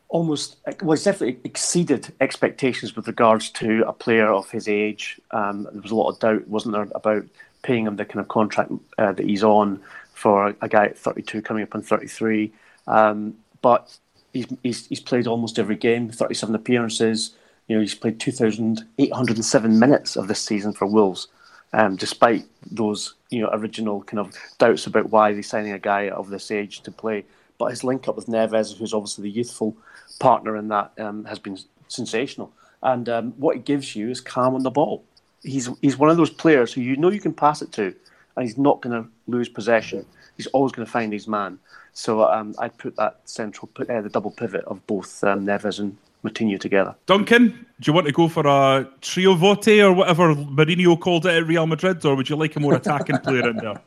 almost 0.09 0.57
well, 0.81 0.93
it's 0.93 1.05
definitely 1.05 1.39
exceeded 1.45 2.15
expectations 2.21 2.97
with 2.97 3.07
regards 3.07 3.51
to 3.51 3.85
a 3.87 3.93
player 3.93 4.33
of 4.33 4.51
his 4.51 4.69
age. 4.69 5.21
Um, 5.33 5.65
there 5.65 5.83
was 5.83 5.91
a 5.91 5.97
lot 5.97 6.09
of 6.09 6.21
doubt, 6.21 6.47
wasn't 6.47 6.75
there, 6.75 6.89
about 6.95 7.25
paying 7.63 7.87
him 7.87 7.97
the 7.97 8.05
kind 8.05 8.21
of 8.21 8.29
contract 8.29 8.71
uh, 8.97 9.13
that 9.13 9.27
he's 9.27 9.43
on 9.43 9.81
for 10.15 10.55
a 10.61 10.69
guy 10.69 10.87
at 10.87 10.99
32 10.99 11.43
coming 11.43 11.63
up 11.63 11.75
on 11.75 11.83
33. 11.83 12.53
Um, 12.87 13.35
but 13.61 13.97
he's, 14.33 14.47
he's, 14.63 14.87
he's 14.87 15.01
played 15.01 15.27
almost 15.27 15.59
every 15.59 15.77
game, 15.77 16.11
37 16.11 16.55
appearances. 16.55 17.35
You 17.69 17.77
know, 17.77 17.81
he's 17.83 17.95
played 17.95 18.19
2,807 18.19 19.79
minutes 19.79 20.17
of 20.17 20.27
this 20.27 20.41
season 20.41 20.73
for 20.73 20.87
Wolves. 20.87 21.29
Um, 21.75 21.97
despite 21.97 22.47
those, 22.71 23.15
you 23.29 23.43
know, 23.43 23.51
original 23.53 24.03
kind 24.03 24.21
of 24.21 24.35
doubts 24.57 24.87
about 24.87 25.11
why 25.11 25.33
they're 25.33 25.43
signing 25.43 25.73
a 25.73 25.79
guy 25.79 26.09
of 26.09 26.31
this 26.31 26.51
age 26.51 26.81
to 26.81 26.91
play, 26.91 27.27
but 27.59 27.67
his 27.67 27.85
link 27.85 28.09
up 28.09 28.17
with 28.17 28.27
Neves, 28.27 28.77
who's 28.77 28.95
obviously 28.95 29.25
the 29.25 29.37
youthful 29.37 29.77
partner 30.19 30.57
in 30.57 30.69
that 30.69 30.93
um, 30.99 31.27
has 31.27 31.39
been 31.39 31.59
sensational. 31.89 32.51
And 32.83 33.09
um, 33.09 33.33
what 33.37 33.57
he 33.57 33.63
gives 33.63 33.95
you 33.95 34.09
is 34.09 34.21
calm 34.21 34.55
on 34.55 34.63
the 34.63 34.71
ball. 34.71 35.05
He's 35.43 35.69
he's 35.83 35.99
one 35.99 36.11
of 36.11 36.17
those 36.17 36.31
players 36.31 36.73
who 36.73 36.81
you 36.81 36.97
know 36.97 37.11
you 37.11 37.21
can 37.21 37.35
pass 37.35 37.61
it 37.61 37.71
to, 37.73 37.95
and 38.37 38.47
he's 38.47 38.57
not 38.57 38.81
going 38.81 39.03
to 39.03 39.09
lose 39.27 39.49
possession. 39.49 40.07
He's 40.37 40.47
always 40.49 40.73
going 40.73 40.87
to 40.87 40.91
find 40.91 41.13
his 41.13 41.29
man. 41.29 41.59
So 41.93 42.25
um, 42.25 42.55
I'd 42.59 42.79
put 42.79 42.97
that 42.97 43.21
central, 43.25 43.69
uh, 43.79 44.01
the 44.01 44.09
double 44.09 44.31
pivot 44.31 44.65
of 44.67 44.87
both 44.87 45.23
um, 45.25 45.45
Neves 45.45 45.81
and 45.81 45.97
Moutinho 46.25 46.59
together. 46.59 46.95
Duncan, 47.07 47.67
do 47.81 47.89
you 47.89 47.93
want 47.93 48.07
to 48.07 48.13
go 48.13 48.29
for 48.29 48.47
a 48.47 48.89
trivote 49.01 49.69
or 49.69 49.93
whatever 49.93 50.35
Mourinho 50.35 50.99
called 50.99 51.27
it 51.27 51.35
at 51.35 51.47
Real 51.47 51.67
Madrid, 51.67 52.05
or 52.05 52.15
would 52.15 52.29
you 52.29 52.37
like 52.37 52.57
a 52.57 52.61
more 52.61 52.75
attacking 52.75 53.19
player 53.19 53.49
in 53.49 53.57
there? 53.57 53.81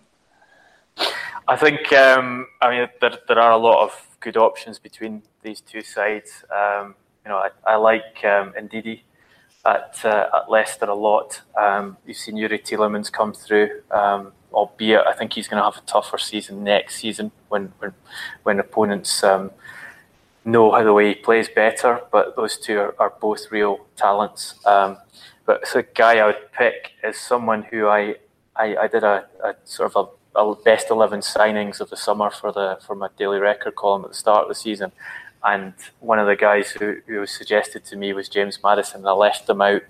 I 1.47 1.55
think 1.57 1.91
um, 1.91 2.47
I 2.61 2.69
mean 2.69 2.87
there, 3.01 3.17
there 3.27 3.39
are 3.39 3.51
a 3.51 3.57
lot 3.57 3.83
of 3.83 4.07
good 4.19 4.37
options 4.37 4.79
between 4.79 5.23
these 5.41 5.61
two 5.61 5.81
sides. 5.81 6.43
Um, 6.49 6.95
you 7.25 7.29
know, 7.29 7.37
I, 7.37 7.49
I 7.65 7.75
like 7.75 8.23
um, 8.23 8.53
Ndidi 8.53 9.01
at, 9.65 9.99
uh, 10.03 10.27
at 10.33 10.49
Leicester 10.49 10.85
a 10.85 10.95
lot. 10.95 11.41
Um, 11.59 11.97
you've 12.05 12.17
seen 12.17 12.35
Youri 12.35 12.61
Tielemans 12.63 13.11
come 13.11 13.33
through, 13.33 13.81
um, 13.91 14.31
albeit 14.53 15.05
I 15.05 15.13
think 15.13 15.33
he's 15.33 15.47
going 15.47 15.59
to 15.59 15.63
have 15.63 15.77
a 15.77 15.85
tougher 15.85 16.17
season 16.17 16.63
next 16.63 16.95
season 16.95 17.31
when 17.49 17.73
when, 17.79 17.93
when 18.43 18.59
opponents 18.59 19.23
um, 19.23 19.51
know 20.43 20.71
how 20.71 20.83
the 20.83 20.93
way 20.93 21.09
he 21.09 21.15
plays 21.15 21.49
better. 21.49 22.01
But 22.11 22.35
those 22.35 22.57
two 22.57 22.79
are, 22.79 22.95
are 22.99 23.13
both 23.21 23.51
real 23.51 23.85
talents. 23.95 24.55
Um, 24.65 24.97
but 25.45 25.67
so 25.67 25.83
guy 25.95 26.19
I 26.19 26.25
would 26.25 26.51
pick 26.51 26.91
is 27.03 27.17
someone 27.17 27.63
who 27.63 27.87
I 27.87 28.15
I, 28.55 28.75
I 28.75 28.87
did 28.87 29.03
a, 29.03 29.25
a 29.43 29.55
sort 29.63 29.95
of 29.95 30.09
a, 30.35 30.39
a 30.39 30.55
best 30.55 30.89
eleven 30.89 31.21
signings 31.21 31.79
of 31.79 31.89
the 31.89 31.97
summer 31.97 32.29
for 32.29 32.51
the 32.51 32.79
for 32.85 32.95
my 32.95 33.09
daily 33.17 33.39
record 33.39 33.75
column 33.75 34.03
at 34.03 34.11
the 34.11 34.17
start 34.17 34.43
of 34.43 34.49
the 34.49 34.55
season, 34.55 34.91
and 35.43 35.73
one 35.99 36.19
of 36.19 36.27
the 36.27 36.35
guys 36.35 36.71
who, 36.71 36.97
who 37.07 37.19
was 37.19 37.31
suggested 37.31 37.83
to 37.85 37.95
me 37.95 38.13
was 38.13 38.29
James 38.29 38.59
Maddison, 38.63 39.01
And 39.01 39.07
I 39.07 39.13
left 39.13 39.49
him 39.49 39.61
out 39.61 39.81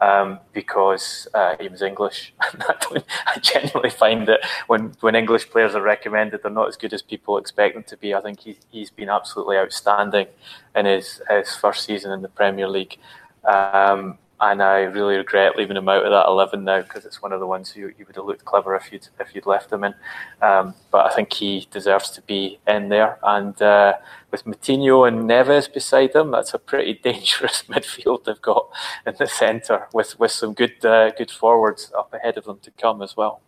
um, 0.00 0.38
because 0.52 1.28
uh, 1.34 1.56
he 1.60 1.68
was 1.68 1.82
English. 1.82 2.32
I 2.40 3.38
genuinely 3.40 3.90
find 3.90 4.26
that 4.28 4.40
when, 4.66 4.92
when 5.00 5.14
English 5.14 5.50
players 5.50 5.74
are 5.74 5.82
recommended, 5.82 6.42
they're 6.42 6.50
not 6.50 6.68
as 6.68 6.76
good 6.76 6.92
as 6.92 7.02
people 7.02 7.38
expect 7.38 7.74
them 7.74 7.84
to 7.84 7.96
be. 7.96 8.14
I 8.14 8.20
think 8.20 8.40
he, 8.40 8.56
he's 8.70 8.90
been 8.90 9.10
absolutely 9.10 9.56
outstanding 9.56 10.26
in 10.74 10.86
his, 10.86 11.20
his 11.28 11.54
first 11.54 11.84
season 11.84 12.12
in 12.12 12.22
the 12.22 12.28
Premier 12.28 12.68
League. 12.68 12.96
Um, 13.44 14.18
and 14.40 14.62
I 14.62 14.80
really 14.80 15.16
regret 15.16 15.56
leaving 15.56 15.76
him 15.76 15.88
out 15.88 16.04
of 16.04 16.10
that 16.10 16.26
eleven 16.26 16.64
now 16.64 16.80
because 16.80 17.04
it's 17.04 17.20
one 17.20 17.32
of 17.32 17.40
the 17.40 17.46
ones 17.46 17.74
you, 17.76 17.92
you 17.98 18.06
would 18.06 18.16
have 18.16 18.24
looked 18.24 18.44
clever 18.44 18.74
if 18.74 18.90
you'd 18.90 19.06
if 19.18 19.34
you'd 19.34 19.46
left 19.46 19.70
him 19.70 19.84
in. 19.84 19.94
Um, 20.40 20.74
but 20.90 21.06
I 21.06 21.14
think 21.14 21.32
he 21.32 21.68
deserves 21.70 22.10
to 22.10 22.22
be 22.22 22.58
in 22.66 22.88
there. 22.88 23.18
And 23.22 23.60
uh, 23.60 23.94
with 24.30 24.44
Moutinho 24.44 25.06
and 25.06 25.28
Neves 25.28 25.72
beside 25.72 26.14
him, 26.14 26.30
that's 26.30 26.54
a 26.54 26.58
pretty 26.58 26.94
dangerous 27.02 27.64
midfield 27.68 28.24
they've 28.24 28.40
got 28.40 28.68
in 29.06 29.14
the 29.18 29.26
centre 29.26 29.88
with 29.92 30.18
with 30.18 30.32
some 30.32 30.54
good 30.54 30.84
uh, 30.84 31.10
good 31.10 31.30
forwards 31.30 31.92
up 31.96 32.12
ahead 32.14 32.38
of 32.38 32.44
them 32.44 32.58
to 32.62 32.70
come 32.70 33.02
as 33.02 33.16
well. 33.16 33.42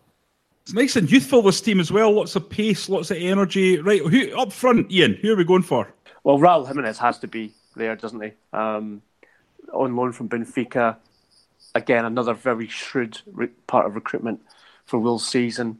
It's 0.62 0.74
nice 0.74 0.94
and 0.94 1.10
youthful 1.10 1.42
this 1.42 1.60
team 1.60 1.80
as 1.80 1.90
well. 1.90 2.12
Lots 2.12 2.36
of 2.36 2.48
pace, 2.48 2.88
lots 2.88 3.10
of 3.10 3.16
energy. 3.16 3.78
Right, 3.78 4.00
who 4.00 4.36
up 4.38 4.52
front, 4.52 4.92
Ian? 4.92 5.14
Who 5.14 5.32
are 5.32 5.36
we 5.36 5.44
going 5.44 5.62
for? 5.62 5.92
Well, 6.22 6.38
Raul 6.38 6.66
Jimenez 6.68 6.98
has 6.98 7.18
to 7.18 7.26
be 7.26 7.52
there, 7.74 7.96
doesn't 7.96 8.20
he? 8.20 8.32
Um, 8.52 9.02
on 9.72 9.96
loan 9.96 10.12
from 10.12 10.28
Benfica. 10.28 10.96
Again, 11.74 12.04
another 12.04 12.34
very 12.34 12.68
shrewd 12.68 13.20
re- 13.32 13.48
part 13.66 13.86
of 13.86 13.94
recruitment 13.94 14.40
for 14.84 14.98
Will's 14.98 15.26
season. 15.26 15.78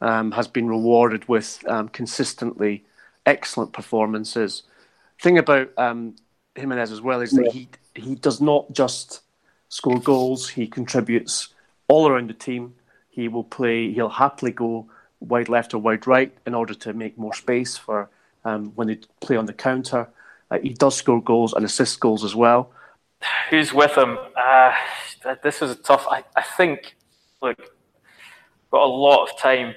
Um, 0.00 0.32
has 0.32 0.48
been 0.48 0.66
rewarded 0.66 1.28
with 1.28 1.62
um, 1.68 1.88
consistently 1.88 2.84
excellent 3.24 3.72
performances. 3.72 4.64
Thing 5.20 5.38
about 5.38 5.70
um, 5.78 6.16
Jimenez 6.56 6.90
as 6.90 7.00
well 7.00 7.20
is 7.20 7.30
that 7.30 7.52
he 7.52 7.68
he 7.94 8.16
does 8.16 8.40
not 8.40 8.72
just 8.72 9.20
score 9.68 10.00
goals; 10.00 10.48
he 10.48 10.66
contributes 10.66 11.48
all 11.86 12.08
around 12.08 12.30
the 12.30 12.34
team. 12.34 12.74
He 13.10 13.28
will 13.28 13.44
play. 13.44 13.92
He'll 13.92 14.08
happily 14.08 14.50
go 14.50 14.88
wide 15.20 15.48
left 15.48 15.72
or 15.72 15.78
wide 15.78 16.06
right 16.06 16.32
in 16.46 16.54
order 16.54 16.74
to 16.74 16.92
make 16.92 17.16
more 17.16 17.34
space 17.34 17.76
for 17.76 18.10
um, 18.44 18.72
when 18.74 18.88
they 18.88 18.98
play 19.20 19.36
on 19.36 19.46
the 19.46 19.52
counter. 19.52 20.08
Uh, 20.50 20.58
he 20.58 20.70
does 20.70 20.96
score 20.96 21.22
goals 21.22 21.52
and 21.52 21.64
assist 21.64 22.00
goals 22.00 22.24
as 22.24 22.34
well. 22.34 22.70
Who's 23.50 23.72
with 23.72 23.96
him? 23.96 24.18
Uh, 24.36 24.72
this 25.42 25.62
is 25.62 25.70
a 25.70 25.76
tough. 25.76 26.06
I, 26.10 26.24
I 26.36 26.42
think. 26.42 26.96
Look, 27.40 27.58
got 28.70 28.82
a 28.82 28.86
lot 28.86 29.28
of 29.28 29.38
time 29.38 29.74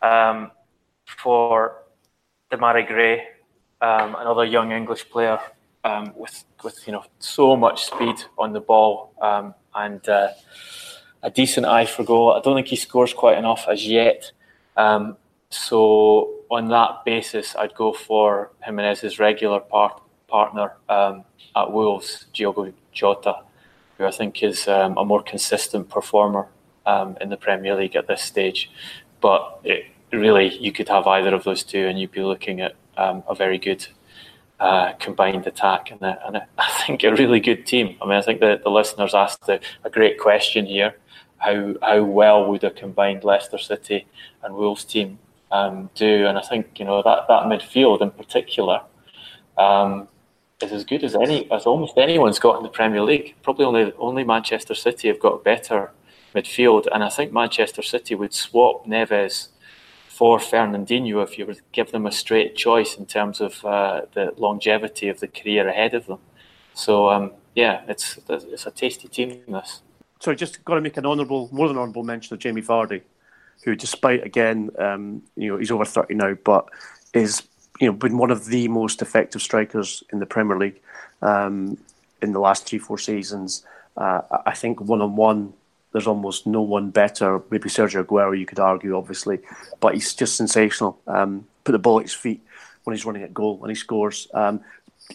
um, 0.00 0.50
for 1.04 1.82
Demarai 2.50 2.86
Gray, 2.86 3.26
um, 3.80 4.16
another 4.18 4.44
young 4.44 4.72
English 4.72 5.08
player 5.10 5.40
um, 5.84 6.12
with 6.16 6.44
with 6.62 6.78
you 6.86 6.92
know 6.92 7.04
so 7.18 7.56
much 7.56 7.84
speed 7.84 8.16
on 8.38 8.52
the 8.52 8.60
ball 8.60 9.14
um, 9.20 9.54
and 9.74 10.08
uh, 10.08 10.28
a 11.22 11.30
decent 11.30 11.66
eye 11.66 11.86
for 11.86 12.04
goal. 12.04 12.32
I 12.32 12.40
don't 12.40 12.54
think 12.54 12.68
he 12.68 12.76
scores 12.76 13.12
quite 13.12 13.38
enough 13.38 13.66
as 13.68 13.86
yet. 13.86 14.32
Um, 14.76 15.16
so 15.50 16.30
on 16.50 16.68
that 16.68 17.04
basis, 17.04 17.54
I'd 17.56 17.74
go 17.74 17.92
for 17.92 18.52
Jimenez's 18.64 19.18
regular 19.18 19.60
part, 19.60 20.00
partner 20.30 20.72
um, 20.88 21.24
at 21.56 21.72
Wolves, 21.72 22.26
Diogo 22.32 22.72
Jota, 22.92 23.42
who 23.98 24.06
I 24.06 24.10
think 24.10 24.42
is 24.42 24.68
um, 24.68 24.96
a 24.96 25.04
more 25.04 25.22
consistent 25.22 25.88
performer 25.88 26.46
um, 26.86 27.16
in 27.20 27.28
the 27.28 27.36
Premier 27.36 27.74
League 27.74 27.96
at 27.96 28.06
this 28.06 28.22
stage. 28.22 28.70
But 29.20 29.60
it, 29.64 29.84
really, 30.12 30.56
you 30.56 30.72
could 30.72 30.88
have 30.88 31.06
either 31.06 31.34
of 31.34 31.44
those 31.44 31.62
two, 31.62 31.86
and 31.86 32.00
you'd 32.00 32.12
be 32.12 32.22
looking 32.22 32.60
at 32.60 32.74
um, 32.96 33.22
a 33.28 33.34
very 33.34 33.58
good 33.58 33.86
uh, 34.58 34.92
combined 34.94 35.46
attack 35.46 35.90
and, 35.90 36.02
a, 36.02 36.18
and 36.26 36.36
a, 36.36 36.46
I 36.58 36.70
think 36.86 37.02
a 37.04 37.14
really 37.14 37.40
good 37.40 37.66
team. 37.66 37.96
I 38.00 38.06
mean, 38.06 38.16
I 38.16 38.22
think 38.22 38.40
the, 38.40 38.60
the 38.62 38.70
listeners 38.70 39.14
asked 39.14 39.48
a, 39.48 39.60
a 39.84 39.90
great 39.90 40.18
question 40.18 40.66
here. 40.66 40.94
How, 41.38 41.74
how 41.82 42.02
well 42.02 42.50
would 42.50 42.64
a 42.64 42.70
combined 42.70 43.24
Leicester 43.24 43.56
City 43.56 44.06
and 44.42 44.54
Wolves 44.54 44.84
team 44.84 45.18
um, 45.50 45.88
do? 45.94 46.26
And 46.26 46.36
I 46.36 46.42
think 46.42 46.78
you 46.78 46.84
know 46.84 47.02
that, 47.02 47.28
that 47.28 47.44
midfield 47.44 48.02
in 48.02 48.10
particular 48.10 48.82
um, 49.56 50.08
is 50.62 50.72
as 50.72 50.84
good 50.84 51.04
as 51.04 51.14
any 51.14 51.50
as 51.50 51.66
almost 51.66 51.96
anyone's 51.96 52.38
got 52.38 52.56
in 52.56 52.62
the 52.62 52.68
Premier 52.68 53.02
League. 53.02 53.34
Probably 53.42 53.64
only 53.64 53.92
only 53.98 54.24
Manchester 54.24 54.74
City 54.74 55.08
have 55.08 55.20
got 55.20 55.44
better 55.44 55.92
midfield, 56.34 56.86
and 56.92 57.02
I 57.02 57.08
think 57.08 57.32
Manchester 57.32 57.82
City 57.82 58.14
would 58.14 58.34
swap 58.34 58.86
Neves 58.86 59.48
for 60.08 60.38
Fernandinho 60.38 61.22
if 61.22 61.38
you 61.38 61.46
were 61.46 61.54
to 61.54 61.62
give 61.72 61.92
them 61.92 62.06
a 62.06 62.12
straight 62.12 62.54
choice 62.54 62.94
in 62.94 63.06
terms 63.06 63.40
of 63.40 63.64
uh, 63.64 64.02
the 64.12 64.34
longevity 64.36 65.08
of 65.08 65.20
the 65.20 65.28
career 65.28 65.66
ahead 65.66 65.94
of 65.94 66.06
them. 66.06 66.18
So 66.74 67.10
um, 67.10 67.32
yeah, 67.54 67.82
it's 67.88 68.18
it's 68.28 68.66
a 68.66 68.70
tasty 68.70 69.08
team. 69.08 69.40
This. 69.48 69.82
So 70.20 70.34
just 70.34 70.64
got 70.64 70.74
to 70.74 70.82
make 70.82 70.98
an 70.98 71.06
honourable, 71.06 71.48
more 71.50 71.66
than 71.68 71.78
honourable 71.78 72.04
mention 72.04 72.34
of 72.34 72.40
Jamie 72.40 72.60
Vardy, 72.60 73.00
who, 73.64 73.74
despite 73.74 74.22
again, 74.22 74.70
um, 74.78 75.22
you 75.36 75.50
know, 75.50 75.58
he's 75.58 75.70
over 75.70 75.86
thirty 75.86 76.14
now, 76.14 76.34
but 76.44 76.68
is 77.14 77.42
you 77.80 77.86
know 77.86 77.92
been 77.92 78.18
one 78.18 78.30
of 78.30 78.46
the 78.46 78.68
most 78.68 79.02
effective 79.02 79.42
strikers 79.42 80.04
in 80.12 80.20
the 80.20 80.26
Premier 80.26 80.56
League 80.56 80.80
um, 81.22 81.76
in 82.22 82.32
the 82.32 82.38
last 82.38 82.66
three 82.66 82.78
four 82.78 82.98
seasons. 82.98 83.64
Uh, 83.96 84.20
I 84.46 84.54
think 84.54 84.80
one 84.80 85.02
on 85.02 85.16
one, 85.16 85.52
there's 85.92 86.06
almost 86.06 86.46
no 86.46 86.62
one 86.62 86.90
better. 86.90 87.42
Maybe 87.50 87.68
Sergio 87.68 88.04
Aguero, 88.04 88.38
you 88.38 88.46
could 88.46 88.60
argue, 88.60 88.96
obviously, 88.96 89.40
but 89.80 89.94
he's 89.94 90.14
just 90.14 90.36
sensational. 90.36 91.00
Um, 91.06 91.46
put 91.64 91.72
the 91.72 91.78
ball 91.78 91.98
at 91.98 92.04
his 92.04 92.14
feet 92.14 92.40
when 92.84 92.94
he's 92.94 93.04
running 93.04 93.22
at 93.22 93.34
goal 93.34 93.58
and 93.62 93.70
he 93.70 93.74
scores. 93.74 94.28
Um, 94.32 94.60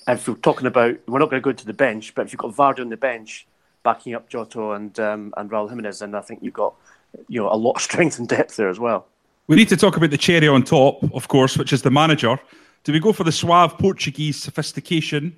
and 0.08 0.20
if 0.20 0.28
we're 0.28 0.36
talking 0.36 0.68
about, 0.68 0.98
we're 1.08 1.20
not 1.20 1.30
going 1.30 1.42
to 1.42 1.46
go 1.46 1.54
to 1.54 1.66
the 1.66 1.74
bench, 1.74 2.14
but 2.14 2.26
if 2.26 2.34
you've 2.34 2.40
got 2.40 2.54
Vardy 2.54 2.82
on 2.82 2.90
the 2.90 2.98
bench 2.98 3.48
backing 3.84 4.16
up 4.16 4.28
Jota 4.28 4.72
and 4.72 5.00
um, 5.00 5.34
and 5.38 5.50
Raul 5.50 5.70
Jimenez, 5.70 6.00
then 6.00 6.16
I 6.16 6.22
think 6.22 6.42
you've 6.42 6.54
got 6.54 6.74
you 7.30 7.42
know 7.42 7.50
a 7.52 7.56
lot 7.56 7.74
of 7.74 7.82
strength 7.90 8.20
and 8.20 8.28
depth 8.28 8.58
there 8.58 8.70
as 8.70 8.80
well. 8.80 9.08
We 9.48 9.56
need 9.56 9.70
to 9.70 9.78
talk 9.78 9.96
about 9.96 10.10
the 10.10 10.18
cherry 10.18 10.48
on 10.48 10.64
top, 10.64 11.04
of 11.14 11.28
course, 11.28 11.56
which 11.58 11.72
is 11.72 11.84
the 11.84 11.92
manager. 11.92 12.40
Do 12.84 12.92
we 12.92 13.00
go 13.00 13.14
for 13.14 13.24
the 13.24 13.32
suave 13.32 13.78
Portuguese 13.78 14.42
sophistication 14.42 15.38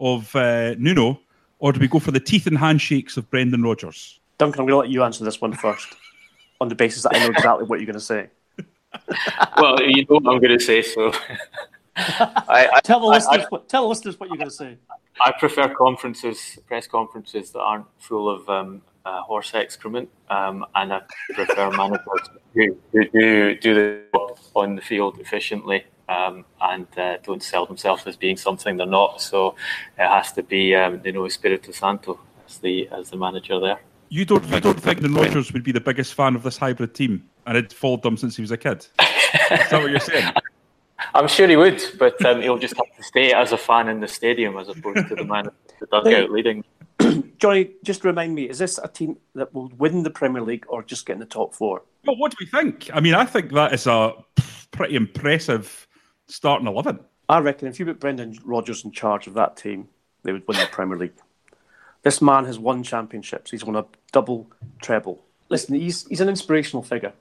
of 0.00 0.34
uh, 0.34 0.74
Nuno, 0.76 1.20
or 1.60 1.72
do 1.72 1.78
we 1.78 1.86
go 1.86 2.00
for 2.00 2.10
the 2.10 2.18
teeth 2.18 2.48
and 2.48 2.58
handshakes 2.58 3.16
of 3.16 3.30
Brendan 3.30 3.62
Rodgers? 3.62 4.18
Duncan, 4.38 4.60
I'm 4.60 4.66
going 4.66 4.74
to 4.74 4.78
let 4.78 4.88
you 4.90 5.04
answer 5.04 5.24
this 5.24 5.40
one 5.40 5.52
first, 5.52 5.94
on 6.60 6.68
the 6.68 6.74
basis 6.74 7.04
that 7.04 7.14
I 7.14 7.20
know 7.20 7.26
exactly 7.30 7.64
what 7.66 7.78
you're 7.78 7.86
going 7.86 7.94
to 7.94 8.00
say. 8.00 8.28
well, 9.56 9.80
you 9.80 10.02
know 10.02 10.18
what 10.18 10.34
I'm 10.34 10.40
going 10.40 10.58
to 10.58 10.60
say, 10.60 10.82
so. 10.82 11.12
I, 11.96 12.68
I, 12.74 12.80
tell 12.80 12.98
the 12.98 13.06
listeners. 13.06 13.44
I, 13.44 13.46
what, 13.50 13.68
tell 13.68 13.82
the 13.82 13.88
listeners 13.88 14.18
what 14.18 14.28
you're 14.28 14.36
going 14.36 14.50
to 14.50 14.54
say. 14.54 14.76
I 15.24 15.32
prefer 15.38 15.72
conferences, 15.72 16.58
press 16.66 16.88
conferences 16.88 17.52
that 17.52 17.60
aren't 17.60 17.86
full 18.00 18.28
of 18.28 18.48
um, 18.48 18.82
uh, 19.04 19.22
horse 19.22 19.54
excrement, 19.54 20.08
um, 20.30 20.64
and 20.74 20.92
I 20.92 21.02
prefer 21.34 21.70
managers 21.76 22.28
who, 22.54 22.76
who 22.92 23.04
do 23.08 23.54
do 23.56 23.74
the 23.74 24.00
job 24.12 24.38
on 24.54 24.76
the 24.76 24.82
field 24.82 25.18
efficiently 25.18 25.84
um, 26.08 26.44
and 26.60 26.86
uh, 26.98 27.18
don't 27.22 27.42
sell 27.42 27.66
themselves 27.66 28.06
as 28.06 28.16
being 28.16 28.36
something 28.36 28.76
they're 28.76 28.86
not. 28.86 29.20
So 29.20 29.56
it 29.98 30.06
has 30.06 30.32
to 30.32 30.42
be, 30.42 30.74
um, 30.74 31.00
you 31.04 31.12
know, 31.12 31.24
Espirito 31.24 31.72
Santo 31.72 32.20
as 32.46 32.58
the 32.58 32.88
as 32.88 33.10
the 33.10 33.16
manager 33.16 33.60
there. 33.60 33.80
You 34.08 34.24
don't 34.24 34.46
you 34.48 34.60
don't 34.60 34.80
think 34.80 35.00
the 35.00 35.08
Rodgers 35.08 35.52
would 35.52 35.64
be 35.64 35.72
the 35.72 35.80
biggest 35.80 36.14
fan 36.14 36.36
of 36.36 36.42
this 36.42 36.56
hybrid 36.56 36.94
team, 36.94 37.28
and 37.46 37.56
had 37.56 37.72
followed 37.72 38.02
them 38.02 38.16
since 38.16 38.36
he 38.36 38.42
was 38.42 38.50
a 38.50 38.56
kid? 38.56 38.78
Is 38.78 38.88
that 39.70 39.72
what 39.72 39.90
you're 39.90 40.00
saying? 40.00 40.32
I'm 41.14 41.28
sure 41.28 41.48
he 41.48 41.56
would, 41.56 41.82
but 41.98 42.24
um, 42.24 42.40
he'll 42.40 42.58
just 42.58 42.76
have 42.76 42.96
to 42.96 43.02
stay 43.02 43.32
as 43.32 43.52
a 43.52 43.58
fan 43.58 43.88
in 43.88 44.00
the 44.00 44.08
stadium 44.08 44.56
as 44.56 44.68
opposed 44.68 45.08
to 45.08 45.14
the 45.14 45.24
man 45.24 45.48
the 45.80 45.86
dugout 45.86 46.30
leading. 46.30 46.64
Johnny, 47.38 47.70
just 47.82 48.04
remind 48.04 48.34
me: 48.34 48.48
is 48.48 48.58
this 48.58 48.78
a 48.78 48.88
team 48.88 49.16
that 49.34 49.52
will 49.54 49.68
win 49.78 50.02
the 50.02 50.10
Premier 50.10 50.42
League 50.42 50.64
or 50.68 50.82
just 50.82 51.06
get 51.06 51.14
in 51.14 51.20
the 51.20 51.26
top 51.26 51.54
four? 51.54 51.82
Well, 52.06 52.16
what 52.16 52.30
do 52.30 52.36
we 52.40 52.46
think? 52.46 52.90
I 52.92 53.00
mean, 53.00 53.14
I 53.14 53.24
think 53.24 53.52
that 53.52 53.72
is 53.72 53.86
a 53.86 54.12
pretty 54.70 54.96
impressive 54.96 55.86
starting 56.26 56.66
eleven. 56.66 56.98
I 57.28 57.38
reckon 57.38 57.68
if 57.68 57.78
you 57.78 57.86
put 57.86 58.00
Brendan 58.00 58.38
Rodgers 58.44 58.84
in 58.84 58.92
charge 58.92 59.26
of 59.26 59.34
that 59.34 59.56
team, 59.56 59.88
they 60.22 60.32
would 60.32 60.46
win 60.46 60.58
the 60.58 60.66
Premier 60.66 60.98
League. 60.98 61.14
This 62.02 62.20
man 62.20 62.44
has 62.44 62.58
won 62.58 62.82
championships. 62.82 63.50
He's 63.50 63.64
won 63.64 63.76
a 63.76 63.86
double 64.12 64.46
treble. 64.82 65.22
Listen, 65.48 65.74
he's 65.74 66.06
he's 66.06 66.20
an 66.20 66.28
inspirational 66.28 66.82
figure. 66.82 67.12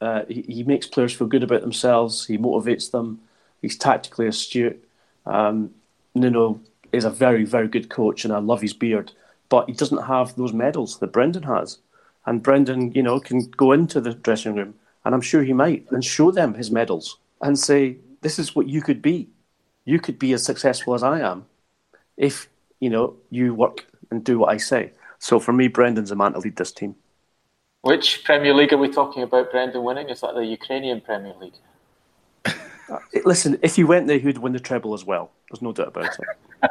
Uh, 0.00 0.24
he, 0.28 0.42
he 0.42 0.62
makes 0.64 0.86
players 0.86 1.12
feel 1.12 1.28
good 1.28 1.42
about 1.42 1.60
themselves. 1.60 2.26
He 2.26 2.36
motivates 2.36 2.90
them. 2.90 3.20
He's 3.62 3.78
tactically 3.78 4.26
astute. 4.26 4.86
Um, 5.24 5.70
Nuno 6.14 6.60
is 6.92 7.04
a 7.04 7.10
very, 7.10 7.44
very 7.44 7.68
good 7.68 7.88
coach, 7.88 8.24
and 8.24 8.34
I 8.34 8.38
love 8.38 8.60
his 8.60 8.72
beard. 8.72 9.12
But 9.54 9.68
he 9.68 9.72
doesn't 9.72 10.06
have 10.06 10.34
those 10.34 10.52
medals 10.52 10.98
that 10.98 11.12
Brendan 11.12 11.44
has. 11.44 11.78
And 12.26 12.42
Brendan, 12.42 12.90
you 12.90 13.04
know, 13.04 13.20
can 13.20 13.38
go 13.50 13.70
into 13.70 14.00
the 14.00 14.12
dressing 14.12 14.56
room, 14.56 14.74
and 15.04 15.14
I'm 15.14 15.20
sure 15.20 15.44
he 15.44 15.52
might, 15.52 15.86
and 15.92 16.04
show 16.04 16.32
them 16.32 16.54
his 16.54 16.72
medals 16.72 17.18
and 17.40 17.56
say, 17.56 17.98
"This 18.22 18.40
is 18.40 18.56
what 18.56 18.68
you 18.68 18.82
could 18.82 19.00
be. 19.00 19.28
You 19.84 20.00
could 20.00 20.18
be 20.18 20.32
as 20.32 20.42
successful 20.42 20.92
as 20.98 21.04
I 21.04 21.20
am, 21.20 21.46
if 22.16 22.48
you 22.80 22.90
know 22.90 23.14
you 23.30 23.54
work 23.54 23.86
and 24.10 24.24
do 24.24 24.40
what 24.40 24.52
I 24.56 24.56
say." 24.56 24.90
So 25.20 25.38
for 25.38 25.52
me, 25.52 25.68
Brendan's 25.68 26.10
a 26.10 26.16
man 26.16 26.32
to 26.32 26.40
lead 26.40 26.56
this 26.56 26.72
team. 26.72 26.96
Which 27.82 28.24
Premier 28.24 28.54
League 28.54 28.72
are 28.72 28.82
we 28.86 28.88
talking 28.88 29.22
about, 29.22 29.52
Brendan 29.52 29.84
winning? 29.84 30.08
Is 30.08 30.20
that 30.22 30.34
the 30.34 30.46
Ukrainian 30.58 31.00
Premier 31.00 31.34
League? 31.40 31.60
Uh, 32.90 32.98
listen, 33.24 33.58
if 33.62 33.78
you 33.78 33.86
went 33.86 34.06
there, 34.06 34.18
he'd 34.18 34.38
win 34.38 34.52
the 34.52 34.60
treble 34.60 34.94
as 34.94 35.04
well. 35.04 35.30
There's 35.50 35.62
no 35.62 35.72
doubt 35.72 35.88
about 35.88 36.06
it. 36.06 36.70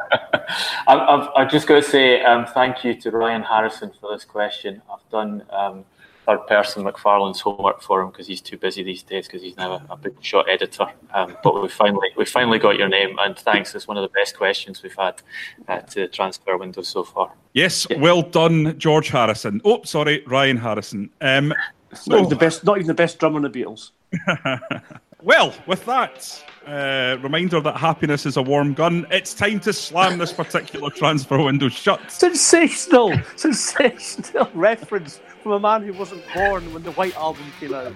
I've, 0.86 1.28
I've, 1.36 1.50
just 1.50 1.66
got 1.66 1.76
to 1.76 1.82
say 1.82 2.22
um, 2.22 2.46
thank 2.46 2.84
you 2.84 2.94
to 3.00 3.10
Ryan 3.10 3.42
Harrison 3.42 3.92
for 4.00 4.12
this 4.12 4.24
question. 4.24 4.82
I've 4.92 5.08
done 5.10 5.44
um, 5.50 5.84
third 6.26 6.46
person 6.46 6.84
McFarlane's 6.84 7.40
homework 7.40 7.82
for 7.82 8.02
him 8.02 8.10
because 8.10 8.26
he's 8.26 8.40
too 8.40 8.56
busy 8.56 8.82
these 8.82 9.02
days 9.02 9.26
because 9.26 9.42
he's 9.42 9.56
now 9.56 9.72
a, 9.72 9.92
a, 9.92 9.96
big 9.96 10.14
shot 10.20 10.48
editor. 10.48 10.86
Um, 11.12 11.36
but 11.42 11.60
we 11.60 11.68
finally 11.68 12.08
we 12.16 12.24
finally 12.24 12.58
got 12.58 12.76
your 12.76 12.88
name 12.88 13.16
and 13.20 13.36
thanks. 13.38 13.74
It's 13.74 13.86
one 13.86 13.96
of 13.96 14.02
the 14.02 14.08
best 14.08 14.36
questions 14.36 14.82
we've 14.82 14.96
had 14.96 15.22
uh, 15.68 15.80
to 15.80 16.00
the 16.02 16.08
transfer 16.08 16.56
window 16.56 16.82
so 16.82 17.04
far. 17.04 17.32
Yes, 17.52 17.86
yeah. 17.88 17.98
well 17.98 18.22
done, 18.22 18.78
George 18.78 19.08
Harrison. 19.08 19.60
Oh, 19.64 19.82
sorry, 19.84 20.22
Ryan 20.26 20.56
Harrison. 20.56 21.10
Um, 21.20 21.54
so, 21.92 22.20
not 22.20 22.30
the 22.30 22.36
best, 22.36 22.64
not 22.64 22.76
even 22.76 22.88
the 22.88 22.94
best 22.94 23.18
drummer 23.18 23.36
in 23.36 23.50
the 23.50 23.50
Beatles. 23.50 23.90
Well, 25.24 25.54
with 25.66 25.86
that 25.86 26.44
uh, 26.66 27.16
reminder 27.22 27.58
that 27.58 27.78
happiness 27.78 28.26
is 28.26 28.36
a 28.36 28.42
warm 28.42 28.74
gun, 28.74 29.06
it's 29.10 29.32
time 29.32 29.58
to 29.60 29.72
slam 29.72 30.18
this 30.18 30.34
particular 30.34 30.90
transfer 30.94 31.42
window 31.42 31.70
shut. 31.70 32.10
Sensational, 32.10 33.10
sensational 33.36 34.50
reference 34.54 35.22
from 35.42 35.52
a 35.52 35.60
man 35.60 35.82
who 35.82 35.94
wasn't 35.94 36.22
born 36.34 36.74
when 36.74 36.82
the 36.82 36.90
White 36.92 37.16
Album 37.16 37.44
came 37.58 37.72
out. 37.72 37.94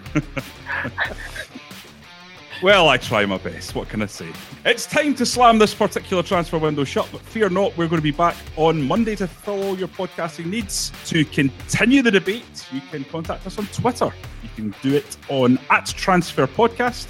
Well, 2.62 2.88
I 2.88 2.96
try 2.96 3.26
my 3.26 3.36
best. 3.36 3.74
What 3.74 3.90
can 3.90 4.00
I 4.00 4.06
say? 4.06 4.32
It's 4.64 4.86
time 4.86 5.14
to 5.16 5.26
slam 5.26 5.58
this 5.58 5.74
particular 5.74 6.22
transfer 6.22 6.56
window 6.58 6.82
shut, 6.82 7.08
but 7.12 7.20
fear 7.20 7.50
not, 7.50 7.76
we're 7.76 7.88
going 7.88 8.00
to 8.00 8.02
be 8.02 8.10
back 8.10 8.36
on 8.56 8.82
Monday 8.82 9.14
to 9.16 9.28
fill 9.28 9.62
all 9.62 9.78
your 9.78 9.88
podcasting 9.88 10.46
needs. 10.46 10.92
To 11.06 11.26
continue 11.26 12.00
the 12.00 12.10
debate, 12.10 12.66
you 12.72 12.80
can 12.90 13.04
contact 13.04 13.46
us 13.46 13.58
on 13.58 13.66
Twitter. 13.66 14.10
You 14.42 14.48
can 14.56 14.74
do 14.82 14.96
it 14.96 15.16
on 15.28 15.58
at 15.70 15.86
Transfer 15.86 16.46
Podcast. 16.46 17.06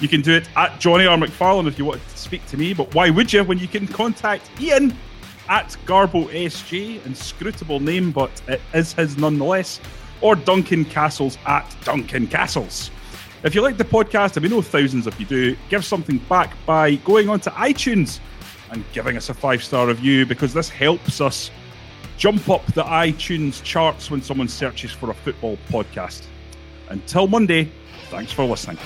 You 0.00 0.08
can 0.08 0.20
do 0.20 0.34
it 0.34 0.48
at 0.56 0.78
Johnny 0.80 1.06
R. 1.06 1.16
McFarlane 1.16 1.66
if 1.66 1.78
you 1.78 1.84
want 1.84 2.06
to 2.08 2.18
speak 2.18 2.44
to 2.46 2.56
me, 2.56 2.72
but 2.72 2.94
why 2.94 3.10
would 3.10 3.32
you 3.32 3.44
when 3.44 3.58
you 3.58 3.68
can 3.68 3.86
contact 3.86 4.50
Ian 4.60 4.96
at 5.48 5.76
Garbo 5.84 6.28
SG, 6.28 7.04
inscrutable 7.04 7.80
name, 7.80 8.12
but 8.12 8.30
it 8.46 8.60
is 8.72 8.92
his 8.92 9.18
nonetheless, 9.18 9.80
or 10.20 10.36
Duncan 10.36 10.84
Castles 10.84 11.38
at 11.46 11.74
Duncan 11.84 12.26
Castles. 12.28 12.90
If 13.42 13.54
you 13.54 13.62
like 13.62 13.76
the 13.76 13.84
podcast, 13.84 14.36
and 14.36 14.44
we 14.44 14.48
know 14.48 14.62
thousands 14.62 15.06
of 15.06 15.18
you 15.18 15.26
do, 15.26 15.56
give 15.68 15.84
something 15.84 16.18
back 16.28 16.54
by 16.66 16.96
going 16.96 17.28
onto 17.28 17.50
iTunes 17.50 18.20
and 18.70 18.84
giving 18.92 19.16
us 19.16 19.28
a 19.28 19.34
five 19.34 19.64
star 19.64 19.86
review 19.86 20.26
because 20.26 20.54
this 20.54 20.68
helps 20.68 21.20
us 21.20 21.50
jump 22.16 22.48
up 22.48 22.64
the 22.74 22.84
iTunes 22.84 23.62
charts 23.62 24.10
when 24.10 24.22
someone 24.22 24.46
searches 24.46 24.92
for 24.92 25.10
a 25.10 25.14
football 25.14 25.58
podcast. 25.68 26.24
Until 26.90 27.26
Monday, 27.26 27.72
thanks 28.10 28.30
for 28.30 28.44
listening. 28.44 28.78